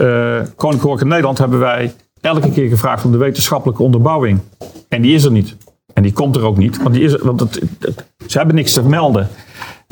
Koninklijke 0.55 1.05
Nederland 1.05 1.37
hebben 1.37 1.59
wij 1.59 1.93
elke 2.21 2.51
keer 2.51 2.69
gevraagd 2.69 3.05
om 3.05 3.11
de 3.11 3.17
wetenschappelijke 3.17 3.83
onderbouwing. 3.83 4.39
En 4.89 5.01
die 5.01 5.15
is 5.15 5.23
er 5.23 5.31
niet. 5.31 5.55
En 5.93 6.03
die 6.03 6.13
komt 6.13 6.35
er 6.35 6.43
ook 6.43 6.57
niet. 6.57 6.81
Want, 6.83 6.93
die 6.93 7.03
is 7.03 7.15
want 7.15 7.39
het, 7.39 7.61
ze 8.27 8.37
hebben 8.37 8.55
niks 8.55 8.73
te 8.73 8.83
melden. 8.83 9.27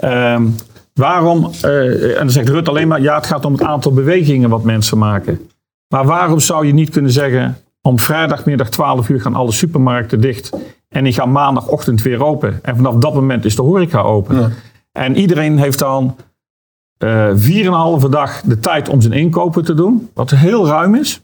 Um, 0.03 0.55
waarom, 0.99 1.51
uh, 1.65 2.11
en 2.11 2.17
dan 2.17 2.29
zegt 2.29 2.49
Rut 2.49 2.69
alleen 2.69 2.87
maar, 2.87 3.01
ja 3.01 3.15
het 3.15 3.25
gaat 3.25 3.45
om 3.45 3.51
het 3.51 3.63
aantal 3.63 3.91
bewegingen 3.91 4.49
wat 4.49 4.63
mensen 4.63 4.97
maken. 4.97 5.49
Maar 5.93 6.05
waarom 6.05 6.39
zou 6.39 6.65
je 6.65 6.73
niet 6.73 6.89
kunnen 6.89 7.11
zeggen, 7.11 7.57
om 7.81 7.99
vrijdagmiddag 7.99 8.69
12 8.69 9.09
uur 9.09 9.21
gaan 9.21 9.35
alle 9.35 9.51
supermarkten 9.51 10.21
dicht. 10.21 10.51
En 10.87 11.03
die 11.03 11.13
gaan 11.13 11.31
maandagochtend 11.31 12.01
weer 12.01 12.23
open. 12.23 12.59
En 12.61 12.75
vanaf 12.75 12.95
dat 12.95 13.13
moment 13.13 13.45
is 13.45 13.55
de 13.55 13.61
horeca 13.61 14.01
open. 14.01 14.39
Ja. 14.39 14.49
En 14.91 15.15
iedereen 15.15 15.57
heeft 15.57 15.79
dan 15.79 16.15
uh, 17.03 17.99
4,5 18.01 18.09
dag 18.09 18.41
de 18.41 18.59
tijd 18.59 18.89
om 18.89 19.01
zijn 19.01 19.13
inkopen 19.13 19.63
te 19.63 19.73
doen. 19.73 20.09
Wat 20.13 20.29
heel 20.29 20.67
ruim 20.67 20.95
is. 20.95 21.21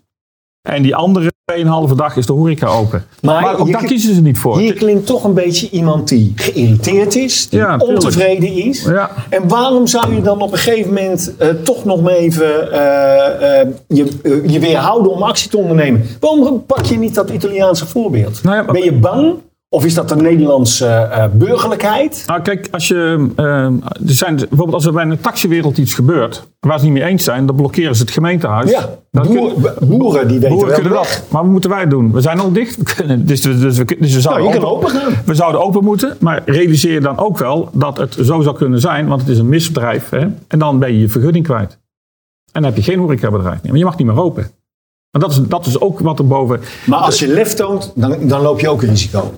En 0.62 0.82
die 0.82 0.96
andere 0.96 1.32
2,5 1.54 1.96
dag 1.96 2.16
is 2.18 2.26
de 2.26 2.34
horeca 2.34 2.68
open. 2.68 3.06
Maar, 3.22 3.42
maar 3.42 3.60
ook 3.60 3.72
daar 3.72 3.84
kiezen 3.84 4.16
ze 4.16 4.22
niet 4.22 4.38
voor. 4.38 4.58
Hier 4.58 4.74
klinkt 4.74 5.06
toch 5.06 5.24
een 5.24 5.34
beetje 5.34 5.70
iemand 5.70 6.08
die 6.08 6.34
geïrriteerd 6.36 7.16
is, 7.16 7.50
die 7.50 7.60
ja, 7.60 7.78
ontevreden 7.78 8.54
is. 8.54 8.84
Ja. 8.84 9.12
En 9.30 9.48
waarom 9.48 9.88
zou 9.88 10.16
je 10.16 10.22
dan 10.22 10.42
op 10.42 10.52
een 10.52 10.58
gegeven 10.58 10.94
moment 10.94 11.34
uh, 11.42 11.48
toch 11.50 11.86
nog 11.86 12.02
maar 12.02 12.14
even 12.14 12.68
uh, 12.72 12.78
uh, 12.78 13.74
je, 13.88 14.20
je 14.48 14.60
weerhouden 14.60 15.12
om 15.12 15.24
actie 15.24 15.50
te 15.50 15.58
ondernemen? 15.58 16.06
Waarom 16.20 16.66
pak 16.66 16.86
je 16.86 16.98
niet 16.98 17.16
dat 17.16 17.30
Italiaanse 17.30 17.86
voorbeeld? 17.86 18.44
Nou 18.44 18.56
ja, 18.56 18.72
ben 18.72 18.84
je 18.84 18.94
bang? 18.94 19.36
Of 19.76 19.86
is 19.86 19.94
dat 19.94 20.10
de 20.10 20.16
Nederlandse 20.16 21.10
uh, 21.12 21.26
burgerlijkheid? 21.34 22.24
Nou, 22.28 22.42
kijk, 22.42 22.68
als 22.72 22.88
je, 22.88 23.28
uh, 23.38 23.46
er 23.46 23.82
zijn, 24.06 24.36
bijvoorbeeld 24.36 24.74
als 24.74 24.86
er 24.86 24.94
bij 24.94 25.06
een 25.06 25.20
taxiwereld 25.20 25.78
iets 25.78 25.94
gebeurt 25.94 26.48
waar 26.60 26.80
ze 26.80 26.86
niet 26.86 26.94
mee 26.94 27.04
eens 27.04 27.24
zijn, 27.24 27.46
dan 27.46 27.56
blokkeren 27.56 27.96
ze 27.96 28.02
het 28.02 28.12
gemeentehuis. 28.12 28.72
Ja, 28.72 28.90
boer, 29.12 29.54
kun, 29.54 29.88
boeren 29.88 30.28
die 30.28 30.40
weten 30.40 30.56
boeren 30.56 30.74
kunnen 30.74 30.94
dat. 30.94 31.24
Maar 31.30 31.42
wat 31.42 31.52
moeten 31.52 31.70
wij 31.70 31.88
doen? 31.88 32.12
We 32.12 32.22
zijn 32.22 32.40
al 32.40 32.52
dicht. 32.52 32.78
We 32.82 32.84
kunnen, 32.96 33.26
dus, 33.26 33.42
dus, 33.42 33.78
we, 33.78 33.86
dus 34.00 34.14
we 34.14 34.22
zouden 34.22 34.46
nou, 34.46 34.66
open, 34.66 34.90
open 34.92 35.18
We 35.26 35.36
zouden 35.36 35.62
open 35.62 35.84
moeten, 35.84 36.18
maar 36.20 36.42
realiseer 36.46 37.02
dan 37.02 37.18
ook 37.18 37.38
wel 37.38 37.70
dat 37.74 37.98
het 37.98 38.14
zo 38.22 38.42
zou 38.42 38.56
kunnen 38.56 38.80
zijn, 38.80 39.08
want 39.08 39.22
het 39.22 39.30
is 39.30 39.38
een 39.38 39.50
misdrijf. 39.50 40.10
Hè? 40.10 40.28
En 40.48 40.60
dan 40.60 40.80
ben 40.80 40.94
je 40.94 41.00
je 41.00 41.10
vergunning 41.10 41.46
kwijt. 41.46 41.72
En 42.52 42.62
dan 42.62 42.64
heb 42.64 42.76
je 42.76 42.92
geen 42.92 43.00
horecabedrijf 43.00 43.62
meer. 43.62 43.72
Maar 43.72 43.80
je 43.80 43.86
mag 43.86 43.98
niet 43.98 44.08
meer 44.08 44.22
open. 44.22 44.52
Maar 45.16 45.24
dat 45.24 45.34
is, 45.34 45.48
dat 45.48 45.66
is 45.66 45.80
ook 45.80 46.00
wat 46.00 46.20
er 46.20 46.28
boven. 46.28 46.60
Maar 46.86 47.00
als 47.00 47.20
je 47.20 47.28
lef 47.28 47.54
toont, 47.54 47.92
dan, 47.96 48.28
dan 48.28 48.42
loop 48.42 48.60
je 48.60 48.70
ook 48.70 48.82
risico. 48.82 49.32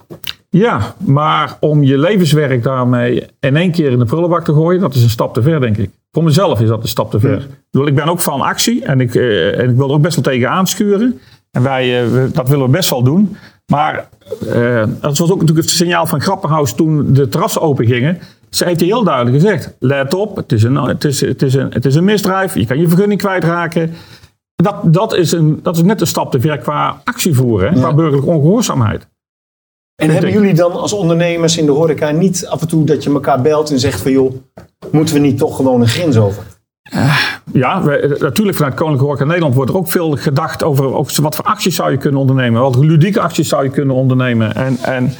Ja, 0.49 0.95
maar 0.97 1.57
om 1.59 1.83
je 1.83 1.97
levenswerk 1.97 2.63
daarmee 2.63 3.25
in 3.39 3.55
één 3.55 3.71
keer 3.71 3.91
in 3.91 3.99
de 3.99 4.05
prullenbak 4.05 4.43
te 4.43 4.53
gooien, 4.53 4.81
dat 4.81 4.95
is 4.95 5.03
een 5.03 5.09
stap 5.09 5.33
te 5.33 5.41
ver, 5.41 5.59
denk 5.59 5.77
ik. 5.77 5.89
Voor 6.11 6.23
mezelf 6.23 6.61
is 6.61 6.67
dat 6.67 6.81
een 6.81 6.87
stap 6.87 7.11
te 7.11 7.19
ver. 7.19 7.37
Ik, 7.37 7.47
bedoel, 7.71 7.87
ik 7.87 7.95
ben 7.95 8.07
ook 8.07 8.19
van 8.19 8.41
actie 8.41 8.85
en 8.85 9.01
ik, 9.01 9.13
uh, 9.13 9.59
en 9.59 9.69
ik 9.69 9.75
wil 9.75 9.87
er 9.87 9.93
ook 9.93 10.01
best 10.01 10.15
wel 10.15 10.23
tegen 10.23 10.49
aanschuren. 10.49 11.19
En 11.51 11.63
wij, 11.63 12.05
uh, 12.05 12.23
dat 12.33 12.49
willen 12.49 12.65
we 12.65 12.71
best 12.71 12.89
wel 12.89 13.03
doen. 13.03 13.37
Maar 13.65 14.09
uh, 14.45 14.83
dat 15.01 15.17
was 15.17 15.31
ook 15.31 15.39
natuurlijk 15.39 15.67
het 15.67 15.77
signaal 15.77 16.05
van 16.05 16.21
Grappenhaus 16.21 16.75
toen 16.75 17.13
de 17.13 17.27
terrassen 17.27 17.61
open 17.61 17.85
gingen. 17.85 18.19
Ze 18.49 18.65
heeft 18.65 18.81
heel 18.81 19.03
duidelijk 19.03 19.35
gezegd: 19.35 19.75
let 19.79 20.13
op, 20.13 20.35
het 20.35 20.51
is, 20.51 20.63
een, 20.63 20.75
het, 20.75 21.03
is, 21.03 21.21
het, 21.21 21.41
is 21.41 21.53
een, 21.53 21.71
het 21.71 21.85
is 21.85 21.95
een 21.95 22.03
misdrijf, 22.03 22.55
je 22.55 22.65
kan 22.65 22.79
je 22.79 22.87
vergunning 22.87 23.19
kwijtraken. 23.19 23.93
Dat, 24.63 24.75
dat, 24.83 25.13
is 25.13 25.31
een, 25.31 25.59
dat 25.63 25.75
is 25.75 25.81
net 25.81 26.01
een 26.01 26.07
stap 26.07 26.31
te 26.31 26.39
ver 26.39 26.57
qua 26.57 27.01
actie 27.03 27.35
voeren, 27.35 27.73
ja. 27.73 27.79
qua 27.79 27.93
burgerlijke 27.93 28.29
ongehoorzaamheid. 28.29 29.07
En 29.95 30.09
hebben 30.09 30.31
jullie 30.31 30.53
dan 30.53 30.71
als 30.71 30.93
ondernemers 30.93 31.57
in 31.57 31.65
de 31.65 31.71
horeca 31.71 32.11
niet 32.11 32.47
af 32.47 32.61
en 32.61 32.67
toe 32.67 32.85
dat 32.85 33.03
je 33.03 33.11
elkaar 33.11 33.41
belt 33.41 33.71
en 33.71 33.79
zegt 33.79 34.01
van 34.01 34.11
joh, 34.11 34.33
moeten 34.91 35.13
we 35.13 35.19
niet 35.19 35.37
toch 35.37 35.55
gewoon 35.55 35.81
een 35.81 35.87
grens 35.87 36.17
over? 36.17 36.43
Uh, 36.93 37.17
ja, 37.53 37.83
we, 37.83 38.17
natuurlijk 38.19 38.57
vanuit 38.57 38.75
Koninklijke 38.75 39.05
Horeca 39.05 39.25
Nederland 39.25 39.55
wordt 39.55 39.71
er 39.71 39.77
ook 39.77 39.91
veel 39.91 40.11
gedacht 40.11 40.63
over 40.63 40.93
ook 40.93 41.15
wat 41.15 41.35
voor 41.35 41.45
acties 41.45 41.75
zou 41.75 41.91
je 41.91 41.97
kunnen 41.97 42.19
ondernemen. 42.19 42.61
Wat 42.61 42.75
ludieke 42.75 43.19
acties 43.19 43.49
zou 43.49 43.63
je 43.63 43.69
kunnen 43.69 43.95
ondernemen. 43.95 44.55
En, 44.55 44.77
en 44.81 45.13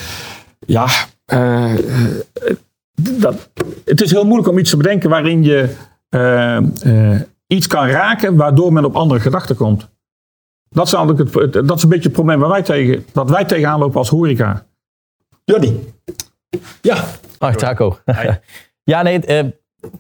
ja, 0.60 0.88
uh, 1.34 1.74
dat, 3.02 3.50
het 3.86 4.02
is 4.02 4.12
heel 4.12 4.26
moeilijk 4.26 4.50
om 4.50 4.58
iets 4.58 4.70
te 4.70 4.78
bedenken 4.78 5.10
waarin 5.10 5.44
je 5.44 5.70
uh, 6.10 7.20
iets 7.48 7.68
kan 7.68 7.88
raken 7.88 8.36
waardoor 8.36 8.74
men 8.74 8.86
op 8.86 8.96
andere 8.96 9.20
gedachten 9.20 9.56
komt. 9.56 9.90
Dat 10.70 10.86
is, 10.86 10.92
het, 10.92 11.54
dat 11.54 11.78
is 11.78 11.84
een 11.84 11.90
beetje 11.90 12.04
het 12.04 12.12
probleem 12.12 12.40
waar 12.40 12.50
wij 12.50 12.62
tegen, 12.62 13.06
dat 13.14 13.30
wij 13.30 13.46
tegenaan 13.46 13.80
lopen 13.80 13.98
als 13.98 14.10
horeca. 14.10 14.66
Jordi. 15.44 15.94
Ja. 16.82 17.04
Hoi, 17.40 17.56
Taco. 17.56 18.00
ja, 18.84 19.02
nee, 19.02 19.26
eh, 19.26 19.46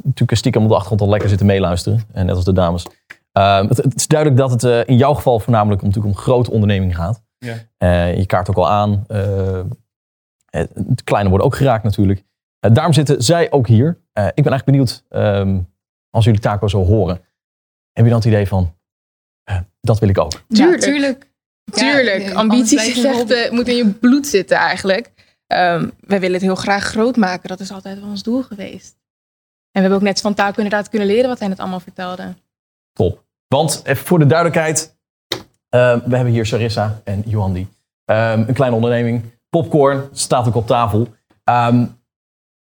natuurlijk 0.04 0.38
stiekem 0.38 0.64
op 0.64 0.68
de 0.68 0.74
achtergrond 0.74 1.02
al 1.02 1.10
lekker 1.10 1.30
zitten 1.30 1.48
meeluisteren. 1.48 2.04
En 2.12 2.26
net 2.26 2.36
als 2.36 2.46
de 2.46 2.54
dames. 2.54 2.86
Uh, 3.38 3.68
het, 3.68 3.78
het, 3.78 3.96
is 3.96 4.08
duidelijk 4.08 4.40
dat 4.40 4.52
het 4.52 4.64
uh, 4.64 4.80
in 4.86 4.98
jouw 4.98 5.14
geval 5.14 5.40
voornamelijk 5.40 5.82
om, 5.82 5.88
natuurlijk 5.88 6.16
om 6.16 6.22
grote 6.22 6.52
ondernemingen 6.52 6.96
gaat. 6.96 7.22
Ja. 7.38 7.56
Uh, 7.78 8.18
je 8.18 8.26
kaart 8.26 8.50
ook 8.50 8.56
al 8.56 8.70
aan. 8.70 9.06
het 10.52 11.04
kleine 11.04 11.30
wordt 11.30 11.46
ook 11.46 11.56
geraakt 11.56 11.84
natuurlijk. 11.84 12.24
daarom 12.60 12.94
zitten 12.94 13.24
zij 13.24 13.52
ook 13.52 13.68
hier. 13.68 13.90
ik 14.14 14.44
ben 14.44 14.52
eigenlijk 14.52 14.66
benieuwd, 14.66 15.04
um, 15.10 15.70
als 16.10 16.26
jullie 16.26 16.40
Taco 16.40 16.68
zo 16.68 16.84
horen. 16.84 17.20
Heb 17.98 18.06
je 18.06 18.12
dan 18.12 18.22
het 18.22 18.28
idee 18.28 18.48
van, 18.48 18.76
dat 19.82 20.00
wil 20.00 20.10
ik 20.10 20.18
ook? 20.18 20.44
Tuurlijk. 20.48 20.84
Ja, 20.84 20.92
tuurlijk. 20.92 21.32
Tuurlijk. 21.72 22.22
Ja, 22.22 22.34
Ambities 22.34 23.00
vechten 23.00 23.54
moet 23.54 23.68
in 23.68 23.76
je 23.76 23.90
bloed 23.90 24.28
zitten 24.28 24.58
eigenlijk. 24.58 25.12
Um, 25.48 25.92
wij 26.00 26.20
willen 26.20 26.34
het 26.34 26.42
heel 26.42 26.56
graag 26.56 26.84
groot 26.84 27.16
maken. 27.16 27.50
Dat 27.50 27.60
is 27.60 27.72
altijd 27.72 28.00
wel 28.00 28.10
ons 28.10 28.24
doel 28.24 28.42
geweest. 28.44 28.96
En 29.72 29.72
we 29.72 29.80
hebben 29.80 29.98
ook 29.98 30.04
net 30.04 30.22
van 30.22 30.34
Taco 30.34 30.56
inderdaad 30.56 30.90
kunnen 30.90 31.08
leren 31.08 31.30
wat 31.30 31.40
hij 31.40 31.48
net 31.48 31.60
allemaal 31.60 31.80
vertelde. 31.80 32.34
Top. 32.94 33.24
Want 33.48 33.82
even 33.84 34.06
voor 34.06 34.20
de 34.20 34.26
duidelijkheid. 34.26 34.98
Uh, 35.30 35.40
we 36.06 36.16
hebben 36.16 36.34
hier 36.34 36.46
Sarissa 36.46 37.02
en 37.04 37.24
Johandi. 37.26 37.62
Um, 37.62 37.68
een 38.48 38.54
kleine 38.54 38.76
onderneming. 38.76 39.24
Popcorn 39.50 40.10
staat 40.12 40.48
ook 40.48 40.56
op 40.56 40.68
tafel. 40.68 41.00
Um, 41.44 42.02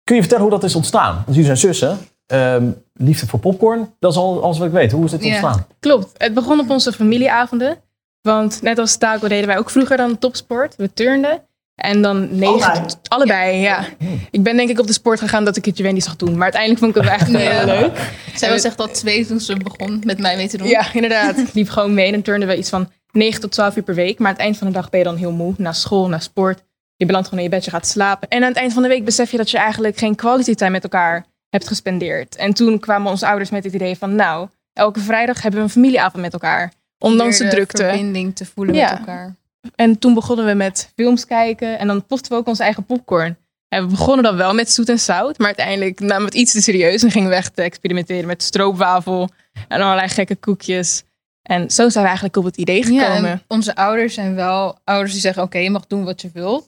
kun 0.03 0.15
je 0.15 0.21
vertellen 0.21 0.43
hoe 0.43 0.53
dat 0.53 0.63
is 0.63 0.75
ontstaan? 0.75 1.13
Want 1.13 1.27
jullie 1.27 1.45
zijn 1.45 1.57
zussen. 1.57 1.97
Um, 2.33 2.83
liefde 2.93 3.27
voor 3.27 3.39
popcorn, 3.39 3.93
dat 3.99 4.11
is 4.11 4.17
al 4.17 4.43
alles 4.43 4.57
wat 4.57 4.67
ik 4.67 4.73
weet. 4.73 4.91
Hoe 4.91 5.05
is 5.05 5.11
dit 5.11 5.23
ontstaan? 5.23 5.65
Ja, 5.69 5.75
klopt. 5.79 6.11
Het 6.17 6.33
begon 6.33 6.59
op 6.59 6.69
onze 6.69 6.91
familieavonden. 6.91 7.77
Want 8.21 8.61
net 8.61 8.79
als 8.79 8.97
Taco 8.97 9.27
deden 9.27 9.47
wij 9.47 9.57
ook 9.57 9.69
vroeger 9.69 9.97
dan 9.97 10.17
topsport. 10.17 10.75
We 10.75 10.93
turnden. 10.93 11.43
En 11.75 12.01
dan 12.01 12.37
negen... 12.37 12.71
Allebei? 12.71 12.95
Allebei, 13.07 13.57
ja. 13.57 13.85
Ik 14.31 14.43
ben 14.43 14.57
denk 14.57 14.69
ik 14.69 14.79
op 14.79 14.87
de 14.87 14.93
sport 14.93 15.19
gegaan 15.19 15.45
dat 15.45 15.57
ik 15.57 15.65
het 15.65 15.79
Wendy 15.79 15.99
zag 15.99 16.15
doen. 16.15 16.33
Maar 16.33 16.43
uiteindelijk 16.43 16.81
vond 16.81 16.95
ik 16.95 17.01
het 17.01 17.11
echt 17.11 17.27
heel 17.27 17.65
leuk. 17.65 18.11
Zij 18.35 18.49
was 18.49 18.63
echt 18.63 18.79
al 18.79 18.87
twee 18.87 19.25
toen 19.25 19.39
ze 19.39 19.57
begon 19.57 20.01
met 20.05 20.19
mij 20.19 20.35
mee 20.35 20.47
te 20.47 20.57
doen. 20.57 20.67
Ja, 20.67 20.93
inderdaad. 20.93 21.37
Ik 21.37 21.53
liep 21.53 21.69
gewoon 21.69 21.93
mee. 21.93 22.05
En 22.05 22.11
dan 22.11 22.21
turnden 22.21 22.47
we 22.47 22.57
iets 22.57 22.69
van 22.69 22.91
9 23.11 23.41
tot 23.41 23.51
12 23.51 23.75
uur 23.75 23.83
per 23.83 23.95
week. 23.95 24.19
Maar 24.19 24.27
aan 24.27 24.33
het 24.33 24.41
eind 24.41 24.57
van 24.57 24.67
de 24.67 24.73
dag 24.73 24.89
ben 24.89 24.99
je 24.99 25.05
dan 25.05 25.15
heel 25.15 25.31
moe. 25.31 25.53
Na 25.57 25.73
school, 25.73 26.07
na 26.07 26.19
sport. 26.19 26.63
Je 26.95 27.05
belandt 27.05 27.27
gewoon 27.27 27.43
in 27.43 27.49
je 27.49 27.55
bedje, 27.55 27.71
gaat 27.71 27.87
slapen. 27.87 28.27
En 28.27 28.41
aan 28.41 28.49
het 28.49 28.57
eind 28.57 28.73
van 28.73 28.81
de 28.81 28.87
week 28.87 29.05
besef 29.05 29.31
je 29.31 29.37
dat 29.37 29.51
je 29.51 29.57
eigenlijk 29.57 29.97
geen 29.97 30.15
quality 30.15 30.53
time 30.53 30.71
met 30.71 30.83
elkaar 30.83 31.25
hebt 31.55 31.67
gespendeerd. 31.67 32.35
En 32.35 32.53
toen 32.53 32.79
kwamen 32.79 33.11
onze 33.11 33.27
ouders 33.27 33.49
met 33.49 33.63
het 33.63 33.73
idee 33.73 33.97
van, 33.97 34.15
nou, 34.15 34.47
elke 34.73 34.99
vrijdag 34.99 35.41
hebben 35.41 35.59
we 35.59 35.65
een 35.65 35.71
familieavond 35.71 36.21
met 36.23 36.33
elkaar. 36.33 36.73
Ondanks 36.99 37.37
de 37.37 37.43
Weer 37.43 37.53
drukte. 37.53 37.83
verbinding 37.83 38.35
te 38.35 38.45
voelen 38.45 38.75
Ja. 38.75 38.89
met 38.89 38.99
elkaar. 38.99 39.35
En 39.75 39.99
toen 39.99 40.13
begonnen 40.13 40.45
we 40.45 40.53
met 40.53 40.91
films 40.95 41.25
kijken 41.25 41.79
en 41.79 41.87
dan 41.87 42.05
posten 42.05 42.31
we 42.31 42.37
ook 42.37 42.47
onze 42.47 42.63
eigen 42.63 42.85
popcorn. 42.85 43.37
En 43.67 43.83
we 43.83 43.89
begonnen 43.89 44.23
dan 44.23 44.35
wel 44.35 44.53
met 44.53 44.71
zoet 44.71 44.89
en 44.89 44.99
zout, 44.99 45.37
maar 45.37 45.47
uiteindelijk 45.47 45.99
namen 45.99 46.17
we 46.19 46.23
het 46.25 46.33
iets 46.33 46.51
te 46.51 46.61
serieus 46.61 47.03
en 47.03 47.11
gingen 47.11 47.29
we 47.29 47.35
echt 47.35 47.57
experimenteren 47.57 48.27
met 48.27 48.43
stroopwafel 48.43 49.29
en 49.67 49.81
allerlei 49.81 50.07
gekke 50.09 50.35
koekjes. 50.35 51.03
En 51.41 51.69
zo 51.71 51.81
zijn 51.89 51.93
we 52.03 52.05
eigenlijk 52.09 52.37
op 52.37 52.43
het 52.43 52.57
idee 52.57 52.93
Ja, 52.93 53.05
gekomen. 53.05 53.29
en 53.31 53.41
onze 53.47 53.75
ouders 53.75 54.13
zijn 54.13 54.35
wel 54.35 54.77
ouders 54.83 55.11
die 55.11 55.21
zeggen: 55.21 55.43
Oké, 55.43 55.57
je 55.57 55.69
mag 55.69 55.87
doen 55.87 56.03
wat 56.03 56.21
je 56.21 56.29
wilt. 56.33 56.67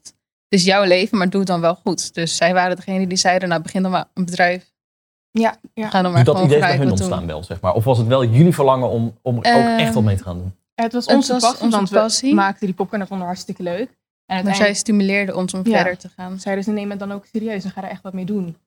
Het 0.49 0.59
is 0.59 0.65
jouw 0.65 0.83
leven, 0.83 1.17
maar 1.17 1.29
doe 1.29 1.39
het 1.39 1.49
dan 1.49 1.61
wel 1.61 1.75
goed. 1.75 2.13
Dus 2.13 2.35
zij 2.35 2.53
waren 2.53 2.75
degene 2.75 3.07
die 3.07 3.17
zeiden: 3.17 3.49
Nou, 3.49 3.61
begin 3.61 3.81
dan 3.81 3.91
maar 3.91 4.05
een 4.13 4.25
bedrijf. 4.25 4.65
Ja, 5.39 5.57
ja. 5.73 5.89
Ga 5.89 6.01
dan 6.01 6.11
maar 6.11 6.23
Dus 6.23 6.33
dat 6.33 6.43
idee 6.43 6.55
is 6.57 6.61
bij 6.63 6.71
hun 6.71 6.81
doen. 6.81 6.89
ontstaan 6.91 7.25
wel, 7.27 7.43
zeg 7.43 7.61
maar. 7.61 7.73
Of 7.73 7.83
was 7.83 7.97
het 7.97 8.07
wel 8.07 8.25
jullie 8.25 8.53
verlangen 8.53 8.89
om, 8.89 9.17
om 9.21 9.43
er 9.43 9.55
ook 9.73 9.79
echt 9.79 9.93
wat 9.93 10.03
mee 10.03 10.15
te 10.17 10.23
gaan 10.23 10.37
doen? 10.37 10.55
Het 10.75 10.93
was 10.93 11.05
Het 11.05 11.15
onze 11.15 11.33
was 11.33 11.41
passie, 11.41 11.63
onze 11.65 11.77
want 11.77 11.89
passie. 11.91 12.29
we 12.29 12.35
maakten 12.35 12.65
die 12.65 12.75
popcorn, 12.75 12.99
dat 12.99 13.07
vonden 13.07 13.27
we 13.27 13.33
hartstikke 13.33 13.63
leuk. 13.63 13.77
En 13.79 13.85
Maar 14.25 14.35
zij 14.35 14.35
uiteindelijk 14.43 14.77
stimuleerde 14.77 15.35
ons 15.35 15.53
om 15.53 15.61
Ja. 15.63 15.75
verder 15.75 15.97
te 15.97 16.09
gaan. 16.15 16.39
zeiden 16.39 16.63
ze, 16.63 16.71
neem 16.71 16.89
het 16.89 16.99
dan 16.99 17.11
ook 17.11 17.25
serieus 17.33 17.63
en 17.63 17.71
ga 17.71 17.83
er 17.83 17.89
echt 17.89 18.01
wat 18.01 18.13
mee 18.13 18.25
doen. 18.25 18.57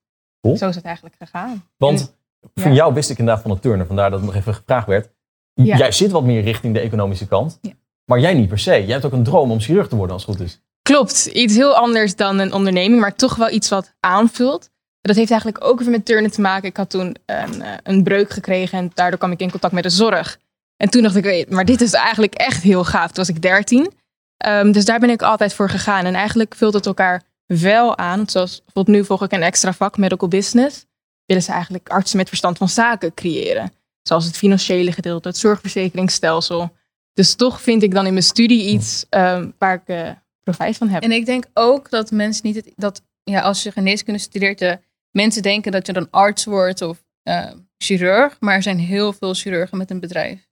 Cool. 0.40 0.56
Zo 0.56 0.68
is 0.68 0.74
het 0.74 0.84
eigenlijk 0.84 1.14
gegaan. 1.18 1.64
Want 1.76 2.14
ja. 2.54 2.62
van 2.62 2.74
jou 2.74 2.94
wist 2.94 3.10
ik 3.10 3.18
inderdaad 3.18 3.42
van 3.42 3.50
het 3.52 3.62
turnen, 3.62 3.86
vandaar 3.86 4.10
dat 4.10 4.18
het 4.18 4.28
nog 4.28 4.38
even 4.38 4.54
gevraagd 4.54 4.86
werd. 4.86 5.10
Ja. 5.54 5.76
Jij 5.76 5.92
zit 5.92 6.10
wat 6.10 6.24
meer 6.24 6.42
richting 6.42 6.74
de 6.74 6.80
economische 6.80 7.26
kant, 7.26 7.58
Ja. 7.60 7.70
maar 8.04 8.20
jij 8.20 8.34
niet 8.34 8.48
per 8.48 8.58
se. 8.58 8.70
Jij 8.70 8.86
hebt 8.92 9.04
ook 9.04 9.12
een 9.12 9.22
droom 9.22 9.50
om 9.50 9.60
chirurg 9.60 9.88
te 9.88 9.96
worden 9.96 10.14
als 10.14 10.26
het 10.26 10.36
goed 10.36 10.44
is. 10.46 10.60
Klopt, 10.82 11.26
iets 11.26 11.54
heel 11.54 11.74
anders 11.76 12.16
dan 12.16 12.38
een 12.38 12.52
onderneming, 12.52 13.00
maar 13.00 13.14
toch 13.14 13.36
wel 13.36 13.50
iets 13.50 13.68
wat 13.68 13.94
aanvult. 14.00 14.70
Dat 15.00 15.16
heeft 15.16 15.30
eigenlijk 15.30 15.64
ook 15.64 15.80
weer 15.80 15.90
met 15.90 16.04
turnen 16.04 16.30
te 16.30 16.40
maken. 16.40 16.68
Ik 16.68 16.76
had 16.76 16.90
toen 16.90 17.16
een, 17.26 17.62
eh, 17.62 17.74
een 17.82 18.02
breuk 18.02 18.30
gekregen 18.30 18.78
en 18.78 18.90
daardoor 18.94 19.18
kwam 19.18 19.32
ik 19.32 19.40
in 19.40 19.50
contact 19.50 19.72
met 19.72 19.82
de 19.82 19.90
zorg. 19.90 20.38
En 20.76 20.90
toen 20.90 21.02
dacht 21.02 21.16
ik, 21.16 21.50
maar 21.50 21.64
dit 21.64 21.80
is 21.80 21.92
eigenlijk 21.92 22.34
echt 22.34 22.62
heel 22.62 22.84
gaaf. 22.84 23.06
Toen 23.06 23.24
was 23.24 23.28
ik 23.28 23.42
13. 23.42 23.92
Ehm, 24.36 24.72
dus 24.72 24.84
daar 24.84 24.98
ben 24.98 25.10
ik 25.10 25.22
altijd 25.22 25.54
voor 25.54 25.70
gegaan. 25.70 26.04
En 26.04 26.14
eigenlijk 26.14 26.54
vult 26.54 26.74
het 26.74 26.86
elkaar 26.86 27.22
wel 27.46 27.98
aan. 27.98 28.28
Zoals 28.28 28.62
bijvoorbeeld 28.64 28.96
nu 28.96 29.04
volg 29.04 29.22
ik 29.22 29.32
een 29.32 29.42
extra 29.42 29.72
vak, 29.72 29.96
medical 29.96 30.28
business. 30.28 30.86
Willen 31.26 31.42
ze 31.42 31.52
eigenlijk 31.52 31.88
artsen 31.88 32.16
met 32.16 32.28
verstand 32.28 32.58
van 32.58 32.68
zaken 32.68 33.14
creëren. 33.14 33.72
Zoals 34.02 34.24
het 34.24 34.36
financiële 34.36 34.92
gedeelte, 34.92 35.28
het 35.28 35.36
zorgverzekeringsstelsel. 35.36 36.76
Dus 37.12 37.34
toch 37.34 37.60
vind 37.60 37.82
ik 37.82 37.94
dan 37.94 38.06
in 38.06 38.12
mijn 38.12 38.24
studie 38.24 38.68
iets 38.68 39.06
ehm, 39.08 39.50
waar 39.58 39.74
ik 39.74 39.88
eh, 39.88 40.10
profijt 40.42 40.76
van 40.76 40.88
heb. 40.88 41.02
En 41.02 41.12
ik 41.12 41.26
denk 41.26 41.44
ook 41.54 41.90
dat 41.90 42.10
mensen 42.10 42.46
niet 42.46 42.72
dat 42.76 43.02
ja, 43.24 43.40
als 43.40 43.62
je 43.62 43.72
geneeskunde 43.72 44.20
studeert, 44.20 44.58
de 44.58 44.78
mensen 45.10 45.42
denken 45.42 45.72
dat 45.72 45.86
je 45.86 45.92
dan 45.92 46.10
arts 46.10 46.44
wordt 46.44 46.82
of 46.82 47.04
eh, 47.22 47.52
chirurg, 47.78 48.36
maar 48.40 48.54
er 48.54 48.62
zijn 48.62 48.78
heel 48.78 49.12
veel 49.12 49.34
chirurgen 49.34 49.78
met 49.78 49.90
een 49.90 50.00
bedrijf. 50.00 50.48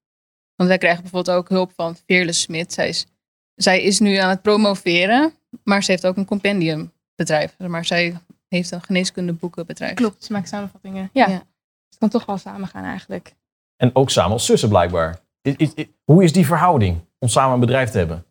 Want 0.55 0.69
wij 0.69 0.79
krijgen 0.79 1.03
bijvoorbeeld 1.03 1.37
ook 1.37 1.49
hulp 1.49 1.73
van 1.75 1.97
Veerle 2.07 2.33
Smit. 2.33 2.73
Zij 2.73 2.89
is, 2.89 3.07
zij 3.55 3.83
is 3.83 3.99
nu 3.99 4.17
aan 4.17 4.29
het 4.31 4.43
promoveren, 4.43 5.35
maar 5.65 5.83
ze 5.83 5.91
heeft 5.91 6.07
ook 6.07 6.17
een 6.17 6.25
compendiumbedrijf. 6.25 7.59
Maar 7.59 7.85
zij 7.85 8.17
heeft 8.49 8.71
een 8.71 8.83
geneeskundeboekenbedrijf. 8.83 9.95
Klopt, 9.95 10.25
ze 10.25 10.33
maken 10.33 10.49
samenvattingen. 10.49 11.11
Ja. 11.13 11.29
Ja. 11.29 11.47
Het 11.89 11.99
kan 11.99 12.09
toch 12.09 12.27
wel 12.27 12.39
samen 12.39 12.69
gaan 12.69 12.85
eigenlijk. 12.85 13.35
En 13.77 13.95
ook 13.95 14.11
samen 14.11 14.33
als 14.33 14.47
zussen 14.47 14.69
blijkbaar. 14.69 15.19
Is, 15.43 15.55
is- 15.57 15.75
is- 15.75 15.87
hoe 16.05 16.25
is 16.25 16.33
die 16.33 16.47
verhouding 16.47 17.01
om 17.19 17.29
samen 17.29 17.55
een 17.55 17.61
bedrijf 17.61 17.91
te 17.91 17.99
hebben? 17.99 18.25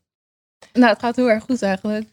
Nou, 0.73 0.89
het 0.93 0.99
gaat 0.99 1.15
heel 1.15 1.29
erg 1.29 1.43
goed 1.43 1.61
eigenlijk. 1.61 2.09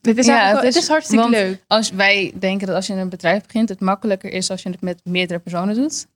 Dit 0.00 0.18
is, 0.18 0.26
Ja, 0.26 0.48
het 0.54 0.62
het 0.62 0.74
is- 0.76 0.88
hartstikke 0.88 1.22
want- 1.22 1.34
leuk. 1.34 1.64
Als 1.66 1.90
wij 1.90 2.32
denken 2.38 2.66
dat 2.66 2.76
als 2.76 2.86
je 2.86 2.92
een 2.94 3.08
bedrijf 3.08 3.42
begint, 3.46 3.68
het 3.68 3.80
makkelijker 3.80 4.32
is 4.32 4.50
als 4.50 4.62
je 4.62 4.70
het 4.70 4.80
met 4.80 5.00
meerdere 5.04 5.40
personen 5.40 5.74
doet. 5.74 6.06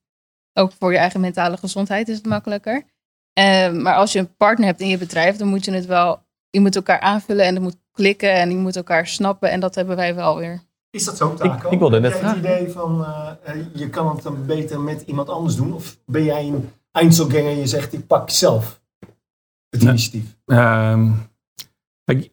Ook 0.53 0.73
voor 0.79 0.93
je 0.93 0.99
eigen 0.99 1.21
mentale 1.21 1.57
gezondheid 1.57 2.09
is 2.09 2.17
het 2.17 2.27
makkelijker. 2.27 2.83
Eh, 3.33 3.71
maar 3.73 3.95
als 3.95 4.13
je 4.13 4.19
een 4.19 4.37
partner 4.37 4.67
hebt 4.67 4.81
in 4.81 4.89
je 4.89 4.99
bedrijf, 4.99 5.37
dan 5.37 5.49
moet 5.49 5.65
je 5.65 5.73
het 5.73 5.87
wel, 5.87 6.23
je 6.51 6.61
moet 6.61 6.77
elkaar 6.77 7.01
aanvullen 7.01 7.45
en 7.45 7.55
het 7.55 7.63
moet 7.63 7.77
klikken 7.93 8.33
en 8.33 8.51
je 8.51 8.57
moet 8.57 8.77
elkaar 8.77 9.07
snappen. 9.07 9.51
En 9.51 9.61
dat 9.61 9.75
hebben 9.75 9.97
wij 9.97 10.15
wel 10.15 10.37
weer. 10.37 10.63
Is 10.91 11.05
dat 11.05 11.17
zo, 11.17 11.35
Taco? 11.35 11.67
Ik- 11.67 11.73
ik 11.73 11.79
wilde 11.79 12.01
net 12.01 12.13
Heb 12.13 12.21
jij 12.21 12.31
het 12.31 12.39
idee 12.39 12.69
van, 12.71 13.05
eh, 13.05 13.31
eh, 13.45 13.57
je 13.75 13.91
kan 13.91 14.15
het 14.15 14.23
dan 14.23 14.47
beter 14.47 14.81
met 14.81 15.03
iemand 15.07 15.29
anders 15.29 15.57
doen? 15.57 15.75
Of 15.75 15.99
ben 16.07 16.25
jij 16.25 16.47
een 16.47 16.71
Einzelganger 16.93 17.51
en 17.51 17.59
je 17.59 17.67
zegt, 17.67 17.93
ik 17.93 18.07
pak 18.07 18.31
zelf 18.31 18.81
het 19.69 19.83
initiatief? 19.83 20.37
Ehm, 20.47 21.11
kijk, 22.05 22.31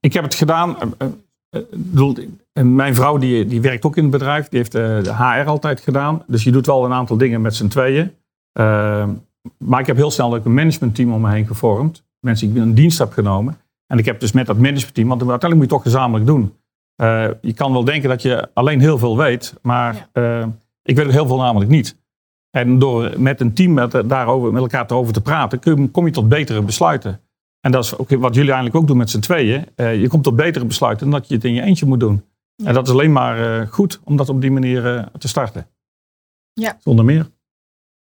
ik 0.00 0.12
heb 0.12 0.22
het 0.24 0.34
gedaan. 0.34 0.76
eh, 0.80 0.88
eh, 0.98 1.08
eh, 1.50 1.62
bedoel, 1.76 2.14
mijn 2.62 2.94
vrouw 2.94 3.18
die, 3.18 3.46
die 3.46 3.60
werkt 3.60 3.84
ook 3.84 3.96
in 3.96 4.02
het 4.02 4.12
bedrijf. 4.12 4.48
Die 4.48 4.58
heeft 4.58 4.72
de 4.72 5.02
HR 5.16 5.48
altijd 5.48 5.80
gedaan. 5.80 6.22
Dus 6.26 6.44
je 6.44 6.50
doet 6.50 6.66
wel 6.66 6.84
een 6.84 6.92
aantal 6.92 7.16
dingen 7.16 7.40
met 7.40 7.54
z'n 7.56 7.68
tweeën. 7.68 8.12
Ehm, 8.52 9.10
maar 9.58 9.80
ik 9.80 9.86
heb 9.86 9.96
heel 9.96 10.10
snel 10.10 10.34
ook 10.34 10.44
een 10.44 10.54
managementteam 10.54 11.12
om 11.12 11.20
me 11.20 11.30
heen 11.30 11.46
gevormd. 11.46 12.02
Mensen 12.20 12.48
die 12.52 12.56
ik 12.56 12.62
in 12.68 12.74
dienst 12.74 12.98
heb 12.98 13.12
genomen. 13.12 13.56
En 13.86 13.98
ik 13.98 14.04
heb 14.04 14.20
dus 14.20 14.32
met 14.32 14.46
dat 14.46 14.56
managementteam, 14.58 15.08
want 15.08 15.20
uiteindelijk 15.20 15.60
moet 15.60 15.70
je 15.70 15.74
het 15.76 15.84
toch 15.84 15.92
gezamenlijk 15.92 16.26
doen. 16.26 16.52
Je 17.40 17.52
kan 17.54 17.72
wel 17.72 17.84
denken 17.84 18.08
dat 18.08 18.22
je 18.22 18.48
alleen 18.54 18.80
heel 18.80 18.98
veel 18.98 19.16
weet, 19.16 19.54
maar 19.62 20.08
ik 20.82 20.96
weet 20.96 21.04
het 21.04 21.12
heel 21.14 21.26
veel 21.26 21.36
namelijk 21.36 21.70
niet. 21.70 21.96
En 22.50 22.78
door 22.78 23.12
met 23.20 23.40
een 23.40 23.54
team 23.54 23.72
met, 23.72 24.02
daarover, 24.04 24.52
met 24.52 24.62
elkaar 24.62 24.90
over 24.90 25.12
te 25.12 25.20
praten, 25.20 25.58
kun- 25.58 25.90
kom 25.90 26.06
je 26.06 26.12
tot 26.12 26.28
betere 26.28 26.62
besluiten. 26.62 27.20
En 27.68 27.74
dat 27.74 27.84
is 27.84 27.98
ook 27.98 28.08
wat 28.08 28.34
jullie 28.34 28.50
eigenlijk 28.50 28.76
ook 28.76 28.86
doen 28.86 28.96
met 28.96 29.10
z'n 29.10 29.18
tweeën. 29.18 29.66
Eh, 29.74 30.00
je 30.00 30.08
komt 30.08 30.24
tot 30.24 30.36
betere 30.36 30.64
besluiten 30.64 31.10
dan 31.10 31.20
dat 31.20 31.28
je 31.28 31.34
het 31.34 31.44
in 31.44 31.54
je 31.54 31.62
eentje 31.62 31.86
moet 31.86 32.00
doen. 32.00 32.24
En 32.64 32.74
dat 32.74 32.86
is 32.86 32.92
alleen 32.92 33.12
maar 33.12 33.60
eh, 33.60 33.68
goed 33.68 34.00
om 34.04 34.16
dat 34.16 34.28
op 34.28 34.40
die 34.40 34.50
manier 34.50 34.96
eh, 34.96 35.06
te 35.18 35.28
starten. 35.28 35.68
Ja. 36.52 36.78
Zonder 36.80 37.04
meer. 37.04 37.30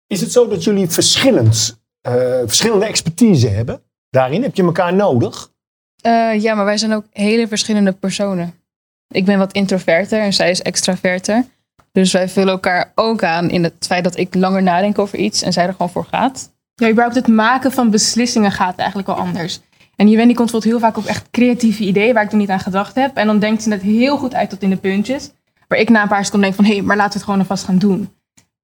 Is 0.07 0.21
het 0.21 0.31
zo 0.31 0.47
dat 0.47 0.63
jullie 0.63 0.89
verschillend, 0.89 1.81
eh, 2.01 2.13
verschillende 2.45 2.85
expertise 2.85 3.47
hebben? 3.47 3.81
Daarin 4.09 4.41
heb 4.41 4.55
je 4.55 4.63
elkaar 4.63 4.93
nodig? 4.93 5.51
Eh, 6.01 6.41
ja, 6.41 6.55
maar 6.55 6.65
wij 6.65 6.77
zijn 6.77 6.93
ook 6.93 7.05
hele 7.11 7.47
verschillende 7.47 7.91
personen. 7.91 8.53
Ik 9.07 9.25
ben 9.25 9.37
wat 9.37 9.53
introverter 9.53 10.19
en 10.19 10.33
zij 10.33 10.49
is 10.49 10.61
extraverter. 10.61 11.45
Dus 11.91 12.11
wij 12.11 12.29
vullen 12.29 12.53
elkaar 12.53 12.91
ook 12.95 13.23
aan 13.23 13.49
in 13.49 13.63
het 13.63 13.85
feit 13.87 14.03
dat 14.03 14.17
ik 14.17 14.35
langer 14.35 14.63
nadenk 14.63 14.99
over 14.99 15.17
iets 15.17 15.41
en 15.41 15.53
zij 15.53 15.65
er 15.65 15.71
gewoon 15.71 15.89
voor 15.89 16.05
gaat. 16.05 16.55
Ja, 16.81 16.89
überhaupt 16.89 17.15
het 17.15 17.27
maken 17.27 17.71
van 17.71 17.89
beslissingen 17.89 18.51
gaat 18.51 18.77
eigenlijk 18.77 19.07
wel 19.07 19.17
anders. 19.17 19.59
En 19.95 20.09
Juwen 20.09 20.27
die 20.27 20.35
komt 20.35 20.51
bijvoorbeeld 20.51 20.81
heel 20.81 20.89
vaak 20.89 20.97
op 20.97 21.05
echt 21.05 21.27
creatieve 21.31 21.83
ideeën 21.83 22.13
waar 22.13 22.23
ik 22.23 22.29
toen 22.29 22.39
niet 22.39 22.49
aan 22.49 22.59
gedacht 22.59 22.95
heb. 22.95 23.15
En 23.15 23.27
dan 23.27 23.39
denkt 23.39 23.63
ze 23.63 23.71
het 23.71 23.81
heel 23.81 24.17
goed 24.17 24.33
uit 24.33 24.49
tot 24.49 24.61
in 24.61 24.69
de 24.69 24.75
puntjes. 24.77 25.31
Waar 25.67 25.79
ik 25.79 25.89
na 25.89 26.01
een 26.01 26.07
paar 26.07 26.25
seconden 26.25 26.51
denk 26.53 26.61
van, 26.67 26.75
hé, 26.75 26.81
maar 26.81 26.95
laten 26.95 27.11
we 27.11 27.17
het 27.17 27.23
gewoon 27.25 27.39
alvast 27.39 27.63
gaan 27.65 27.77
doen. 27.77 28.09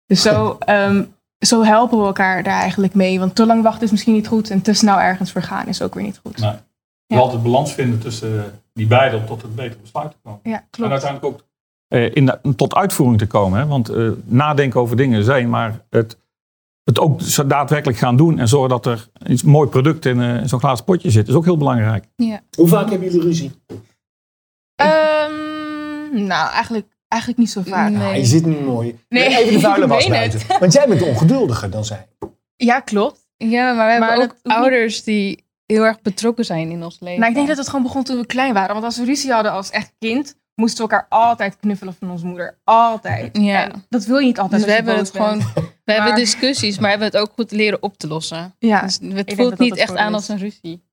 Dus 0.05 0.21
zo, 0.21 0.57
ehm, 0.59 1.03
zo 1.39 1.63
helpen 1.63 1.99
we 1.99 2.05
elkaar 2.05 2.43
daar 2.43 2.59
eigenlijk 2.59 2.93
mee. 2.93 3.19
Want 3.19 3.35
te 3.35 3.45
lang 3.45 3.63
wachten 3.63 3.83
is 3.83 3.91
misschien 3.91 4.13
niet 4.13 4.27
goed. 4.27 4.49
En 4.49 4.61
te 4.61 4.73
snel 4.73 4.99
ergens 4.99 5.31
voor 5.31 5.41
gaan 5.41 5.67
is 5.67 5.81
ook 5.81 5.93
weer 5.93 6.03
niet 6.03 6.19
goed. 6.23 6.37
Nee. 6.39 6.51
Je 7.05 7.15
moet 7.15 7.23
altijd 7.23 7.43
balans 7.43 7.73
vinden 7.73 7.99
tussen 7.99 8.59
die 8.73 8.87
beiden 8.87 9.19
om 9.19 9.25
tot 9.25 9.43
een 9.43 9.55
beter 9.55 9.77
besluit 9.81 10.11
te 10.11 10.17
komen. 10.23 10.39
Ja, 10.43 10.63
En 10.83 10.91
uiteindelijk 10.91 11.25
ook 11.33 11.43
eh, 11.87 12.15
in 12.15 12.25
de- 12.25 12.39
tot 12.55 12.75
uitvoering 12.75 13.19
te 13.19 13.27
komen. 13.27 13.59
Hè? 13.59 13.65
Want 13.67 13.89
eh, 13.89 14.09
nadenken 14.25 14.79
over 14.79 14.95
dingen 14.97 15.23
zijn, 15.23 15.49
maar 15.49 15.79
het, 15.89 16.17
het 16.83 16.99
ook 16.99 17.21
zo 17.21 17.47
daadwerkelijk 17.47 17.97
gaan 17.97 18.17
doen 18.17 18.39
en 18.39 18.47
zorgen 18.47 18.69
dat 18.69 18.85
er 18.85 19.07
iets 19.27 19.43
mooi 19.43 19.69
product 19.69 20.05
in, 20.05 20.21
eh, 20.21 20.35
in 20.35 20.49
zo'n 20.49 20.59
glazen 20.59 20.85
potje 20.85 21.11
zit, 21.11 21.27
is 21.27 21.33
ook 21.33 21.45
heel 21.45 21.57
belangrijk. 21.57 22.05
Hoe 22.57 22.67
vaak 22.67 22.89
hebben 22.89 23.07
jullie 23.11 23.25
ruzie? 23.27 23.51
Ehm, 24.75 26.25
nou, 26.25 26.51
eigenlijk, 26.51 26.87
eigenlijk 27.07 27.41
niet 27.41 27.51
zo 27.51 27.61
vaak. 27.65 27.91
Nee. 27.91 28.19
Je 28.19 28.25
zit 28.25 28.45
nu 28.45 28.59
mooi. 28.59 28.99
Nee, 29.09 29.37
Even 29.37 29.53
de 29.53 29.59
vuile 29.59 29.87
was 29.95 30.07
buiten. 30.07 30.39
Want 30.59 30.73
jij 30.73 30.87
bent 30.87 31.01
ongeduldiger 31.01 31.69
dan 31.69 31.85
zij. 31.85 32.07
Ja, 32.55 32.79
klopt. 32.79 33.27
Ja, 33.37 33.73
maar 33.73 33.85
we 33.85 33.91
hebben 33.91 34.09
Maar 34.09 34.21
ook 34.23 34.35
ouders 34.43 35.03
die 35.03 35.43
heel 35.65 35.83
erg 35.83 36.01
betrokken 36.01 36.45
zijn 36.45 36.69
in 36.71 36.83
ons 36.83 36.97
leven. 36.99 37.19
Nou, 37.19 37.29
ik 37.29 37.35
denk 37.35 37.47
dat 37.47 37.57
het 37.57 37.67
gewoon 37.67 37.83
begon 37.83 38.03
toen 38.03 38.17
we 38.17 38.25
klein 38.25 38.53
waren. 38.53 38.73
Want 38.73 38.85
als 38.85 38.97
we 38.97 39.05
ruzie 39.05 39.31
hadden 39.31 39.51
als 39.51 39.69
echt 39.69 39.93
kind, 39.99 40.35
moesten 40.55 40.85
we 40.85 40.91
elkaar 40.91 41.05
altijd 41.09 41.57
knuffelen 41.57 41.93
van 41.99 42.11
onze 42.11 42.25
moeder. 42.25 42.59
Altijd. 42.63 43.37
Ja. 43.37 43.63
En 43.63 43.85
dat 43.89 44.05
wil 44.05 44.17
je 44.17 44.25
niet 44.25 44.39
altijd. 44.39 44.61
Dus 44.61 44.69
we 44.69 44.75
hebben 44.75 44.95
het 44.97 45.11
bent. 45.11 45.43
gewoon, 45.43 45.63
we 45.83 45.93
hebben 45.93 46.15
discussies, 46.15 46.79
maar 46.79 46.89
hebben 46.89 47.07
het 47.07 47.17
ook 47.17 47.31
goed 47.35 47.51
leren 47.51 47.81
op 47.81 47.97
te 47.97 48.07
lossen. 48.07 48.55
Ja, 48.59 48.81
Dus 48.81 48.99
het 49.01 49.33
voelt 49.33 49.49
dat 49.49 49.59
niet 49.59 49.69
dat 49.69 49.79
echt 49.79 49.95
aan 49.95 50.13
als 50.13 50.27
een 50.27 50.37
ruzie. 50.37 50.83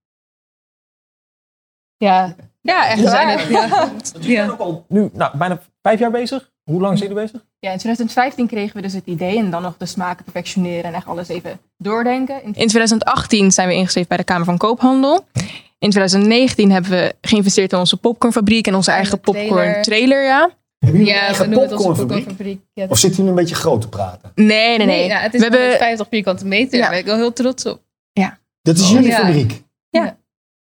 Ja, 1.96 2.34
ja 2.60 2.88
echt 2.88 2.96
we 2.98 3.02
waar. 3.02 3.12
zijn 3.12 3.38
het. 3.38 3.48
Ja. 3.48 3.90
Jullie 4.20 4.36
zijn 4.36 4.50
ook 4.50 4.58
al 4.58 4.84
nu 4.88 5.10
nou, 5.12 5.36
bijna 5.36 5.60
vijf 5.82 5.98
jaar 5.98 6.10
bezig. 6.10 6.50
Hoe 6.64 6.80
lang 6.80 6.98
zijn 6.98 7.10
jullie 7.10 7.24
bezig? 7.24 7.44
Ja, 7.58 7.70
in 7.70 7.78
2015 7.78 8.46
kregen 8.46 8.76
we 8.76 8.82
dus 8.82 8.92
het 8.92 9.06
idee 9.06 9.38
en 9.38 9.50
dan 9.50 9.62
nog 9.62 9.76
de 9.76 9.86
smaken 9.86 10.24
perfectioneren 10.24 10.84
en 10.84 10.94
echt 10.94 11.06
alles 11.06 11.28
even 11.28 11.60
doordenken. 11.76 12.42
In 12.42 12.52
2018 12.52 13.52
zijn 13.52 13.68
we 13.68 13.74
ingeschreven 13.74 14.08
bij 14.08 14.18
de 14.18 14.24
Kamer 14.24 14.44
van 14.44 14.56
Koophandel. 14.56 15.26
In 15.78 15.90
2019 15.90 16.70
hebben 16.70 16.90
we 16.90 17.14
geïnvesteerd 17.20 17.72
in 17.72 17.78
onze 17.78 17.96
popcornfabriek 17.96 18.66
en 18.66 18.74
onze 18.74 18.90
eigen 18.90 19.20
popcorn 19.20 19.82
trailer, 19.82 20.24
ja. 20.24 20.50
Hebben 20.84 21.00
jullie 21.00 21.14
een 21.14 21.20
Ja, 21.20 21.20
we 21.20 21.26
eigen 21.26 21.50
noemen 21.50 21.62
het 21.68 21.72
onze 21.72 21.84
popcornfabriek? 21.86 22.24
popcornfabriek. 22.26 22.60
Ja, 22.72 22.86
Of 22.88 22.98
zitten 22.98 23.16
jullie 23.18 23.30
een 23.38 23.44
beetje 23.44 23.54
groot 23.54 23.80
te 23.80 23.88
praten? 23.88 24.32
Nee, 24.34 24.46
nee, 24.46 24.76
nee. 24.76 24.86
nee, 24.86 25.06
ja, 25.06 25.18
het 25.18 25.34
is 25.34 25.40
we 25.40 25.46
hebben, 25.46 25.68
met 25.68 25.76
50 25.78 26.06
vierkante 26.10 26.46
meter. 26.46 26.74
Ja. 26.74 26.80
Daar 26.80 26.90
ben 26.90 26.98
ik 26.98 27.04
wel 27.06 27.16
heel 27.16 27.32
trots 27.32 27.66
op. 27.66 27.80
Dat 28.62 28.76
is 28.76 28.82
Oh. 28.82 28.90
jullie 28.90 29.08
Ja. 29.08 29.16
fabriek? 29.16 29.62
Ja. 29.90 30.16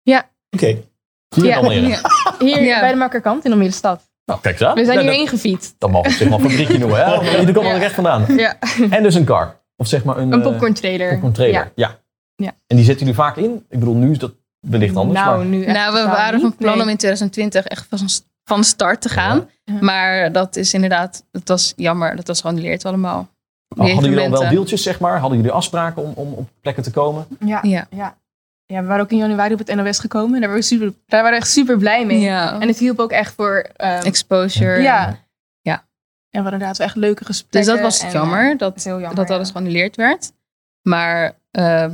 Ja. 0.02 0.30
Oké. 0.50 0.76
Ja. 1.28 1.56
Almere. 1.56 1.86
Ja. 1.88 2.00
hier 2.38 2.62
Ja. 2.62 2.80
bij 2.80 2.90
de 2.90 2.96
Makkerkant 2.96 3.44
in 3.44 3.52
Almere 3.52 3.70
Stad. 3.70 4.10
Nou, 4.24 4.40
kijk 4.40 4.54
eens 4.60 4.68
aan. 4.68 4.74
We 4.74 4.84
zijn 4.84 4.98
Ja, 4.98 5.04
hierheen 5.04 5.28
gefietst. 5.28 5.74
Dat 5.78 5.90
mag 5.90 6.04
ik 6.06 6.10
zeg 6.12 6.28
maar 6.28 6.38
een 6.40 6.48
fabriekje 6.50 6.78
noemen. 6.78 7.04
Hè? 7.04 7.30
Jullie 7.38 7.54
komen 7.54 7.70
er 7.70 7.82
echt 7.82 7.94
vandaan. 7.94 8.24
Ja. 8.36 8.56
En 8.90 9.02
dus 9.02 9.14
een 9.14 9.24
car. 9.24 9.60
Of 9.76 9.86
zeg 9.86 10.04
maar 10.04 10.16
een, 10.16 10.32
Een 10.32 10.42
eh, 10.42 10.46
popcorn 10.48 10.74
trailer. 10.74 11.10
popcorn 11.10 11.32
trailer. 11.32 11.60
Ja. 11.60 11.70
Ja. 11.74 11.98
Ja. 12.34 12.52
En 12.66 12.76
die 12.76 12.84
zetten 12.84 13.06
jullie 13.06 13.20
vaak 13.20 13.36
in? 13.36 13.64
Ik 13.68 13.78
bedoel, 13.78 13.94
nu 13.94 14.10
is 14.10 14.18
dat 14.18 14.32
wellicht 14.60 14.96
anders. 14.96 15.20
Nou, 15.20 15.36
maar... 15.36 15.46
nu 15.46 15.66
nou, 15.66 15.92
we 15.94 16.02
waren 16.10 16.40
van 16.40 16.56
plan 16.56 16.80
om 16.80 16.88
in 16.88 16.96
2020 16.96 17.64
echt 17.66 17.86
van, 17.88 17.98
van 18.44 18.64
start 18.64 19.00
te 19.00 19.08
gaan. 19.08 19.50
Ja. 19.64 19.74
Maar 19.80 20.32
dat 20.32 20.56
is 20.56 20.74
inderdaad, 20.74 21.24
dat 21.30 21.48
was 21.48 21.72
jammer. 21.76 22.16
Dat 22.16 22.26
was 22.26 22.40
geannuleerd 22.40 22.84
allemaal. 22.84 23.28
Die 23.68 23.92
hadden 23.92 24.10
jullie 24.10 24.24
al 24.24 24.40
wel 24.40 24.48
deeltjes, 24.50 24.82
zeg 24.82 25.00
maar? 25.00 25.18
Hadden 25.18 25.38
jullie 25.38 25.52
afspraken 25.52 26.02
om, 26.02 26.12
om 26.14 26.32
op 26.32 26.48
plekken 26.60 26.82
te 26.82 26.90
komen? 26.90 27.26
Ja, 27.44 27.58
Ja. 27.62 27.86
ja. 27.90 28.16
ja, 28.66 28.80
we 28.80 28.86
waren 28.86 29.02
ook 29.04 29.10
in 29.10 29.16
januari 29.18 29.52
op 29.52 29.58
het 29.58 29.74
NOS 29.74 29.98
gekomen. 29.98 30.34
En 30.34 30.40
daar 30.40 30.48
waren 30.48 30.56
we, 30.62 30.66
super, 30.68 30.92
daar 31.06 31.22
waren 31.22 31.30
we 31.38 31.44
echt 31.44 31.52
super 31.52 31.78
blij 31.78 32.06
mee. 32.06 32.20
Ja. 32.20 32.60
En 32.60 32.68
het 32.68 32.78
hielp 32.78 32.98
ook 32.98 33.10
echt 33.10 33.34
voor... 33.34 33.66
ehm, 33.76 34.02
Exposure. 34.04 34.82
ja. 34.82 35.18
Ja. 35.60 35.74
En 35.74 35.84
we 36.30 36.50
hadden 36.50 36.52
inderdaad 36.52 36.76
wel 36.76 36.86
echt 36.86 36.96
leuke 36.96 37.24
Dus 37.24 37.26
gesprekken. 37.26 37.72
dat 37.74 37.82
was 37.82 38.00
en, 38.02 38.10
jammer, 38.10 38.50
eh, 38.52 38.58
dat, 38.58 38.82
jammer, 38.82 39.14
dat 39.14 39.28
ja. 39.28 39.34
alles 39.34 39.50
geannuleerd 39.50 39.96
werd. 39.96 40.32
Maar 40.82 41.32
eh, 41.50 41.86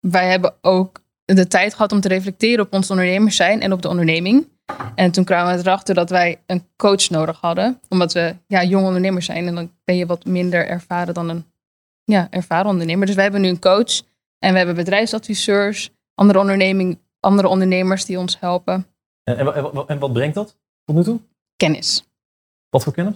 wij 0.00 0.28
hebben 0.30 0.54
ook 0.60 1.00
de 1.24 1.46
tijd 1.46 1.74
gehad 1.74 1.92
om 1.92 2.00
te 2.00 2.08
reflecteren 2.08 2.64
op 2.64 2.72
ons 2.72 2.90
ondernemers 2.90 3.36
zijn 3.36 3.60
en 3.60 3.72
op 3.72 3.82
de 3.82 3.88
onderneming. 3.88 4.48
En 4.94 5.10
toen 5.10 5.24
kwamen 5.24 5.54
we 5.54 5.60
erachter 5.60 5.94
dat 5.94 6.10
wij 6.10 6.40
een 6.46 6.66
coach 6.76 7.08
nodig 7.10 7.40
hadden. 7.40 7.80
Omdat 7.88 8.12
we 8.12 8.34
ja, 8.46 8.62
jonge 8.64 8.86
ondernemers 8.86 9.26
zijn 9.26 9.46
en 9.46 9.54
dan 9.54 9.70
ben 9.84 9.96
je 9.96 10.06
wat 10.06 10.24
minder 10.24 10.66
ervaren 10.66 11.14
dan 11.14 11.28
een 11.28 11.44
ja, 12.04 12.26
ervaren 12.30 12.70
ondernemer. 12.70 13.06
Dus 13.06 13.14
wij 13.14 13.24
hebben 13.24 13.42
nu 13.42 13.48
een 13.48 13.58
coach 13.60 14.02
en 14.38 14.50
we 14.52 14.56
hebben 14.56 14.74
bedrijfsadviseurs, 14.74 15.90
andere, 16.14 16.38
onderneming, 16.38 16.98
andere 17.20 17.48
ondernemers 17.48 18.04
die 18.04 18.18
ons 18.18 18.40
helpen. 18.40 18.86
En, 19.24 19.36
en, 19.38 19.54
en, 19.54 19.62
wat- 19.72 19.88
en 19.88 19.98
wat 19.98 20.12
brengt 20.12 20.34
dat 20.34 20.56
tot 20.84 20.96
nu 20.96 21.02
toe? 21.02 21.20
Kennis. 21.56 22.04
Wat 22.70 22.82
voor 22.84 22.92
kennis? 22.92 23.14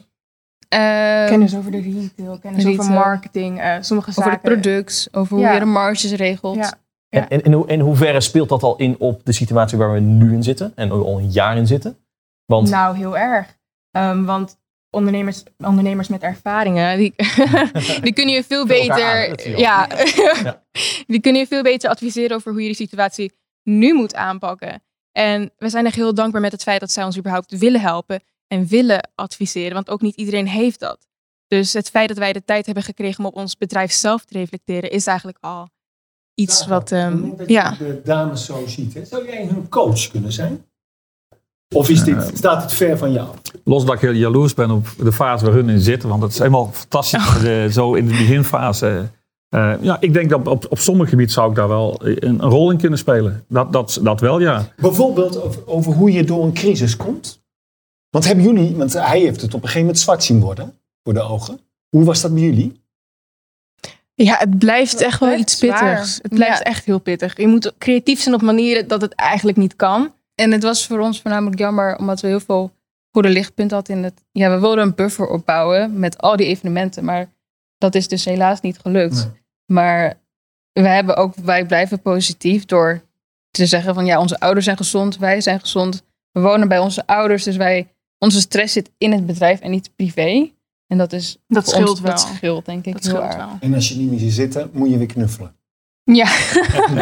Eh, 0.69 0.79
Kennis 1.27 1.57
over 1.57 1.71
de 1.71 1.81
retail, 1.81 2.39
kennis 2.39 2.67
over 2.67 2.91
marketing, 2.93 3.61
eh, 3.61 3.77
sommige 3.81 4.09
over 4.11 4.23
zaken. 4.23 4.31
het 4.33 4.43
product, 4.43 5.09
over 5.13 5.37
hoe 5.37 5.45
Ja. 5.45 5.53
je 5.53 5.59
de 5.59 5.65
marges 5.65 6.13
regelt. 6.13 6.57
Ja. 6.57 6.73
En, 7.13 7.29
en, 7.29 7.43
in, 7.43 7.53
ho- 7.53 7.65
in 7.65 7.81
hoeverre 7.81 8.21
speelt 8.21 8.49
dat 8.49 8.63
al 8.63 8.77
in 8.77 8.97
op 8.99 9.21
de 9.25 9.33
situatie 9.33 9.79
waar 9.79 9.93
we 9.93 10.01
nu 10.01 10.33
in 10.33 10.43
zitten? 10.43 10.73
En 10.75 10.91
al 10.91 11.19
een 11.19 11.31
jaar 11.31 11.57
in 11.57 11.67
zitten? 11.67 11.97
Want 12.45 12.71
Nou, 12.71 12.97
heel 12.97 13.19
erg. 13.19 13.57
Ehm, 13.91 14.25
want 14.25 14.59
ondernemers, 14.91 15.43
ondernemers 15.59 16.09
met 16.09 16.23
ervaringen, 16.23 16.97
die, 16.99 17.15
die 18.03 18.13
kunnen 18.13 18.35
je 18.35 18.45
veel 18.45 18.67
beter. 18.67 19.29
aan, 19.47 19.57
ja, 19.57 19.89
Ja. 20.43 20.63
die 21.07 21.21
kunnen 21.21 21.41
je 21.41 21.47
veel 21.47 21.63
beter 21.63 21.91
adviseren 21.91 22.37
over 22.37 22.53
hoe 22.53 22.63
je 22.63 22.69
de 22.69 22.75
situatie 22.75 23.33
nu 23.63 23.95
moet 23.95 24.15
aanpakken. 24.15 24.83
En 25.13 25.53
we 25.59 25.69
zijn 25.69 25.87
echt 25.87 25.95
heel 25.95 26.15
dankbaar 26.15 26.41
met 26.41 26.53
het 26.53 26.63
feit 26.63 26.81
dat 26.81 26.91
zij 26.91 27.05
ons 27.05 27.19
überhaupt 27.19 27.59
willen 27.59 27.81
helpen 27.81 28.23
en 28.47 28.67
willen 28.67 29.11
adviseren. 29.15 29.75
Want 29.75 29.91
ook 29.91 30.01
niet 30.01 30.17
iedereen 30.17 30.47
heeft 30.49 30.81
dat. 30.81 31.07
Dus 31.47 31.73
het 31.73 31.91
feit 31.91 32.09
dat 32.09 32.19
wij 32.19 32.33
de 32.33 32.45
tijd 32.45 32.65
hebben 32.67 32.85
gekregen 32.85 33.19
om 33.19 33.27
op 33.27 33.37
ons 33.37 33.57
bedrijf 33.57 33.93
zelf 33.93 34.25
te 34.25 34.39
reflecteren, 34.39 34.91
is 34.91 35.07
eigenlijk 35.07 35.39
al 35.41 35.69
iets 36.35 36.67
wat. 36.67 36.93
ehm, 36.93 37.19
ja. 37.47 37.75
de 37.79 38.01
dames 38.05 38.45
zo 38.45 38.63
ziet. 38.67 38.95
Hè? 38.95 39.05
Zou 39.05 39.27
jij 39.27 39.47
hun 39.47 39.69
coach 39.69 40.09
kunnen 40.09 40.33
zijn? 40.33 40.65
Of 41.75 41.89
is 41.89 42.05
dit, 42.05 42.31
staat 42.35 42.63
het 42.63 42.73
ver 42.73 42.99
van 42.99 43.13
jou? 43.13 43.29
Los 43.65 43.85
dat 43.85 43.95
ik 43.95 44.01
heel 44.01 44.13
jaloers 44.13 44.55
ben 44.55 44.71
op 44.71 44.87
de 44.99 45.13
fase 45.13 45.45
waar 45.45 45.55
hun 45.55 45.69
in 45.69 45.81
zitten. 45.81 46.09
Want 46.09 46.23
het 46.23 46.33
is 46.33 46.39
helemaal 46.39 46.71
fantastisch. 46.73 47.41
de- 47.41 47.69
zo 47.71 47.95
in 47.95 48.07
de 48.07 48.11
beginfase. 48.17 49.09
Eh, 49.49 49.75
ja, 49.81 49.97
ik 50.01 50.13
denk 50.13 50.31
dat 50.31 50.47
op, 50.47 50.67
op 50.71 50.79
sommige 50.79 51.11
gebieden 51.11 51.35
zou 51.35 51.51
ik 51.51 51.57
daar 51.57 51.69
wel 51.69 52.01
een, 52.05 52.23
een 52.25 52.41
rol 52.41 52.71
in 52.71 52.77
kunnen 52.79 52.99
spelen. 52.99 53.45
Dat, 53.49 53.73
dat, 53.73 54.01
dat 54.03 54.21
wel, 54.21 54.41
ja. 54.41 54.69
Bijvoorbeeld 54.77 55.43
over, 55.43 55.67
over 55.67 55.93
hoe 55.93 56.13
je 56.13 56.25
door 56.25 56.45
een 56.45 56.53
crisis 56.53 56.97
komt. 56.97 57.43
Want 58.11 58.25
hebben 58.25 58.45
jullie, 58.45 58.77
want 58.77 58.93
hij 58.93 59.21
heeft 59.21 59.41
het 59.41 59.51
op 59.55 59.61
een 59.61 59.67
gegeven 59.67 59.81
moment 59.81 59.99
zwart 59.99 60.25
zien 60.25 60.41
worden 60.41 60.75
voor 61.05 61.15
de 61.15 61.21
ogen. 61.21 61.61
Hoe 61.89 62.05
was 62.05 62.21
dat 62.21 62.33
bij 62.35 62.43
jullie? 62.43 62.82
Ja, 64.25 64.37
het 64.39 64.59
blijft 64.59 65.01
echt 65.01 65.21
wel 65.21 65.39
iets 65.39 65.59
zwaar. 65.59 65.91
pittigs. 65.91 66.19
Het 66.23 66.35
blijft 66.35 66.59
Ja. 66.59 66.65
echt 66.65 66.85
heel 66.85 66.99
pittig. 66.99 67.37
Je 67.37 67.47
moet 67.47 67.73
creatief 67.79 68.21
zijn 68.21 68.35
op 68.35 68.43
manieren 68.43 68.89
dat 68.89 69.01
het 69.01 69.15
eigenlijk 69.15 69.59
niet 69.59 69.77
kan. 69.77 70.15
En 70.35 70.51
het 70.53 70.63
was 70.63 70.87
voor 70.87 70.99
ons 70.99 71.21
voornamelijk 71.21 71.59
jammer, 71.59 71.99
omdat 71.99 72.21
we 72.21 72.27
heel 72.27 72.41
veel 72.41 72.73
goede 73.11 73.29
lichtpunten 73.29 73.77
hadden 73.77 73.97
in 73.97 74.03
het. 74.05 74.25
Ja, 74.33 74.51
we 74.51 74.61
wilden 74.61 74.85
een 74.85 74.95
buffer 74.95 75.27
opbouwen 75.29 75.99
met 75.99 76.19
al 76.19 76.37
die 76.37 76.47
evenementen, 76.47 77.05
maar 77.05 77.27
dat 77.79 77.95
is 77.95 78.09
dus 78.09 78.25
helaas 78.25 78.61
niet 78.61 78.79
gelukt. 78.79 79.31
Maar 79.67 80.15
we 80.73 80.89
hebben 80.89 81.17
ook, 81.17 81.35
wij 81.35 81.67
blijven 81.67 82.01
positief 82.03 82.65
door 82.65 83.03
te 83.51 83.67
zeggen 83.67 83.95
van 83.95 84.07
ja, 84.07 84.19
onze 84.21 84.41
ouders 84.41 84.65
zijn 84.65 84.77
gezond, 84.77 85.19
wij 85.19 85.41
zijn 85.41 85.61
gezond, 85.61 86.03
we 86.33 86.41
wonen 86.41 86.69
bij 86.69 86.79
onze 86.79 87.07
ouders, 87.07 87.45
dus 87.45 87.57
wij, 87.57 87.89
onze 88.19 88.41
stress 88.41 88.73
zit 88.73 88.91
in 88.99 89.13
het 89.13 89.27
bedrijf 89.27 89.61
en 89.61 89.71
niet 89.71 89.91
privé. 89.97 90.51
En 90.93 90.99
dat 90.99 91.13
is 91.13 91.39
Dat 91.49 91.69
scheelt 91.69 91.89
ons, 91.89 92.01
wel. 92.01 92.11
Dat 92.11 92.21
scheelt 92.21 92.65
denk 92.65 92.87
ik 92.87 92.93
Dat 92.93 93.03
heel 93.03 93.13
scheelt 93.13 93.27
erg. 93.27 93.37
wel. 93.37 93.57
En 93.61 93.75
als 93.75 93.89
je 93.89 93.97
niet 93.97 94.11
meer 94.11 94.19
ziet 94.19 94.33
zitten, 94.33 94.71
moet 94.73 94.91
je 94.91 94.99
weer 94.99 95.07
knuffelen. 95.07 95.55
Ja. 96.05 96.27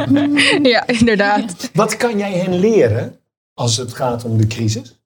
ja, 0.72 0.86
inderdaad. 0.86 1.70
Wat 1.74 1.96
kan 1.96 2.18
jij 2.18 2.32
hen 2.32 2.58
leren 2.58 3.16
als 3.54 3.76
het 3.76 3.92
gaat 3.92 4.24
om 4.24 4.38
de 4.38 4.46
crisis? 4.46 5.02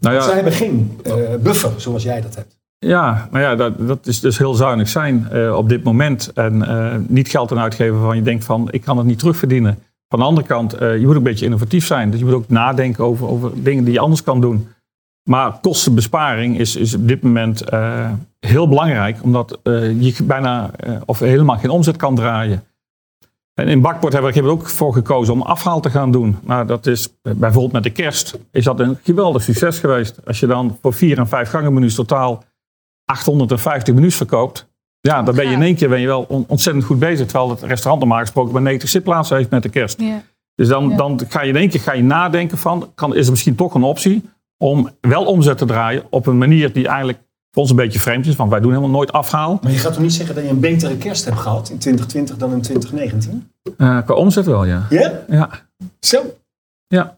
Nou 0.00 0.20
Zij 0.20 0.28
ja, 0.28 0.34
hebben 0.34 0.52
geen 0.52 1.00
eh, 1.04 1.34
buffer 1.42 1.80
zoals 1.80 2.02
jij 2.02 2.20
dat 2.20 2.34
hebt. 2.34 2.58
ja, 2.78 3.28
maar 3.30 3.42
ja 3.42 3.54
dat, 3.54 3.86
dat 3.86 4.06
is 4.06 4.20
dus 4.20 4.38
heel 4.38 4.54
zuinig 4.54 4.88
zijn 4.88 5.28
eh, 5.30 5.56
op 5.56 5.68
dit 5.68 5.82
moment. 5.82 6.32
En 6.32 6.62
eh, 6.68 6.96
niet 7.06 7.28
geld 7.28 7.50
aan 7.50 7.58
uitgeven 7.58 7.94
waarvan 7.94 8.16
je 8.16 8.22
denkt 8.22 8.44
van 8.44 8.68
ik 8.70 8.80
kan 8.80 8.96
het 8.96 9.06
niet 9.06 9.18
terugverdienen. 9.18 9.78
Van 10.08 10.18
de 10.18 10.24
andere 10.24 10.46
kant, 10.46 10.72
eh, 10.72 10.98
je 10.98 11.06
moet 11.06 11.16
een 11.16 11.22
beetje 11.22 11.44
innovatief 11.44 11.86
zijn. 11.86 12.10
Dus 12.10 12.18
je 12.18 12.24
moet 12.26 12.34
ook 12.34 12.48
nadenken 12.48 13.04
over, 13.04 13.28
over 13.28 13.62
dingen 13.62 13.84
die 13.84 13.92
je 13.92 14.00
anders 14.00 14.22
kan 14.22 14.40
doen. 14.40 14.68
Maar 15.28 15.58
kostenbesparing 15.60 16.58
is, 16.58 16.76
is 16.76 16.94
op 16.94 17.08
dit 17.08 17.22
moment 17.22 17.62
eh, 17.62 18.10
heel 18.40 18.68
belangrijk. 18.68 19.22
Omdat 19.22 19.58
eh, 19.62 20.00
je 20.02 20.22
bijna 20.24 20.70
eh, 20.76 20.96
of 21.04 21.18
helemaal 21.18 21.58
geen 21.58 21.70
omzet 21.70 21.96
kan 21.96 22.14
draaien. 22.14 22.64
En 23.54 23.68
in 23.68 23.80
Bakport 23.80 24.12
hebben 24.12 24.32
we 24.32 24.40
er 24.40 24.48
ook 24.48 24.68
voor 24.68 24.92
gekozen 24.92 25.34
om 25.34 25.42
afhaal 25.42 25.80
te 25.80 25.90
gaan 25.90 26.10
doen. 26.10 26.38
Nou, 26.42 26.66
dat 26.66 26.86
is 26.86 27.08
bijvoorbeeld 27.22 27.72
met 27.72 27.82
de 27.82 27.90
kerst 27.90 28.38
is 28.50 28.64
dat 28.64 28.80
een 28.80 28.98
geweldig 29.02 29.42
succes 29.42 29.78
geweest. 29.78 30.26
Als 30.26 30.40
je 30.40 30.46
dan 30.46 30.78
voor 30.82 30.92
vier 30.92 31.18
en 31.18 31.28
vijf 31.28 31.48
gangen 31.48 31.74
menus 31.74 31.94
totaal 31.94 32.44
850 33.04 33.94
menus 33.94 34.16
verkoopt. 34.16 34.68
Ja, 35.00 35.22
dan 35.22 35.34
ben 35.34 35.46
je 35.48 35.52
in 35.54 35.62
één 35.62 35.74
keer 35.74 35.88
ben 35.88 36.00
je 36.00 36.06
wel 36.06 36.24
on- 36.28 36.44
ontzettend 36.48 36.84
goed 36.84 36.98
bezig. 36.98 37.26
Terwijl 37.26 37.50
het 37.50 37.62
restaurant 37.62 38.00
normaal 38.00 38.20
gesproken 38.20 38.52
maar 38.52 38.62
90 38.62 38.88
zitplaatsen 38.88 39.36
heeft 39.36 39.50
met 39.50 39.62
de 39.62 39.68
kerst. 39.68 40.00
Ja. 40.00 40.22
Dus 40.54 40.68
dan, 40.68 40.96
dan 40.96 41.20
ga 41.28 41.42
je 41.42 41.48
in 41.48 41.56
één 41.56 41.68
keer 41.68 41.80
ga 41.80 41.92
je 41.92 42.02
nadenken 42.02 42.58
van, 42.58 42.90
kan, 42.94 43.14
is 43.14 43.24
er 43.24 43.30
misschien 43.30 43.54
toch 43.54 43.74
een 43.74 43.82
optie 43.82 44.22
om 44.58 44.90
wel 45.00 45.24
omzet 45.24 45.58
te 45.58 45.64
draaien 45.64 46.02
op 46.10 46.26
een 46.26 46.38
manier 46.38 46.72
die 46.72 46.86
eigenlijk 46.88 47.18
voor 47.50 47.62
ons 47.62 47.70
een 47.70 47.76
beetje 47.76 47.98
vreemd 48.00 48.26
is. 48.26 48.36
Want 48.36 48.50
wij 48.50 48.60
doen 48.60 48.70
helemaal 48.70 48.90
nooit 48.90 49.12
afhaal. 49.12 49.58
Maar 49.62 49.72
je 49.72 49.78
gaat 49.78 49.92
toch 49.92 50.02
niet 50.02 50.12
zeggen 50.14 50.34
dat 50.34 50.44
je 50.44 50.50
een 50.50 50.60
betere 50.60 50.96
kerst 50.96 51.24
hebt 51.24 51.38
gehad 51.38 51.70
in 51.70 51.78
2020 51.78 52.36
dan 52.36 52.52
in 52.52 52.62
2019? 52.62 53.50
Eh, 53.76 54.02
qua 54.04 54.14
omzet 54.14 54.46
wel, 54.46 54.64
ja. 54.64 54.86
Ja? 54.90 55.12
Ja, 55.28 55.50
Zo. 56.00 56.22
ja. 56.86 57.15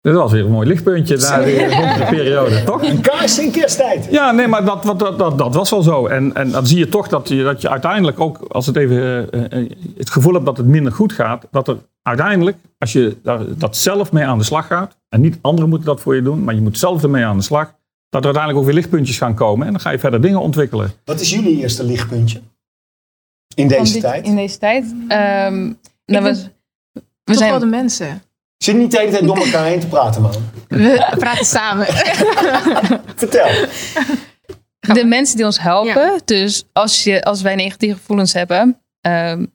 Dat 0.00 0.14
was 0.14 0.32
weer 0.32 0.44
een 0.44 0.50
mooi 0.50 0.68
lichtpuntje 0.68 1.16
na 1.16 1.38
de 1.38 1.66
donkere 1.80 2.04
periode, 2.04 2.62
toch? 2.64 2.82
Een 2.82 3.00
kaars 3.00 3.38
in 3.38 3.50
kersttijd. 3.50 4.08
Ja, 4.10 4.30
nee, 4.30 4.46
maar 4.46 4.64
dat, 4.64 4.82
dat, 4.82 5.18
dat, 5.18 5.38
dat, 5.38 5.54
was 5.54 5.70
wel 5.70 5.82
zo. 5.82 6.06
En, 6.06 6.34
en 6.34 6.50
dan 6.50 6.66
zie 6.66 6.78
je 6.78 6.88
toch 6.88 7.08
dat 7.08 7.28
je, 7.28 7.42
dat 7.42 7.60
je 7.60 7.70
uiteindelijk 7.70 8.20
ook, 8.20 8.38
als 8.48 8.66
het 8.66 8.76
even 8.76 9.30
eh, 9.32 9.62
eh, 9.62 9.70
het 9.96 10.10
gevoel 10.10 10.32
hebt 10.32 10.44
dat 10.44 10.56
het 10.56 10.66
minder 10.66 10.92
goed 10.92 11.12
gaat, 11.12 11.46
dat 11.50 11.68
er 11.68 11.76
uiteindelijk, 12.02 12.56
als 12.78 12.92
je 12.92 13.16
daar, 13.22 13.40
dat 13.56 13.76
zelf 13.76 14.12
mee 14.12 14.24
aan 14.24 14.38
de 14.38 14.44
slag 14.44 14.66
gaat, 14.66 14.96
en 15.08 15.20
niet 15.20 15.38
anderen 15.40 15.68
moeten 15.68 15.86
dat 15.88 16.00
voor 16.00 16.14
je 16.14 16.22
doen, 16.22 16.44
maar 16.44 16.54
je 16.54 16.60
moet 16.60 16.78
zelf 16.78 17.02
ermee 17.02 17.24
aan 17.24 17.36
de 17.36 17.42
slag, 17.42 17.74
dat 18.08 18.20
er 18.20 18.26
uiteindelijk 18.34 18.58
ook 18.58 18.64
weer 18.64 18.74
lichtpuntjes 18.74 19.18
gaan 19.18 19.34
komen. 19.34 19.66
En 19.66 19.72
dan 19.72 19.80
ga 19.80 19.90
je 19.90 19.98
verder 19.98 20.20
dingen 20.20 20.40
ontwikkelen. 20.40 20.92
Wat 21.04 21.20
is 21.20 21.30
jullie 21.30 21.58
eerste 21.58 21.84
lichtpuntje? 21.84 22.40
In 23.54 23.68
deze 23.68 23.92
dit- 23.92 24.02
tijd? 24.02 24.26
In 24.26 24.36
deze 24.36 24.58
tijd. 24.58 24.94
We, 25.08 25.74
denk 26.04 26.24
we 26.24 26.50
Toch 27.24 27.36
zijn 27.36 27.50
wel 27.50 27.58
de 27.60 27.66
mensen. 27.66 28.22
Zit 28.58 28.76
niet 28.76 28.90
de 28.90 28.98
hele 28.98 29.10
tijd 29.10 29.26
door 29.26 29.36
elkaar 29.36 29.64
heen 29.64 29.80
te 29.80 29.86
praten, 29.86 30.22
man. 30.22 30.32
We 30.68 31.14
praten 31.18 31.46
samen. 31.46 31.86
Vertel. 33.16 33.48
de 34.80 35.04
mensen 35.04 35.36
die 35.36 35.44
ons 35.44 35.60
helpen. 35.60 36.20
Dus 36.24 36.64
als, 36.72 37.04
je, 37.04 37.24
als 37.24 37.42
wij 37.42 37.54
negatieve 37.54 37.96
gevoelens 37.96 38.32
hebben, 38.32 38.80
ehm, 39.00 39.46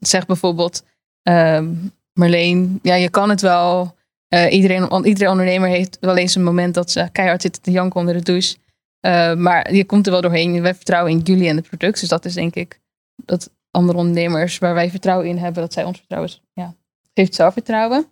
zeg 0.00 0.26
bijvoorbeeld 0.26 0.84
ehm, 1.22 1.74
Marleen, 2.12 2.78
ja, 2.82 2.94
je 2.94 3.10
kan 3.10 3.30
het 3.30 3.40
wel. 3.40 3.94
Eh, 4.28 4.52
iedereen, 4.52 5.04
iedere 5.04 5.30
ondernemer 5.30 5.68
heeft 5.68 5.98
wel 6.00 6.16
eens 6.16 6.34
een 6.34 6.42
moment 6.44 6.74
dat 6.74 6.90
ze 6.90 7.08
keihard 7.12 7.42
zitten 7.42 7.62
te 7.62 7.70
janken 7.70 8.00
onder 8.00 8.14
de 8.14 8.22
douche. 8.22 8.56
Eh, 9.00 9.34
maar 9.34 9.74
je 9.74 9.84
komt 9.84 10.06
er 10.06 10.12
wel 10.12 10.20
doorheen. 10.20 10.62
Wij 10.62 10.74
vertrouwen 10.74 11.12
in 11.12 11.18
jullie 11.18 11.48
en 11.48 11.56
de 11.56 11.62
producten. 11.62 12.00
Dus 12.00 12.08
dat 12.08 12.24
is 12.24 12.34
denk 12.34 12.54
ik 12.54 12.80
dat 13.16 13.50
andere 13.70 13.98
ondernemers 13.98 14.58
waar 14.58 14.74
wij 14.74 14.90
vertrouwen 14.90 15.28
in 15.28 15.38
hebben, 15.38 15.62
dat 15.62 15.72
zij 15.72 15.84
ons 15.84 15.98
vertrouwen. 15.98 16.30
Ja, 16.52 16.74
geeft 17.14 17.34
zelfvertrouwen. 17.34 18.06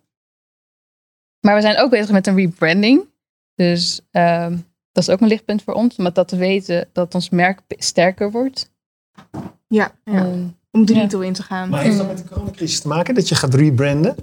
Maar 1.41 1.55
we 1.55 1.61
zijn 1.61 1.77
ook 1.79 1.89
bezig 1.89 2.11
met 2.11 2.27
een 2.27 2.35
rebranding. 2.35 3.09
Dus 3.55 4.01
ehm, 4.11 4.57
dat 4.91 5.03
is 5.03 5.09
ook 5.09 5.21
een 5.21 5.27
lichtpunt 5.27 5.63
voor 5.63 5.73
ons. 5.73 5.95
Om 5.95 6.09
dat 6.13 6.27
te 6.27 6.35
weten 6.37 6.89
dat 6.93 7.15
ons 7.15 7.29
merk 7.29 7.59
sterker 7.67 8.31
wordt. 8.31 8.71
Ja, 9.67 9.91
ja. 10.03 10.13
Ehm, 10.13 10.43
om 10.71 10.85
de 10.85 10.93
Ja. 10.93 11.01
retail 11.01 11.23
in 11.23 11.33
te 11.33 11.43
gaan. 11.43 11.69
Maar 11.69 11.81
heeft 11.81 11.97
dat 11.97 12.07
met 12.07 12.17
de 12.17 12.23
coronacrisis 12.27 12.79
te 12.81 12.87
maken 12.87 13.15
dat 13.15 13.29
je 13.29 13.35
gaat 13.35 13.53
rebranden? 13.53 14.15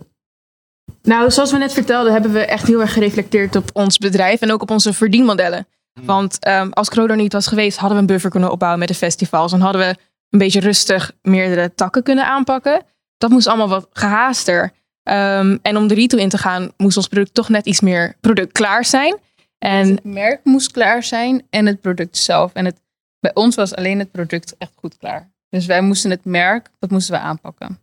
Nou, 1.02 1.30
zoals 1.30 1.52
we 1.52 1.58
net 1.58 1.72
vertelden, 1.72 2.12
hebben 2.12 2.32
we 2.32 2.40
echt 2.40 2.66
heel 2.66 2.80
erg 2.80 2.92
gereflecteerd 2.92 3.56
op 3.56 3.70
ons 3.72 3.98
bedrijf 3.98 4.40
en 4.40 4.52
ook 4.52 4.62
op 4.62 4.70
onze 4.70 4.92
verdienmodellen. 4.92 5.66
Want 6.04 6.38
ehm, 6.38 6.68
als 6.70 6.88
corona 6.88 7.10
er 7.10 7.16
niet 7.16 7.32
was 7.32 7.46
geweest, 7.46 7.78
hadden 7.78 7.96
we 7.96 8.02
een 8.02 8.08
buffer 8.08 8.30
kunnen 8.30 8.50
opbouwen 8.50 8.80
met 8.80 8.88
de 8.88 8.94
festivals. 8.94 9.52
En 9.52 9.60
hadden 9.60 9.80
we 9.80 9.96
een 10.30 10.38
beetje 10.38 10.60
rustig 10.60 11.12
meerdere 11.22 11.74
takken 11.74 12.02
kunnen 12.02 12.26
aanpakken. 12.26 12.82
Dat 13.18 13.30
moest 13.30 13.46
allemaal 13.46 13.68
wat 13.68 13.88
gehaaster. 13.92 14.72
Ehm, 15.08 15.56
en 15.62 15.76
om 15.76 15.86
de 15.86 15.94
retail 15.94 16.22
in 16.22 16.28
te 16.28 16.38
gaan, 16.38 16.72
moest 16.76 16.96
ons 16.96 17.08
product 17.08 17.34
toch 17.34 17.48
net 17.48 17.66
iets 17.66 17.80
meer 17.80 18.16
product 18.20 18.52
klaar 18.52 18.84
zijn. 18.84 19.16
En 19.58 19.88
het 19.88 20.04
merk 20.04 20.44
moest 20.44 20.70
klaar 20.70 21.02
zijn 21.02 21.46
en 21.50 21.66
het 21.66 21.80
product 21.80 22.16
zelf. 22.16 22.52
En 22.52 22.64
het, 22.64 22.80
bij 23.20 23.34
ons 23.34 23.56
was 23.56 23.74
alleen 23.74 23.98
het 23.98 24.10
product 24.10 24.56
echt 24.58 24.72
goed 24.76 24.96
klaar. 24.96 25.30
Dus 25.48 25.66
wij 25.66 25.80
moesten 25.80 26.10
het 26.10 26.24
merk, 26.24 26.70
dat 26.78 26.90
moesten 26.90 27.14
we 27.14 27.20
aanpakken. 27.20 27.80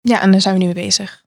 Ja, 0.00 0.20
en 0.20 0.30
daar 0.30 0.40
zijn 0.40 0.54
we 0.54 0.60
nu 0.60 0.66
mee 0.66 0.84
bezig. 0.84 1.24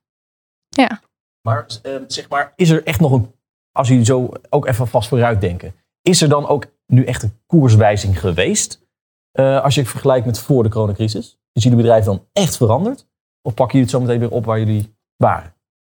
Ja. 0.70 1.02
Maar 1.42 1.66
uh, 1.84 1.96
zeg 2.08 2.30
maar, 2.30 2.54
is 2.56 2.70
er 2.70 2.84
echt 2.84 3.00
nog 3.00 3.12
een, 3.12 3.32
als 3.72 3.88
jullie 3.88 4.06
zo 4.06 4.32
ook 4.50 4.68
even 4.68 4.88
vast 4.88 5.10
vooruit 5.10 5.42
denken, 5.42 5.76
is 6.02 6.22
er 6.22 6.30
dan 6.30 6.48
ook 6.48 6.66
nu 6.86 7.04
echt 7.04 7.24
een 7.24 7.40
koerswijzing 7.46 8.20
geweest? 8.20 8.88
Uh, 9.34 9.64
als 9.64 9.76
je 9.76 9.82
het 9.82 9.90
vergelijkt 9.90 10.26
met 10.26 10.40
voor 10.40 10.64
de 10.64 10.70
coronacrisis? 10.70 11.40
Is 11.52 11.64
jullie 11.64 11.78
bedrijf 11.78 12.06
dan 12.06 12.28
echt 12.34 12.58
veranderd? 12.58 13.08
Of 13.42 13.54
pakken 13.54 13.80
jullie 13.80 13.92
het 13.92 14.02
zo 14.02 14.08
meteen 14.08 14.20
weer 14.20 14.38
op 14.38 14.46
waar 14.46 14.60
jullie 14.60 14.98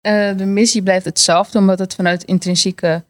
Uh, 0.02 0.36
de 0.36 0.44
missie 0.44 0.82
blijft 0.82 1.04
hetzelfde, 1.04 1.58
omdat 1.58 1.78
het 1.78 1.94
vanuit 1.94 2.24
intrinsieke 2.24 3.04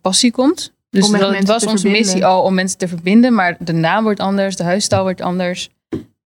passie 0.00 0.30
komt. 0.30 0.72
Dus 0.90 1.06
om 1.06 1.18
dat, 1.18 1.36
het 1.36 1.46
was 1.46 1.66
onze 1.66 1.88
missie 1.88 2.26
al 2.26 2.42
om 2.42 2.54
mensen 2.54 2.78
te 2.78 2.88
verbinden, 2.88 3.34
maar 3.34 3.56
de 3.58 3.72
naam 3.72 4.02
wordt 4.02 4.20
anders, 4.20 4.56
de 4.56 4.62
huisstijl 4.62 5.02
wordt 5.02 5.20
anders. 5.20 5.70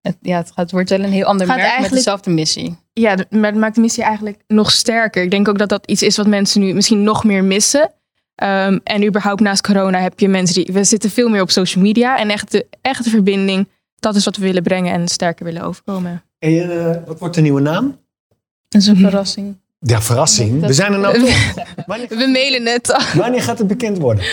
Het, 0.01 0.16
ja, 0.20 0.36
het, 0.36 0.51
gaat, 0.51 0.70
wordt 0.70 0.90
wel 0.90 1.01
een 1.01 1.12
heel 1.12 1.24
ander 1.24 1.47
merk 1.47 1.80
met 1.80 1.90
dezelfde 1.90 2.30
missie. 2.30 2.76
Ja, 2.92 3.16
maar 3.30 3.51
het 3.51 3.61
maakt 3.61 3.74
de 3.74 3.80
missie 3.80 4.03
eigenlijk 4.03 4.42
nog 4.47 4.70
sterker. 4.70 5.22
Ik 5.22 5.30
denk 5.30 5.49
ook 5.49 5.59
dat 5.59 5.68
dat 5.68 5.86
iets 5.86 6.03
is 6.03 6.16
wat 6.16 6.26
mensen 6.26 6.61
nu 6.61 6.74
misschien 6.74 7.03
nog 7.03 7.24
meer 7.24 7.45
missen. 7.45 7.92
Um, 8.42 8.80
en 8.84 9.05
überhaupt 9.05 9.40
naast 9.40 9.62
corona 9.62 10.01
heb 10.01 10.20
je 10.20 10.28
mensen 10.28 10.55
die... 10.55 10.74
We 10.74 10.84
zitten 10.84 11.11
veel 11.11 11.28
meer 11.28 11.40
op 11.40 11.51
social 11.51 11.84
media. 11.84 12.18
En 12.18 12.30
echt 12.30 12.51
de 12.51 12.66
echte 12.80 13.11
verbinding, 13.11 13.68
dat 13.97 14.14
is 14.14 14.24
wat 14.24 14.36
we 14.36 14.42
willen 14.42 14.62
brengen 14.62 14.92
en 14.92 15.09
sterker 15.09 15.45
willen 15.45 15.62
overkomen. 15.62 16.22
En 16.38 16.53
uh, 16.53 16.97
wat 17.07 17.18
wordt 17.18 17.34
de 17.34 17.40
nieuwe 17.40 17.61
naam? 17.61 17.99
Dat 18.74 18.82
is 18.82 18.88
een 18.88 18.96
verrassing. 18.96 19.56
Ja, 19.78 20.02
verrassing. 20.02 20.60
We 20.60 20.72
zijn 20.72 20.92
er 20.92 20.98
nou 20.98 21.18
toch. 21.20 22.08
we 22.08 22.28
mailen 22.32 22.66
het. 22.66 23.12
Wanneer 23.16 23.42
gaat 23.42 23.58
het 23.58 23.66
bekend 23.66 23.98
worden? 23.98 24.24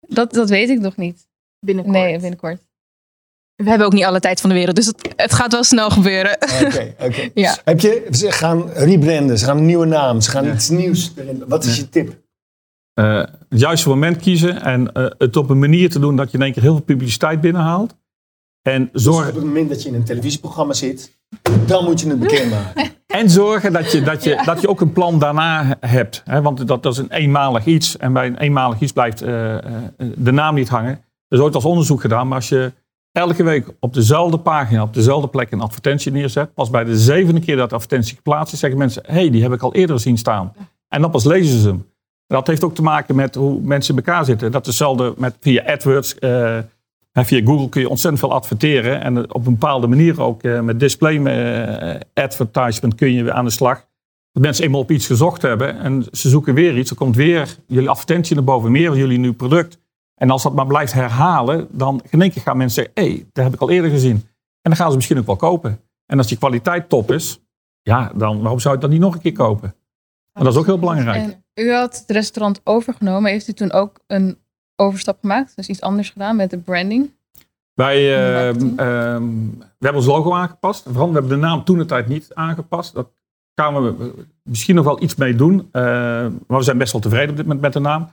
Dat, 0.00 0.32
dat 0.32 0.48
weet 0.48 0.68
ik 0.68 0.80
nog 0.80 0.96
niet. 0.96 1.26
Binnenkort. 1.60 1.96
Nee, 1.96 2.18
binnenkort. 2.18 2.60
We 3.54 3.68
hebben 3.68 3.86
ook 3.86 3.92
niet 3.92 4.04
alle 4.04 4.20
tijd 4.20 4.40
van 4.40 4.50
de 4.50 4.56
wereld, 4.56 4.76
dus 4.76 4.86
het, 4.86 5.08
het 5.16 5.34
gaat 5.34 5.52
wel 5.52 5.64
snel 5.64 5.90
gebeuren. 5.90 6.34
Oké, 6.64 6.94
oké. 6.98 7.30
ja. 7.40 7.58
Heb 7.64 7.80
je, 7.80 8.08
ze 8.10 8.30
gaan 8.30 8.70
rebranden, 8.70 9.38
ze 9.38 9.44
gaan 9.44 9.56
een 9.56 9.66
nieuwe 9.66 9.86
naam, 9.86 10.20
ze 10.20 10.30
gaan 10.30 10.52
iets 10.52 10.68
nieuws 10.68 11.12
erin. 11.16 11.44
Wat 11.48 11.64
is 11.64 11.76
je 11.76 11.88
tip? 11.88 12.20
Uh, 12.94 13.18
het 13.48 13.60
juiste 13.60 13.88
moment 13.88 14.16
kiezen 14.16 14.62
en 14.62 14.90
uh, 14.94 15.10
het 15.18 15.36
op 15.36 15.50
een 15.50 15.58
manier 15.58 15.90
te 15.90 15.98
doen 15.98 16.16
dat 16.16 16.30
je 16.30 16.36
in 16.36 16.42
één 16.42 16.52
keer 16.52 16.62
heel 16.62 16.74
veel 16.74 16.84
publiciteit 16.84 17.40
binnenhaalt. 17.40 17.94
En 18.62 18.88
zorg... 18.92 19.18
Dus 19.18 19.28
op 19.28 19.34
het 19.34 19.44
moment 19.44 19.68
dat 19.68 19.82
je 19.82 19.88
in 19.88 19.94
een 19.94 20.04
televisieprogramma 20.04 20.72
zit, 20.72 21.18
dan 21.66 21.84
moet 21.84 22.00
je 22.00 22.08
het 22.08 22.18
bekendmaken. 22.18 22.90
En 23.12 23.30
zorgen 23.30 23.72
dat 23.72 23.92
je, 23.92 24.02
dat 24.02 24.24
je, 24.24 24.30
ja. 24.30 24.42
dat 24.42 24.60
je 24.60 24.68
ook 24.68 24.80
een 24.80 24.92
plan 24.92 25.18
daarna 25.18 25.76
hebt. 25.80 26.22
Hè? 26.24 26.42
Want 26.42 26.66
dat, 26.66 26.82
dat 26.82 26.92
is 26.92 26.98
een 26.98 27.10
eenmalig 27.10 27.64
iets. 27.64 27.96
En 27.96 28.12
bij 28.12 28.26
een 28.26 28.38
eenmalig 28.38 28.80
iets 28.80 28.92
blijft 28.92 29.22
uh, 29.22 29.28
de 30.16 30.32
naam 30.32 30.54
niet 30.54 30.68
hangen. 30.68 30.90
Er 31.28 31.38
is 31.38 31.38
ooit 31.38 31.54
als 31.54 31.64
onderzoek 31.64 32.00
gedaan, 32.00 32.28
maar 32.28 32.36
als 32.36 32.48
je 32.48 32.72
elke 33.12 33.42
week 33.42 33.66
op 33.80 33.94
dezelfde 33.94 34.38
pagina, 34.38 34.82
op 34.82 34.94
dezelfde 34.94 35.28
plek 35.28 35.50
een 35.50 35.60
advertentie 35.60 36.12
neerzet. 36.12 36.54
Pas 36.54 36.70
bij 36.70 36.84
de 36.84 36.98
zevende 36.98 37.40
keer 37.40 37.56
dat 37.56 37.68
de 37.68 37.74
advertentie 37.74 38.16
geplaatst 38.16 38.52
is, 38.52 38.60
zeggen 38.60 38.78
mensen: 38.78 39.02
hé, 39.06 39.12
hey, 39.12 39.30
die 39.30 39.42
heb 39.42 39.52
ik 39.52 39.62
al 39.62 39.74
eerder 39.74 40.00
zien 40.00 40.18
staan. 40.18 40.52
En 40.88 41.00
dan 41.00 41.10
pas 41.10 41.24
lezen 41.24 41.58
ze 41.58 41.68
hem. 41.68 41.86
Dat 42.26 42.46
heeft 42.46 42.64
ook 42.64 42.74
te 42.74 42.82
maken 42.82 43.14
met 43.14 43.34
hoe 43.34 43.60
mensen 43.60 43.96
in 43.96 44.04
elkaar 44.04 44.24
zitten. 44.24 44.52
Dat 44.52 44.60
is 44.60 44.66
hetzelfde 44.66 45.14
met 45.16 45.36
via 45.40 45.64
AdWords. 45.66 46.14
Uh, 46.20 46.58
via 47.12 47.44
Google 47.44 47.68
kun 47.68 47.80
je 47.80 47.88
ontzettend 47.88 48.22
veel 48.22 48.32
adverteren. 48.32 49.00
En 49.00 49.34
op 49.34 49.46
een 49.46 49.52
bepaalde 49.52 49.86
manier 49.86 50.20
ook 50.22 50.42
uh, 50.42 50.60
met 50.60 50.80
display 50.80 51.14
uh, 51.14 52.00
advertisement 52.14 52.94
kun 52.94 53.12
je 53.12 53.32
aan 53.32 53.44
de 53.44 53.50
slag. 53.50 53.90
Dat 54.32 54.42
mensen 54.42 54.64
eenmaal 54.64 54.80
op 54.80 54.90
iets 54.90 55.06
gezocht 55.06 55.42
hebben 55.42 55.78
en 55.78 56.04
ze 56.12 56.28
zoeken 56.28 56.54
weer 56.54 56.78
iets. 56.78 56.90
Er 56.90 56.96
komt 56.96 57.16
weer 57.16 57.56
jullie 57.66 57.88
advertentie 57.88 58.34
naar 58.34 58.44
boven, 58.44 58.70
meer 58.70 58.88
van 58.88 58.98
jullie 58.98 59.18
nieuw 59.18 59.34
product. 59.34 59.78
En 60.14 60.30
als 60.30 60.42
dat 60.42 60.54
maar 60.54 60.66
blijft 60.66 60.92
herhalen, 60.92 61.68
dan 61.70 62.02
in 62.10 62.22
één 62.22 62.30
keer 62.30 62.42
gaan 62.42 62.56
mensen 62.56 62.84
zeggen, 62.84 63.02
hé, 63.04 63.14
hey, 63.14 63.26
dat 63.32 63.44
heb 63.44 63.54
ik 63.54 63.60
al 63.60 63.70
eerder 63.70 63.90
gezien. 63.90 64.16
En 64.62 64.70
dan 64.70 64.76
gaan 64.76 64.90
ze 64.90 64.96
misschien 64.96 65.18
ook 65.18 65.26
wel 65.26 65.36
kopen. 65.36 65.80
En 66.06 66.18
als 66.18 66.26
die 66.26 66.38
kwaliteit 66.38 66.88
top 66.88 67.12
is, 67.12 67.40
ja, 67.82 68.12
dan 68.14 68.40
waarom 68.40 68.60
zou 68.60 68.74
je 68.74 68.80
dat 68.80 68.90
niet 68.90 69.00
nog 69.00 69.14
een 69.14 69.20
keer 69.20 69.32
kopen? 69.32 69.74
Maar 70.32 70.44
dat 70.44 70.52
is 70.52 70.58
ook 70.58 70.66
heel 70.66 70.78
belangrijk. 70.78 71.22
En 71.22 71.44
u 71.64 71.72
had 71.72 71.98
het 71.98 72.10
restaurant 72.10 72.60
overgenomen. 72.64 73.30
Heeft 73.30 73.48
u 73.48 73.52
toen 73.52 73.72
ook 73.72 74.00
een 74.06 74.38
overstap 74.82 75.18
gemaakt? 75.20 75.56
Dus 75.56 75.68
iets 75.68 75.80
anders 75.80 76.10
gedaan 76.10 76.36
met 76.36 76.50
de 76.50 76.58
branding? 76.58 77.10
Wij 77.74 77.98
uh, 77.98 78.48
uh, 78.48 78.54
we 78.76 79.88
hebben 79.88 80.02
ons 80.02 80.06
logo 80.06 80.34
aangepast. 80.34 80.82
Vooral, 80.82 81.06
we 81.06 81.12
hebben 81.12 81.40
de 81.40 81.46
naam 81.46 81.64
toen 81.64 81.78
de 81.78 81.84
tijd 81.84 82.08
niet 82.08 82.30
aangepast. 82.34 82.94
Dat 82.94 83.08
gaan 83.54 83.82
we 83.82 84.12
misschien 84.42 84.74
nog 84.74 84.84
wel 84.84 85.02
iets 85.02 85.14
mee 85.14 85.34
doen. 85.34 85.54
Uh, 85.72 85.82
maar 86.46 86.58
we 86.58 86.62
zijn 86.62 86.78
best 86.78 86.92
wel 86.92 87.00
tevreden 87.00 87.30
op 87.30 87.36
dit 87.36 87.44
moment 87.44 87.62
met 87.64 87.72
de 87.72 87.80
naam. 87.80 88.10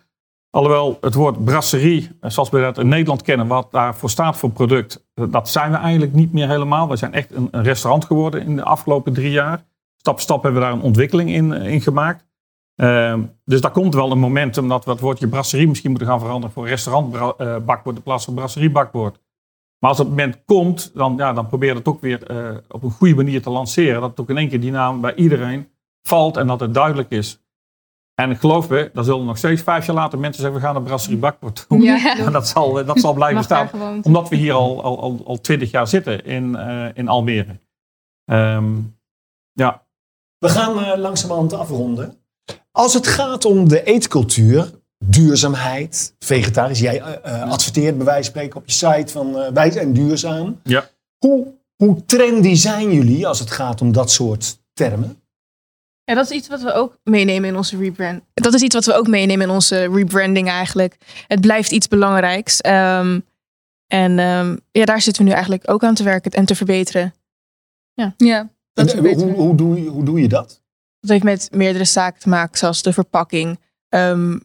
Alhoewel 0.52 0.98
het 1.02 1.14
woord 1.14 1.44
brasserie, 1.44 2.10
eh, 2.20 2.30
zoals 2.30 2.50
we 2.50 2.62
dat 2.62 2.78
in 2.78 2.88
Nederland 2.88 3.22
kennen, 3.22 3.48
wat 3.48 3.72
daarvoor 3.72 4.10
staat 4.10 4.38
voor 4.38 4.52
product, 4.52 5.06
dat 5.14 5.50
zijn 5.50 5.72
we 5.72 5.78
eigenlijk 5.78 6.14
niet 6.14 6.34
meer 6.34 6.48
helemaal. 6.48 6.90
We 6.90 6.96
zijn 6.96 7.14
echt 7.14 7.32
een, 7.32 7.48
een 7.52 7.64
restaurant 7.64 8.06
geworden 8.06 8.42
in 8.42 8.56
de 8.56 8.64
afgelopen 8.64 9.14
drie 9.14 9.32
jaar. 9.32 9.66
Stap 9.96 10.14
voor 10.14 10.24
stap 10.24 10.44
hebben 10.44 10.62
we 10.62 10.68
daar 10.68 10.76
een 10.76 10.84
ontwikkeling 10.84 11.30
in, 11.30 11.54
in 11.54 11.82
gemaakt. 11.82 12.26
Uh, 12.82 13.20
dus 13.46 13.62
daar 13.62 13.72
komt 13.72 13.94
wel 13.94 14.12
een 14.12 14.20
momentum 14.20 14.68
dat 14.68 14.86
we 14.86 14.92
het 14.92 15.00
woordje 15.00 15.28
brasserie 15.28 15.68
misschien 15.68 15.90
moeten 15.90 16.08
gaan 16.08 16.20
veranderen 16.20 16.54
voor 16.54 16.68
restaurantbakwoord 16.68 17.96
in 17.96 18.04
plaats 18.04 18.26
van 18.26 18.34
brasseriebakwoord. 18.34 19.20
Maar 19.80 19.90
als 19.90 19.98
dat 19.98 20.08
moment 20.08 20.42
komt, 20.46 20.92
dan, 20.94 21.14
ja, 21.18 21.34
dan 21.34 21.48
probeer 21.48 21.70
je 21.70 21.76
het 21.76 21.88
ook 21.88 22.02
weer 22.02 22.32
uh, 22.32 22.58
op 22.68 22.84
een 22.84 22.92
goede 22.92 23.16
manier 23.16 23.42
te 23.42 23.50
lanceren. 23.50 24.02
Dat 24.02 24.10
het 24.10 24.20
ook 24.20 24.30
in 24.30 24.38
één 24.38 24.50
keer 24.50 24.60
die 24.60 24.72
naam 24.72 25.02
bij 25.02 25.16
iedereen 25.16 25.70
valt 26.02 26.38
en 26.38 26.48
dat 26.48 26.60
het 26.60 26.74
duidelijk 26.74 27.10
is. 27.10 27.44
En 28.16 28.36
geloof 28.36 28.70
me, 28.70 28.90
dan 28.94 29.04
zullen 29.04 29.26
nog 29.26 29.38
steeds 29.38 29.62
vijf 29.62 29.86
jaar 29.86 29.96
later 29.96 30.20
mensen 30.20 30.42
zeggen: 30.42 30.60
we 30.60 30.66
gaan 30.66 30.76
een 30.76 30.84
brasserie 30.84 31.18
bakwoord 31.18 31.66
doen. 31.68 31.82
Ja. 31.82 32.18
En 32.26 32.32
dat 32.32 32.48
zal, 32.48 32.86
dat 32.86 33.00
zal 33.00 33.14
blijven 33.14 33.44
staan. 33.44 33.70
Omdat 34.04 34.30
we 34.30 34.36
hier 34.36 34.54
al, 34.54 34.84
al, 34.84 35.02
al, 35.02 35.22
al 35.26 35.42
twintig 35.42 35.72
jaar 35.72 35.88
zitten 35.88 36.26
in, 36.26 36.50
uh, 36.50 36.86
in 36.94 37.08
Almere. 37.08 37.60
Um, 38.26 38.98
ja. 39.54 39.88
We 40.38 40.50
gaan 40.50 40.80
uh, 40.80 40.98
langzamerhand 40.98 41.54
afronden. 41.54 42.19
Als 42.80 42.94
het 42.94 43.08
gaat 43.08 43.46
om 43.46 43.70
de 43.70 43.84
eetcultuur, 43.84 44.72
duurzaamheid, 45.06 46.16
vegetarisch. 46.20 46.80
Jij 46.80 47.02
uh, 47.02 47.52
adverteert 47.52 47.98
bij 47.98 48.06
wijze 48.06 48.24
van 48.24 48.32
spreken 48.32 48.60
op 48.60 48.66
je 48.66 48.72
site 48.72 49.12
van 49.12 49.36
uh, 49.36 49.48
wij 49.48 49.72
zijn 49.72 49.94
duurzaam. 49.94 50.60
Ja. 50.64 50.90
Hoe, 51.18 51.48
hoe 51.76 52.06
trendy 52.06 52.56
zijn 52.56 52.94
jullie 52.94 53.28
als 53.28 53.40
het 53.40 53.52
gaat 53.52 53.82
om 53.82 53.92
dat 53.92 54.12
soort 54.12 54.60
termen? 54.74 55.22
Ja, 56.04 56.14
dat 56.16 56.30
is 56.30 56.38
iets 56.38 56.48
wat 56.48 56.62
we 56.62 56.74
ook 56.74 56.98
meenemen 57.04 57.50
in 57.50 57.56
onze 57.56 57.78
rebrand. 57.78 58.22
Dat 58.34 58.54
is 58.54 58.62
iets 58.62 58.76
wat 58.76 58.86
we 58.86 58.94
ook 58.94 59.08
meenemen 59.08 59.48
in 59.48 59.54
onze 59.54 59.88
rebranding 59.88 60.48
eigenlijk. 60.48 60.98
Het 61.28 61.42
blijft 61.42 61.72
iets 61.72 61.88
belangrijks. 61.88 62.66
Um, 62.66 63.26
en 63.88 64.20
um, 64.20 64.60
ja, 64.72 64.86
daar 64.86 65.02
zitten 65.02 65.24
we 65.24 65.30
nu 65.30 65.36
eigenlijk 65.36 65.72
ook 65.72 65.84
aan 65.84 65.96
te 65.96 66.04
werken 66.04 66.32
en 66.32 66.46
te 66.46 66.56
verbeteren. 66.56 67.14
Ja, 67.94 68.14
ja 68.18 68.50
dat 68.74 68.94
en, 68.94 69.14
hoe, 69.14 69.32
hoe, 69.32 69.56
doe 69.56 69.84
je, 69.84 69.90
hoe 69.90 70.04
doe 70.04 70.22
je 70.22 70.28
dat? 70.28 70.62
Dat 71.00 71.10
heeft 71.10 71.24
met 71.24 71.50
meerdere 71.52 71.86
zaken 71.86 72.20
te 72.20 72.30
maken, 72.30 72.58
zoals 72.58 72.82
de 72.82 72.94
verpakking 72.94 73.60
um, 73.90 74.42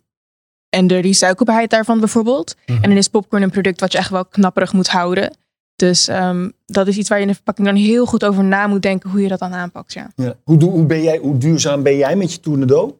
en 0.68 0.86
de 0.86 0.98
recyclebaarheid 0.98 1.70
daarvan 1.70 1.98
bijvoorbeeld. 1.98 2.54
Mm 2.56 2.74
-hmm. 2.74 2.84
En 2.84 2.88
dan 2.88 2.98
is 2.98 3.08
popcorn 3.08 3.42
een 3.42 3.50
product 3.50 3.80
wat 3.80 3.92
je 3.92 3.98
echt 3.98 4.10
wel 4.10 4.24
knapperig 4.24 4.72
moet 4.72 4.88
houden. 4.88 5.36
Dus 5.76 6.08
um, 6.08 6.52
dat 6.66 6.86
is 6.86 6.96
iets 6.96 7.08
waar 7.08 7.18
je 7.18 7.24
in 7.24 7.30
de 7.30 7.36
verpakking 7.36 7.66
dan 7.66 7.76
heel 7.76 8.06
goed 8.06 8.24
over 8.24 8.44
na 8.44 8.66
moet 8.66 8.82
denken 8.82 9.10
hoe 9.10 9.20
je 9.20 9.28
dat 9.28 9.38
dan 9.38 9.54
aanpakt. 9.54 9.92
Ja. 9.92 10.10
ja. 10.16 10.36
Hoe, 10.44 10.64
hoe, 10.64 10.86
ben 10.86 11.02
jij, 11.02 11.18
hoe 11.18 11.38
duurzaam 11.38 11.82
ben 11.82 11.96
jij 11.96 12.16
met 12.16 12.32
je 12.32 12.40
tournedo? 12.40 12.98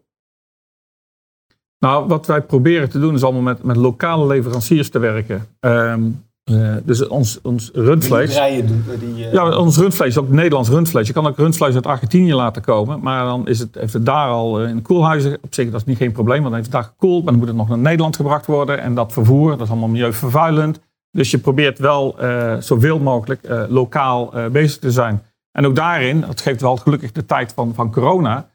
Nou, 1.78 2.06
wat 2.06 2.26
wij 2.26 2.42
proberen 2.42 2.90
te 2.90 3.00
doen 3.00 3.14
is 3.14 3.22
allemaal 3.22 3.42
met, 3.42 3.62
met 3.62 3.76
lokale 3.76 4.26
leveranciers 4.26 4.90
te 4.90 4.98
werken. 4.98 5.48
Um, 5.60 6.24
uh, 6.50 6.76
dus 6.84 7.08
ons, 7.08 7.38
ons 7.42 7.70
rundvlees. 7.74 8.34
Die, 8.34 8.64
die, 8.98 9.26
uh... 9.26 9.32
Ja, 9.32 9.56
ons 9.56 9.76
rundvlees, 9.76 10.18
ook 10.18 10.28
Nederlands 10.28 10.68
rundvlees. 10.68 11.06
Je 11.06 11.12
kan 11.12 11.26
ook 11.26 11.36
rundvlees 11.36 11.74
uit 11.74 11.86
Argentinië 11.86 12.34
laten 12.34 12.62
komen. 12.62 13.00
Maar 13.00 13.24
dan 13.24 13.48
is 13.48 13.58
het, 13.58 13.74
heeft 13.74 13.92
het 13.92 14.06
daar 14.06 14.28
al 14.28 14.64
in 14.64 14.76
de 14.76 14.82
koelhuizen. 14.82 15.38
Op 15.42 15.54
zich 15.54 15.70
dat 15.70 15.80
is 15.80 15.86
niet 15.86 15.96
geen 15.96 16.12
probleem, 16.12 16.42
want 16.42 16.50
dan 16.50 16.60
heeft 16.60 16.72
het 16.72 16.82
daar 16.82 16.92
gekoeld. 16.92 17.22
Maar 17.22 17.32
dan 17.32 17.40
moet 17.40 17.48
het 17.48 17.56
nog 17.56 17.68
naar 17.68 17.78
Nederland 17.78 18.16
gebracht 18.16 18.46
worden. 18.46 18.80
En 18.80 18.94
dat 18.94 19.12
vervoer, 19.12 19.50
dat 19.50 19.60
is 19.60 19.70
allemaal 19.70 19.88
milieuvervuilend. 19.88 20.80
Dus 21.10 21.30
je 21.30 21.38
probeert 21.38 21.78
wel 21.78 22.16
uh, 22.22 22.54
zoveel 22.58 22.98
mogelijk 22.98 23.66
lokaal 23.68 24.32
bezig 24.52 24.78
te 24.78 24.90
zijn. 24.90 25.22
En 25.52 25.66
ook 25.66 25.76
daarin, 25.76 26.20
dat 26.20 26.40
geeft 26.40 26.60
wel 26.60 26.76
gelukkig 26.76 27.12
de 27.12 27.26
tijd 27.26 27.52
van, 27.52 27.74
van 27.74 27.92
corona, 27.92 28.48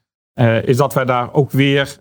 is 0.64 0.78
dat 0.78 0.94
wij 0.94 1.06
daar 1.06 1.34
ook 1.34 1.52
weer, 1.52 1.98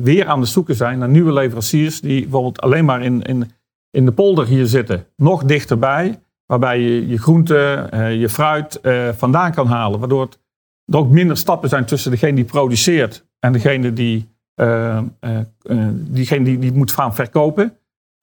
weer 0.00 0.26
aan 0.26 0.40
de 0.40 0.46
zoeken 0.46 0.74
zijn 0.74 0.98
naar 0.98 1.08
nieuwe 1.08 1.32
leveranciers 1.32 2.00
die 2.00 2.22
bijvoorbeeld 2.22 2.60
alleen 2.60 2.84
maar 2.84 3.02
in, 3.02 3.22
in, 3.22 3.50
in 3.94 4.04
de 4.04 4.12
polder 4.12 4.46
hier 4.46 4.66
zitten. 4.66 5.06
Nog 5.16 5.44
dichterbij, 5.44 6.20
waarbij 6.46 6.80
je 6.80 7.08
je 7.08 7.18
groenten, 7.18 8.18
je 8.18 8.28
fruit 8.28 8.80
vandaan 9.16 9.52
kan 9.52 9.66
halen. 9.66 9.98
Waardoor 9.98 10.20
het, 10.20 10.38
er 10.86 10.98
ook 10.98 11.10
minder 11.10 11.36
stappen 11.36 11.68
zijn 11.68 11.84
tussen 11.84 12.10
degene 12.10 12.34
die 12.34 12.44
produceert 12.44 13.26
en 13.38 13.52
degene 13.52 13.92
die, 13.92 14.28
diegene 15.94 16.44
die, 16.44 16.58
die 16.58 16.72
moet 16.72 16.92
gaan 16.92 17.14
verkopen. 17.14 17.76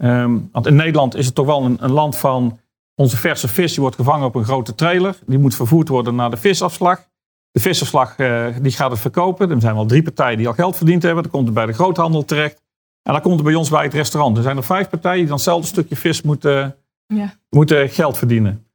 Um, 0.04 0.50
want 0.52 0.68
in 0.68 0.76
Nederland 0.76 1.16
is 1.16 1.26
het 1.26 1.36
toch 1.36 1.46
wel 1.46 1.66
een, 1.66 1.92
land 1.92 2.18
van 2.18 2.60
Onze 2.96 3.18
verse 3.18 3.48
vis 3.48 3.72
die 3.72 3.82
wordt 3.82 3.96
gevangen 3.96 4.26
op 4.26 4.36
een 4.36 4.44
grote 4.44 4.76
trailer. 4.76 5.18
Die 5.26 5.40
moet 5.40 5.56
vervoerd 5.56 5.88
worden 5.88 6.16
naar 6.16 6.30
de 6.30 6.38
visafslag. 6.38 7.10
De 7.52 7.60
visafslag 7.60 8.18
eh, 8.18 8.46
die 8.62 8.72
gaat 8.72 8.92
het 8.92 9.00
verkopen. 9.00 9.52
Er 9.52 9.62
zijn 9.62 9.76
wel 9.76 9.86
drie 9.86 10.04
partijen 10.04 10.38
die 10.38 10.48
al 10.48 10.54
geld 10.54 10.76
verdiend 10.76 11.04
hebben. 11.04 11.24
Dan 11.24 11.32
komt 11.32 11.46
het 11.46 11.54
bij 11.54 11.66
de 11.66 11.74
groothandel 11.74 12.26
terecht. 12.26 12.62
En 13.04 13.14
dan 13.14 13.22
komt 13.22 13.36
het 13.36 13.44
bij 13.44 13.56
ons 13.56 13.70
bij 13.70 13.84
het 13.84 13.94
restaurant. 13.94 14.38
Er 14.38 14.44
zijn 14.44 14.58
er 14.58 14.64
vijf 14.64 14.90
partijen 14.90 15.18
die 15.18 15.26
dan 15.28 15.36
hetzelfde 15.36 15.68
stukje 15.68 15.96
vis 15.96 16.22
moeten, 16.22 16.76
Ja. 17.06 17.34
moeten 17.50 17.90
geld 17.90 18.18
verdienen. 18.18 18.66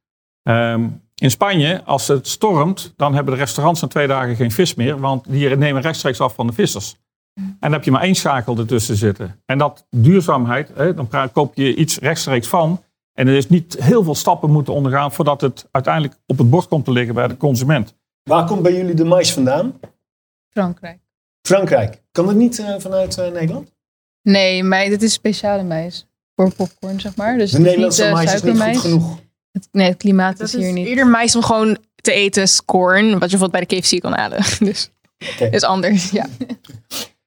Ehm, 0.43 0.87
in 1.15 1.31
Spanje, 1.31 1.83
als 1.83 2.07
het 2.07 2.27
stormt, 2.27 2.93
dan 2.95 3.13
hebben 3.13 3.33
de 3.33 3.39
restaurants 3.39 3.81
na 3.81 3.87
twee 3.87 4.07
dagen 4.07 4.35
geen 4.35 4.51
vis 4.51 4.75
meer. 4.75 4.99
Want 4.99 5.25
die 5.31 5.55
nemen 5.55 5.81
rechtstreeks 5.81 6.19
af 6.19 6.35
van 6.35 6.47
de 6.47 6.53
vissers. 6.53 6.95
En 7.33 7.57
dan 7.59 7.71
heb 7.71 7.83
je 7.83 7.91
maar 7.91 8.01
één 8.01 8.15
schakel 8.15 8.57
ertussen 8.57 8.95
zitten. 8.95 9.41
En 9.45 9.57
dat 9.57 9.85
duurzaamheid, 9.89 10.71
hè, 10.75 10.93
dan 10.93 11.09
koop 11.33 11.55
je 11.55 11.75
iets 11.75 11.99
rechtstreeks 11.99 12.47
van. 12.47 12.83
En 13.13 13.27
er 13.27 13.35
is 13.35 13.49
niet 13.49 13.77
heel 13.83 14.03
veel 14.03 14.15
stappen 14.15 14.51
moeten 14.51 14.73
ondergaan 14.73 15.11
voordat 15.11 15.41
het 15.41 15.67
uiteindelijk 15.71 16.19
op 16.25 16.37
het 16.37 16.49
bord 16.49 16.67
komt 16.67 16.85
te 16.85 16.91
liggen 16.91 17.15
bij 17.15 17.27
de 17.27 17.37
consument. 17.37 17.95
Waar 18.23 18.45
komt 18.45 18.61
bij 18.61 18.73
jullie 18.75 18.93
de 18.95 19.03
mais 19.05 19.33
vandaan? 19.33 19.79
Frankrijk. 20.49 20.99
Frankrijk. 21.41 22.03
Kan 22.11 22.27
het 22.27 22.37
niet 22.37 22.59
eh, 22.59 22.75
vanuit 22.77 23.17
eh, 23.17 23.31
Nederland? 23.31 23.75
Nee, 24.31 24.63
maar 24.63 24.85
dit 24.85 25.01
is 25.01 25.13
speciale 25.13 25.63
mais. 25.63 26.05
Voor 26.35 26.53
popcorn, 26.53 26.99
zeg 26.99 27.15
maar. 27.15 27.37
Dus 27.37 27.51
De 27.51 27.57
het 27.57 27.65
is 27.65 27.71
Nederlandse 27.71 28.01
niet, 28.01 28.11
eh, 28.11 28.17
mais 28.17 28.33
is 28.33 28.41
niet 28.41 28.61
goed 28.61 28.77
genoeg. 28.77 29.19
Het, 29.51 29.67
nee, 29.71 29.87
het 29.87 29.97
klimaat 29.97 30.37
Dat 30.37 30.47
is 30.47 30.53
is 30.53 30.63
hier 30.63 30.73
niet. 30.73 30.87
eerder 30.87 31.07
mais 31.07 31.35
om 31.35 31.41
gewoon 31.43 31.77
te 31.95 32.11
eten 32.11 32.43
is 32.43 32.65
corn. 32.65 33.03
Wat 33.19 33.31
je 33.31 33.37
bijvoorbeeld 33.37 33.51
bij 33.51 33.65
de 33.79 33.87
KFC 33.87 33.99
kan 34.01 34.13
halen. 34.13 34.43
Dus 34.59 34.91
is 35.51 35.63
anders, 35.63 36.09
ja. 36.09 36.25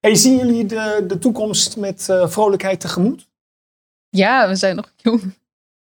Hey, 0.00 0.14
zien 0.14 0.36
jullie 0.36 0.66
de, 0.66 1.04
de 1.06 1.18
toekomst 1.18 1.76
met 1.76 2.08
eh, 2.08 2.28
vrolijkheid 2.28 2.80
tegemoet? 2.80 3.28
Ja, 4.08 4.48
we 4.48 4.54
zijn 4.56 4.76
nog 4.76 4.92
jong. 4.96 5.34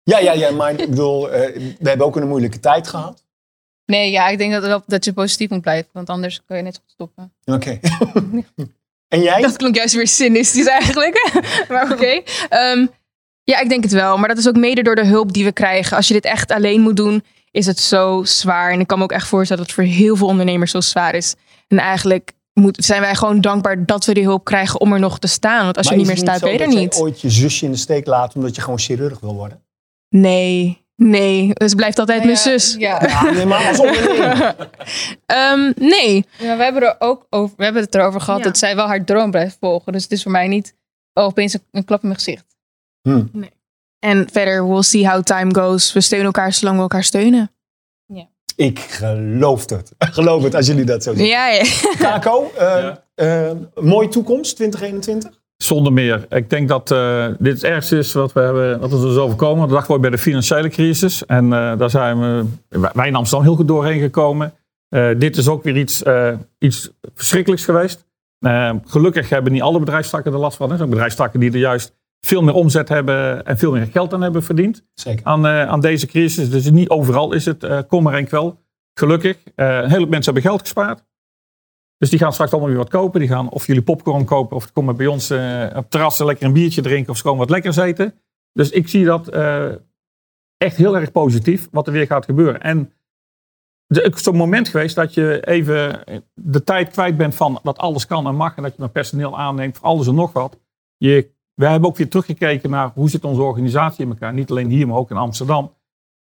Ja, 0.03 0.19
ja, 0.19 0.31
ja, 0.31 0.51
maar 0.51 0.79
ik 0.79 0.89
bedoel, 0.89 1.31
eh, 1.31 1.55
we 1.79 1.89
hebben 1.89 2.05
ook 2.05 2.15
een 2.15 2.27
moeilijke 2.27 2.59
tijd 2.59 2.87
gehad. 2.87 3.23
Nee, 3.85 4.11
ja, 4.11 4.27
ik 4.27 4.37
denk 4.37 4.61
dat, 4.61 4.83
dat 4.87 5.05
je 5.05 5.13
positief 5.13 5.49
moet 5.49 5.61
blijven. 5.61 5.89
Want 5.93 6.09
anders 6.09 6.41
kun 6.45 6.57
je 6.57 6.63
net 6.63 6.75
zo 6.75 6.81
goed 6.81 6.91
stoppen. 6.91 7.33
Oké. 7.45 7.79
en 9.07 9.21
jij? 9.21 9.41
Dat 9.41 9.57
klonk 9.57 9.75
juist 9.75 9.93
weer 9.95 10.07
cynistisch 10.07 10.65
eigenlijk. 10.67 11.41
maar 11.69 11.91
oké. 11.91 12.21
Ehm, 12.49 12.85
ja, 13.43 13.59
ik 13.59 13.69
denk 13.69 13.83
het 13.83 13.93
wel. 13.93 14.17
Maar 14.17 14.27
dat 14.27 14.37
is 14.37 14.47
ook 14.47 14.55
mede 14.55 14.81
door 14.83 14.95
de 14.95 15.05
hulp 15.05 15.33
die 15.33 15.43
we 15.43 15.51
krijgen. 15.51 15.97
Als 15.97 16.07
je 16.07 16.13
dit 16.13 16.25
echt 16.25 16.51
alleen 16.51 16.81
moet 16.81 16.95
doen, 16.95 17.23
is 17.51 17.65
het 17.65 17.79
zo 17.79 18.23
zwaar. 18.23 18.71
En 18.71 18.79
ik 18.79 18.87
kan 18.87 18.97
me 18.97 19.03
ook 19.03 19.11
echt 19.11 19.27
voorstellen 19.27 19.63
dat 19.63 19.75
het 19.75 19.85
voor 19.85 19.93
heel 19.95 20.15
veel 20.15 20.27
ondernemers 20.27 20.71
zo 20.71 20.81
zwaar 20.81 21.15
is. 21.15 21.35
En 21.67 21.77
eigenlijk 21.77 22.31
moet, 22.53 22.85
zijn 22.85 23.01
wij 23.01 23.15
gewoon 23.15 23.41
dankbaar 23.41 23.85
dat 23.85 24.05
we 24.05 24.13
die 24.13 24.23
hulp 24.23 24.43
krijgen 24.43 24.79
om 24.79 24.93
er 24.93 24.99
nog 24.99 25.19
te 25.19 25.27
staan. 25.27 25.63
Want 25.63 25.77
als 25.77 25.85
Maar 25.85 25.95
je 25.95 25.99
niet 25.99 26.09
meer 26.09 26.17
staat, 26.21 26.41
ben 26.41 26.51
je 26.51 26.59
er 26.59 26.67
niet. 26.67 26.95
ooit 26.95 27.21
je 27.21 27.29
zusje 27.29 27.65
in 27.65 27.71
de 27.71 27.77
steek 27.77 28.05
laat 28.05 28.35
omdat 28.35 28.55
je 28.55 28.61
gewoon 28.61 28.79
chirurg 28.79 29.19
wil 29.19 29.33
worden? 29.33 29.63
Nee, 30.09 30.84
nee. 30.95 31.47
Dus 31.47 31.67
het 31.67 31.75
blijft 31.75 31.99
altijd 31.99 32.23
mijn 32.23 32.37
zus. 32.37 32.75
Ja. 32.77 33.01
Ja, 33.07 33.31
nee, 33.31 33.45
maar 33.45 33.67
als. 33.67 33.79
Ehm, 35.25 35.71
nee. 35.75 36.25
Ja, 36.37 36.57
we 36.57 36.63
hebben 36.63 36.81
er 36.83 36.95
ook 36.99 37.25
over, 37.29 37.55
we 37.57 37.63
hebben 37.63 37.81
het 37.83 37.95
erover 37.95 38.21
gehad 38.21 38.39
Ja. 38.39 38.45
dat 38.45 38.57
zij 38.57 38.75
wel 38.75 38.87
haar 38.87 39.03
droom 39.05 39.31
blijft 39.31 39.57
volgen. 39.59 39.91
Dus 39.93 40.03
het 40.03 40.11
is 40.11 40.23
voor 40.23 40.31
mij 40.31 40.47
niet 40.47 40.75
oh, 41.13 41.23
opeens 41.23 41.53
een, 41.53 41.63
een 41.71 41.85
klap 41.85 42.01
in 42.01 42.07
mijn 42.07 42.19
gezicht. 42.19 42.45
En 43.99 44.27
verder, 44.31 44.67
we'll 44.69 44.81
see 44.81 45.07
how 45.09 45.23
time 45.23 45.53
goes. 45.55 45.93
We 45.93 46.01
steunen 46.01 46.25
elkaar 46.27 46.53
zolang 46.53 46.75
we 46.75 46.81
elkaar 46.81 47.03
steunen. 47.03 47.49
Ik 48.55 48.79
geloof 48.79 49.69
het. 49.69 49.91
Geloof 49.99 50.43
het 50.43 50.55
als 50.55 50.67
jullie 50.67 50.83
dat 50.85 51.03
zo 51.03 51.09
zeggen. 51.13 51.27
Ja, 51.29 51.47
ja. 51.47 51.63
Kako, 51.97 52.51
eh, 52.57 52.65
Ja. 52.65 53.03
eh, 53.15 53.51
mooie 53.75 54.07
toekomst 54.07 54.55
2021? 54.55 55.41
Zonder 55.57 55.93
meer. 55.93 56.25
Ik 56.29 56.49
denk 56.49 56.67
dat 56.67 56.91
eh, 56.91 57.27
dit 57.39 57.53
het 57.53 57.63
ergste 57.63 57.97
is 57.97 58.13
wat, 58.13 58.33
we 58.33 58.39
hebben, 58.39 58.79
wat 58.79 58.93
ons 58.93 59.03
is 59.03 59.17
overkomen. 59.17 59.59
Dat 59.59 59.69
dachten 59.69 59.93
we 59.93 59.99
bij 59.99 60.09
de 60.09 60.17
financiële 60.17 60.69
crisis. 60.69 61.25
En 61.25 61.53
eh, 61.53 61.77
daar 61.77 61.89
zijn 61.89 62.19
we, 62.19 62.45
wij 62.93 63.07
in 63.07 63.15
Amsterdam 63.15 63.47
heel 63.47 63.55
goed 63.55 63.67
doorheen 63.67 63.99
gekomen. 63.99 64.53
Eh, 64.89 65.09
dit 65.17 65.37
is 65.37 65.47
ook 65.47 65.63
weer 65.63 65.77
iets, 65.77 66.03
iets 66.59 66.91
verschrikkelijks 67.13 67.65
geweest. 67.65 68.05
Gelukkig 68.85 69.29
hebben 69.29 69.51
niet 69.51 69.61
alle 69.61 69.79
bedrijfstakken 69.79 70.33
er 70.33 70.39
last 70.39 70.57
van. 70.57 70.71
Er 70.71 70.77
zijn 70.77 70.89
bedrijfstakken 70.89 71.39
die 71.39 71.51
er 71.51 71.57
juist 71.57 71.95
veel 72.19 72.41
meer 72.41 72.53
omzet 72.53 72.89
hebben 72.89 73.45
en 73.45 73.57
veel 73.57 73.71
meer 73.71 73.87
geld 73.91 74.13
aan 74.13 74.21
hebben 74.21 74.43
verdiend 74.43 74.83
Zeker. 74.93 75.25
aan, 75.25 75.47
aan 75.47 75.79
deze 75.79 76.07
crisis. 76.07 76.49
Dus 76.49 76.69
niet 76.69 76.89
overal 76.89 77.33
is 77.33 77.45
het 77.45 77.63
eh 77.63 77.79
kommer 77.87 78.13
en 78.13 78.25
kwel. 78.25 78.59
Gelukkig. 78.93 79.37
Een 79.55 79.65
heleboel 79.65 80.07
mensen 80.07 80.33
hebben 80.33 80.51
geld 80.51 80.61
gespaard. 80.61 81.03
Dus 81.97 82.09
die 82.09 82.19
gaan 82.19 82.33
straks 82.33 82.51
allemaal 82.51 82.69
weer 82.69 82.77
wat 82.77 82.89
kopen. 82.89 83.19
Die 83.19 83.29
gaan 83.29 83.49
of 83.49 83.67
jullie 83.67 83.81
popcorn 83.81 84.25
kopen 84.25 84.55
of 84.55 84.71
komen 84.71 84.95
bij 84.95 85.07
ons 85.07 85.29
eh, 85.29 85.65
op 85.69 85.75
het 85.75 85.91
terras 85.91 86.19
lekker 86.19 86.45
een 86.45 86.53
biertje 86.53 86.81
drinken 86.81 87.11
of 87.11 87.17
ze 87.17 87.23
komen 87.23 87.39
wat 87.39 87.49
lekkers 87.49 87.77
eten. 87.77 88.13
Dus 88.51 88.69
ik 88.69 88.87
zie 88.87 89.05
dat 89.05 89.27
eh, 89.27 89.71
echt 90.57 90.77
heel 90.77 90.97
erg 90.97 91.11
positief 91.11 91.67
wat 91.71 91.87
er 91.87 91.93
weer 91.93 92.05
gaat 92.05 92.25
gebeuren. 92.25 92.61
En 92.61 92.93
er 93.87 94.13
is 94.13 94.23
zo'n 94.23 94.35
moment 94.35 94.67
geweest 94.67 94.95
dat 94.95 95.13
je 95.13 95.47
even 95.47 96.03
de 96.33 96.63
tijd 96.63 96.89
kwijt 96.89 97.17
bent 97.17 97.35
van 97.35 97.59
dat 97.63 97.77
alles 97.77 98.05
kan 98.05 98.27
en 98.27 98.35
mag 98.35 98.55
en 98.55 98.63
dat 98.63 98.71
je 98.71 98.79
maar 98.79 98.89
personeel 98.89 99.37
aanneemt 99.37 99.77
voor 99.77 99.87
alles 99.87 100.07
en 100.07 100.15
nog 100.15 100.33
wat. 100.33 100.59
Je, 100.97 101.31
wij 101.53 101.71
hebben 101.71 101.89
ook 101.89 101.97
weer 101.97 102.09
teruggekeken 102.09 102.69
naar 102.69 102.91
hoe 102.93 103.09
zit 103.09 103.23
onze 103.23 103.41
organisatie 103.41 104.03
in 104.03 104.11
elkaar. 104.11 104.33
Niet 104.33 104.49
alleen 104.49 104.69
hier, 104.69 104.87
maar 104.87 104.97
ook 104.97 105.11
in 105.11 105.17
Amsterdam. 105.17 105.73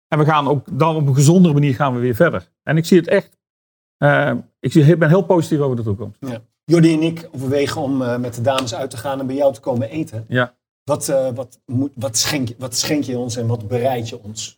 En 0.07 0.20
we 0.20 0.26
gaan 0.26 0.47
ook 0.47 0.78
dan 0.78 0.95
op 0.95 1.07
een 1.07 1.15
gezondere 1.15 1.53
manier 1.53 1.76
gaan 1.76 1.93
we 1.93 1.99
weer 1.99 2.15
verder. 2.15 2.49
En 2.63 2.78
ik 2.78 2.86
zie 2.86 2.97
het 2.97 3.07
echt, 3.07 3.38
eh, 3.97 4.34
ik 4.60 4.99
ben 4.99 5.10
heel 5.10 5.22
positief 5.22 5.60
over 5.60 5.76
de 5.76 5.84
toekomst. 5.84 6.20
Jordi 6.66 6.93
en 6.93 7.01
ik 7.01 7.30
overwegen 7.36 7.82
om 7.82 8.01
eh, 8.01 8.18
met 8.18 8.34
de 8.36 8.41
dames 8.41 8.76
uit 8.76 8.89
te 8.89 8.97
gaan 8.97 9.20
en 9.20 9.28
bij 9.28 9.36
jou 9.36 9.53
te 9.53 9.60
komen 9.60 9.89
eten. 9.89 10.26
Ja. 10.28 10.53
Wat, 10.84 11.10
eh, 11.10 11.28
wat, 11.36 11.60
moet, 11.66 11.91
wat, 11.95 12.18
schenk, 12.18 12.47
je- 12.47 12.55
wat 12.57 12.76
schenk 12.76 13.03
je 13.03 13.18
ons 13.18 13.36
en 13.38 13.47
wat 13.47 13.68
bereid 13.68 14.10
je 14.10 14.24
ons? 14.24 14.57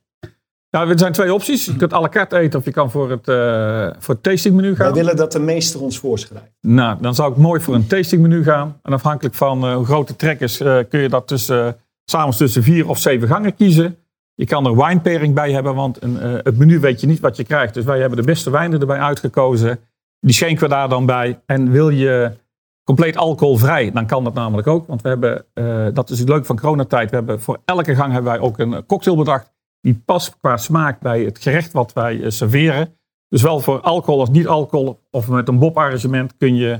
Nou, 0.70 0.90
er 0.90 1.00
zijn 1.00 1.12
twee 1.14 1.34
opties. 1.34 1.66
Je 1.66 1.76
kunt 1.76 1.94
à 1.94 2.02
la 2.02 2.10
carte 2.10 2.38
eten 2.38 2.60
of 2.60 2.66
je 2.66 2.72
kan 2.72 2.92
voor 2.92 3.10
het, 3.12 3.28
eh 3.28 3.90
voor 4.00 4.14
het 4.14 4.24
tastingmenu 4.24 4.76
gaan. 4.76 4.86
Wij 4.86 4.94
willen 5.04 5.16
dat 5.16 5.32
de 5.32 5.40
meester 5.40 5.82
ons 5.82 5.98
voorschrijft. 6.00 6.52
Nou, 6.62 6.98
dan 7.02 7.16
zou 7.16 7.32
ik 7.32 7.38
mooi 7.38 7.62
voor 7.62 7.76
een 7.76 7.88
tastingmenu 7.88 8.44
gaan. 8.44 8.80
En 8.84 8.94
afhankelijk 8.94 9.36
van 9.36 9.74
hoe 9.74 9.86
groot 9.86 10.08
de 10.08 10.16
trek 10.16 10.40
is, 10.40 10.58
kun 10.90 11.00
je 11.00 11.10
dat 11.10 11.28
tussen, 11.28 11.78
s'avonds 12.06 12.38
tussen 12.38 12.64
vier 12.64 12.90
of 12.90 12.98
zeven 13.00 13.28
gangen 13.28 13.56
kiezen. 13.56 13.98
Je 14.34 14.46
kan 14.46 14.66
er 14.66 14.76
wine 14.86 15.00
pairing 15.00 15.34
bij 15.36 15.52
hebben, 15.52 15.76
want 15.76 16.04
een, 16.04 16.16
het 16.18 16.58
menu 16.58 16.80
weet 16.80 17.02
je 17.02 17.08
niet 17.08 17.20
wat 17.20 17.36
je 17.38 17.44
krijgt. 17.44 17.74
Dus 17.74 17.84
wij 17.84 18.00
hebben 18.00 18.18
de 18.18 18.26
beste 18.26 18.50
wijnen 18.50 18.80
erbij 18.80 19.00
uitgekozen. 19.00 19.80
Die 20.22 20.34
schenken 20.34 20.64
we 20.64 20.70
daar 20.70 20.90
dan 20.90 21.06
bij. 21.06 21.42
En 21.46 21.72
wil 21.72 21.90
je 21.90 22.40
compleet 22.84 23.18
alcoholvrij, 23.18 23.92
dan 23.92 24.06
kan 24.06 24.24
dat 24.24 24.34
namelijk 24.34 24.68
ook. 24.68 24.88
Want 24.88 25.02
we 25.02 25.10
hebben, 25.10 25.46
eh, 25.54 25.88
dat 25.94 26.10
is 26.10 26.20
het 26.20 26.30
leuke 26.30 26.46
van 26.46 26.60
coronatijd, 26.60 27.10
we 27.10 27.16
hebben 27.16 27.42
voor 27.42 27.62
elke 27.66 27.96
gang 27.96 28.14
hebben 28.14 28.32
wij 28.32 28.42
ook 28.42 28.58
een 28.58 28.86
cocktail 28.86 29.16
bedacht. 29.16 29.52
Die 29.82 30.02
past 30.06 30.38
qua 30.40 30.58
smaak 30.58 31.00
bij 31.00 31.22
het 31.22 31.40
gerecht 31.40 31.72
wat 31.72 31.94
wij 31.94 32.24
eh, 32.24 32.30
serveren. 32.30 32.98
Dus 33.28 33.42
wel 33.42 33.60
voor 33.60 33.82
alcohol 33.82 34.20
als 34.20 34.30
niet 34.30 34.48
alcohol 34.48 35.00
of 35.12 35.28
met 35.28 35.48
een 35.48 35.60
Bob-arrangement 35.60 36.38
kun 36.38 36.56
je 36.56 36.80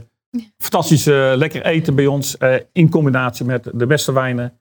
fantastisch 0.58 1.08
eh, 1.08 1.32
lekker 1.36 1.66
eten 1.66 1.96
bij 1.96 2.08
ons. 2.08 2.38
in 2.72 2.90
combinatie 2.90 3.46
met 3.46 3.70
de 3.74 3.86
beste 3.86 4.14
wijnen. 4.14 4.61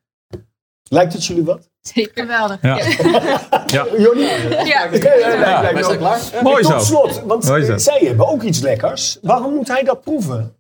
Lijkt 0.93 1.12
het 1.12 1.26
jullie 1.26 1.45
wat? 1.45 1.70
Zeker. 1.80 2.22
Geweldig. 2.22 2.62
Ja. 2.62 2.76
Ja. 3.66 3.86
Jordi? 3.99 4.20
Ja. 4.20 4.88
Lijkt 4.91 5.74
me 5.74 5.84
ook. 5.84 6.43
Mooi 6.43 6.62
Tot 6.62 6.72
zo. 6.72 6.78
slot, 6.78 7.20
want 7.22 7.45
zo. 7.45 7.78
zij 7.78 7.99
hebben 7.99 8.28
ook 8.28 8.43
iets 8.43 8.61
lekkers. 8.61 9.18
Waarom 9.22 9.55
moet 9.55 9.68
hij 9.68 9.82
dat 9.82 10.01
proeven? 10.01 10.57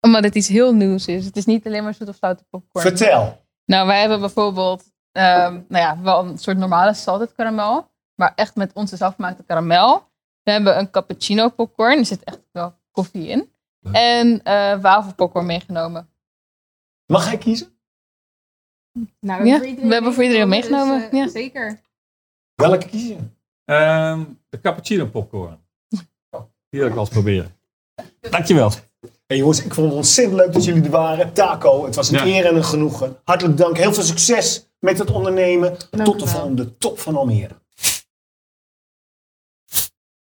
Omdat 0.00 0.24
het 0.24 0.34
iets 0.34 0.48
heel 0.48 0.74
nieuws 0.74 1.06
is. 1.06 1.24
Het 1.24 1.36
is 1.36 1.44
niet 1.44 1.66
alleen 1.66 1.84
maar 1.84 1.94
zoet 1.94 2.08
of 2.08 2.16
zoute 2.20 2.44
popcorn. 2.50 2.84
Vertel. 2.86 3.44
Nou, 3.64 3.86
wij 3.86 4.00
hebben 4.00 4.20
bijvoorbeeld 4.20 4.84
ehm, 5.12 5.52
nou 5.68 5.84
ja, 5.84 5.98
wel 6.02 6.24
een 6.24 6.38
soort 6.38 6.56
normale 6.56 6.94
salted 6.94 7.32
karamel. 7.32 7.90
Maar 8.14 8.32
echt 8.34 8.56
met 8.56 8.72
onze 8.74 8.96
zelfgemaakte 8.96 9.42
karamel. 9.42 10.08
We 10.42 10.50
hebben 10.50 10.78
een 10.78 10.90
cappuccino 10.90 11.48
popcorn. 11.48 11.98
Er 11.98 12.06
zit 12.06 12.24
echt 12.24 12.40
wel 12.52 12.74
koffie 12.90 13.26
in. 13.28 13.52
En 13.92 14.42
eh 14.42 14.80
wafelpopcorn 14.80 15.46
meegenomen. 15.46 16.08
Mag 17.06 17.26
hij 17.26 17.38
kiezen? 17.38 17.71
Nou, 19.20 19.44
Ja, 19.46 19.60
we 19.60 19.86
hebben 19.92 20.14
voor 20.14 20.22
iedereen 20.22 20.48
meegenomen. 20.48 21.08
ja. 21.12 21.28
Zeker. 21.28 21.80
Welke 22.54 22.86
kies 22.88 23.08
je? 23.08 23.16
Ehm, 23.64 24.24
de 24.48 24.60
cappuccino 24.60 25.06
popcorn. 25.06 25.58
Die 26.70 26.80
wil 26.80 26.86
ik 26.86 26.92
wel 26.94 27.00
eens 27.00 27.08
proberen. 27.12 27.54
Dankjewel. 28.20 28.72
Hey 29.26 29.36
jongens, 29.36 29.64
ik 29.64 29.74
vond 29.74 29.86
het 29.86 29.96
ontzettend 29.96 30.36
leuk 30.36 30.52
dat 30.52 30.64
jullie 30.64 30.82
er 30.82 30.90
waren. 30.90 31.32
Taco, 31.32 31.84
het 31.84 31.94
was 31.94 32.10
een 32.10 32.18
Ja. 32.18 32.36
eer 32.36 32.46
en 32.46 32.56
een 32.56 32.64
genoegen. 32.64 33.16
Hartelijk 33.24 33.56
dank. 33.56 33.76
Heel 33.76 33.92
veel 33.94 34.02
succes 34.02 34.66
met 34.78 34.98
het 34.98 35.10
ondernemen. 35.10 35.76
Tot 35.78 35.90
de 35.90 36.24
wel. 36.24 36.26
volgende 36.26 36.78
top 36.78 36.98
van 36.98 37.16
Almere. 37.16 37.54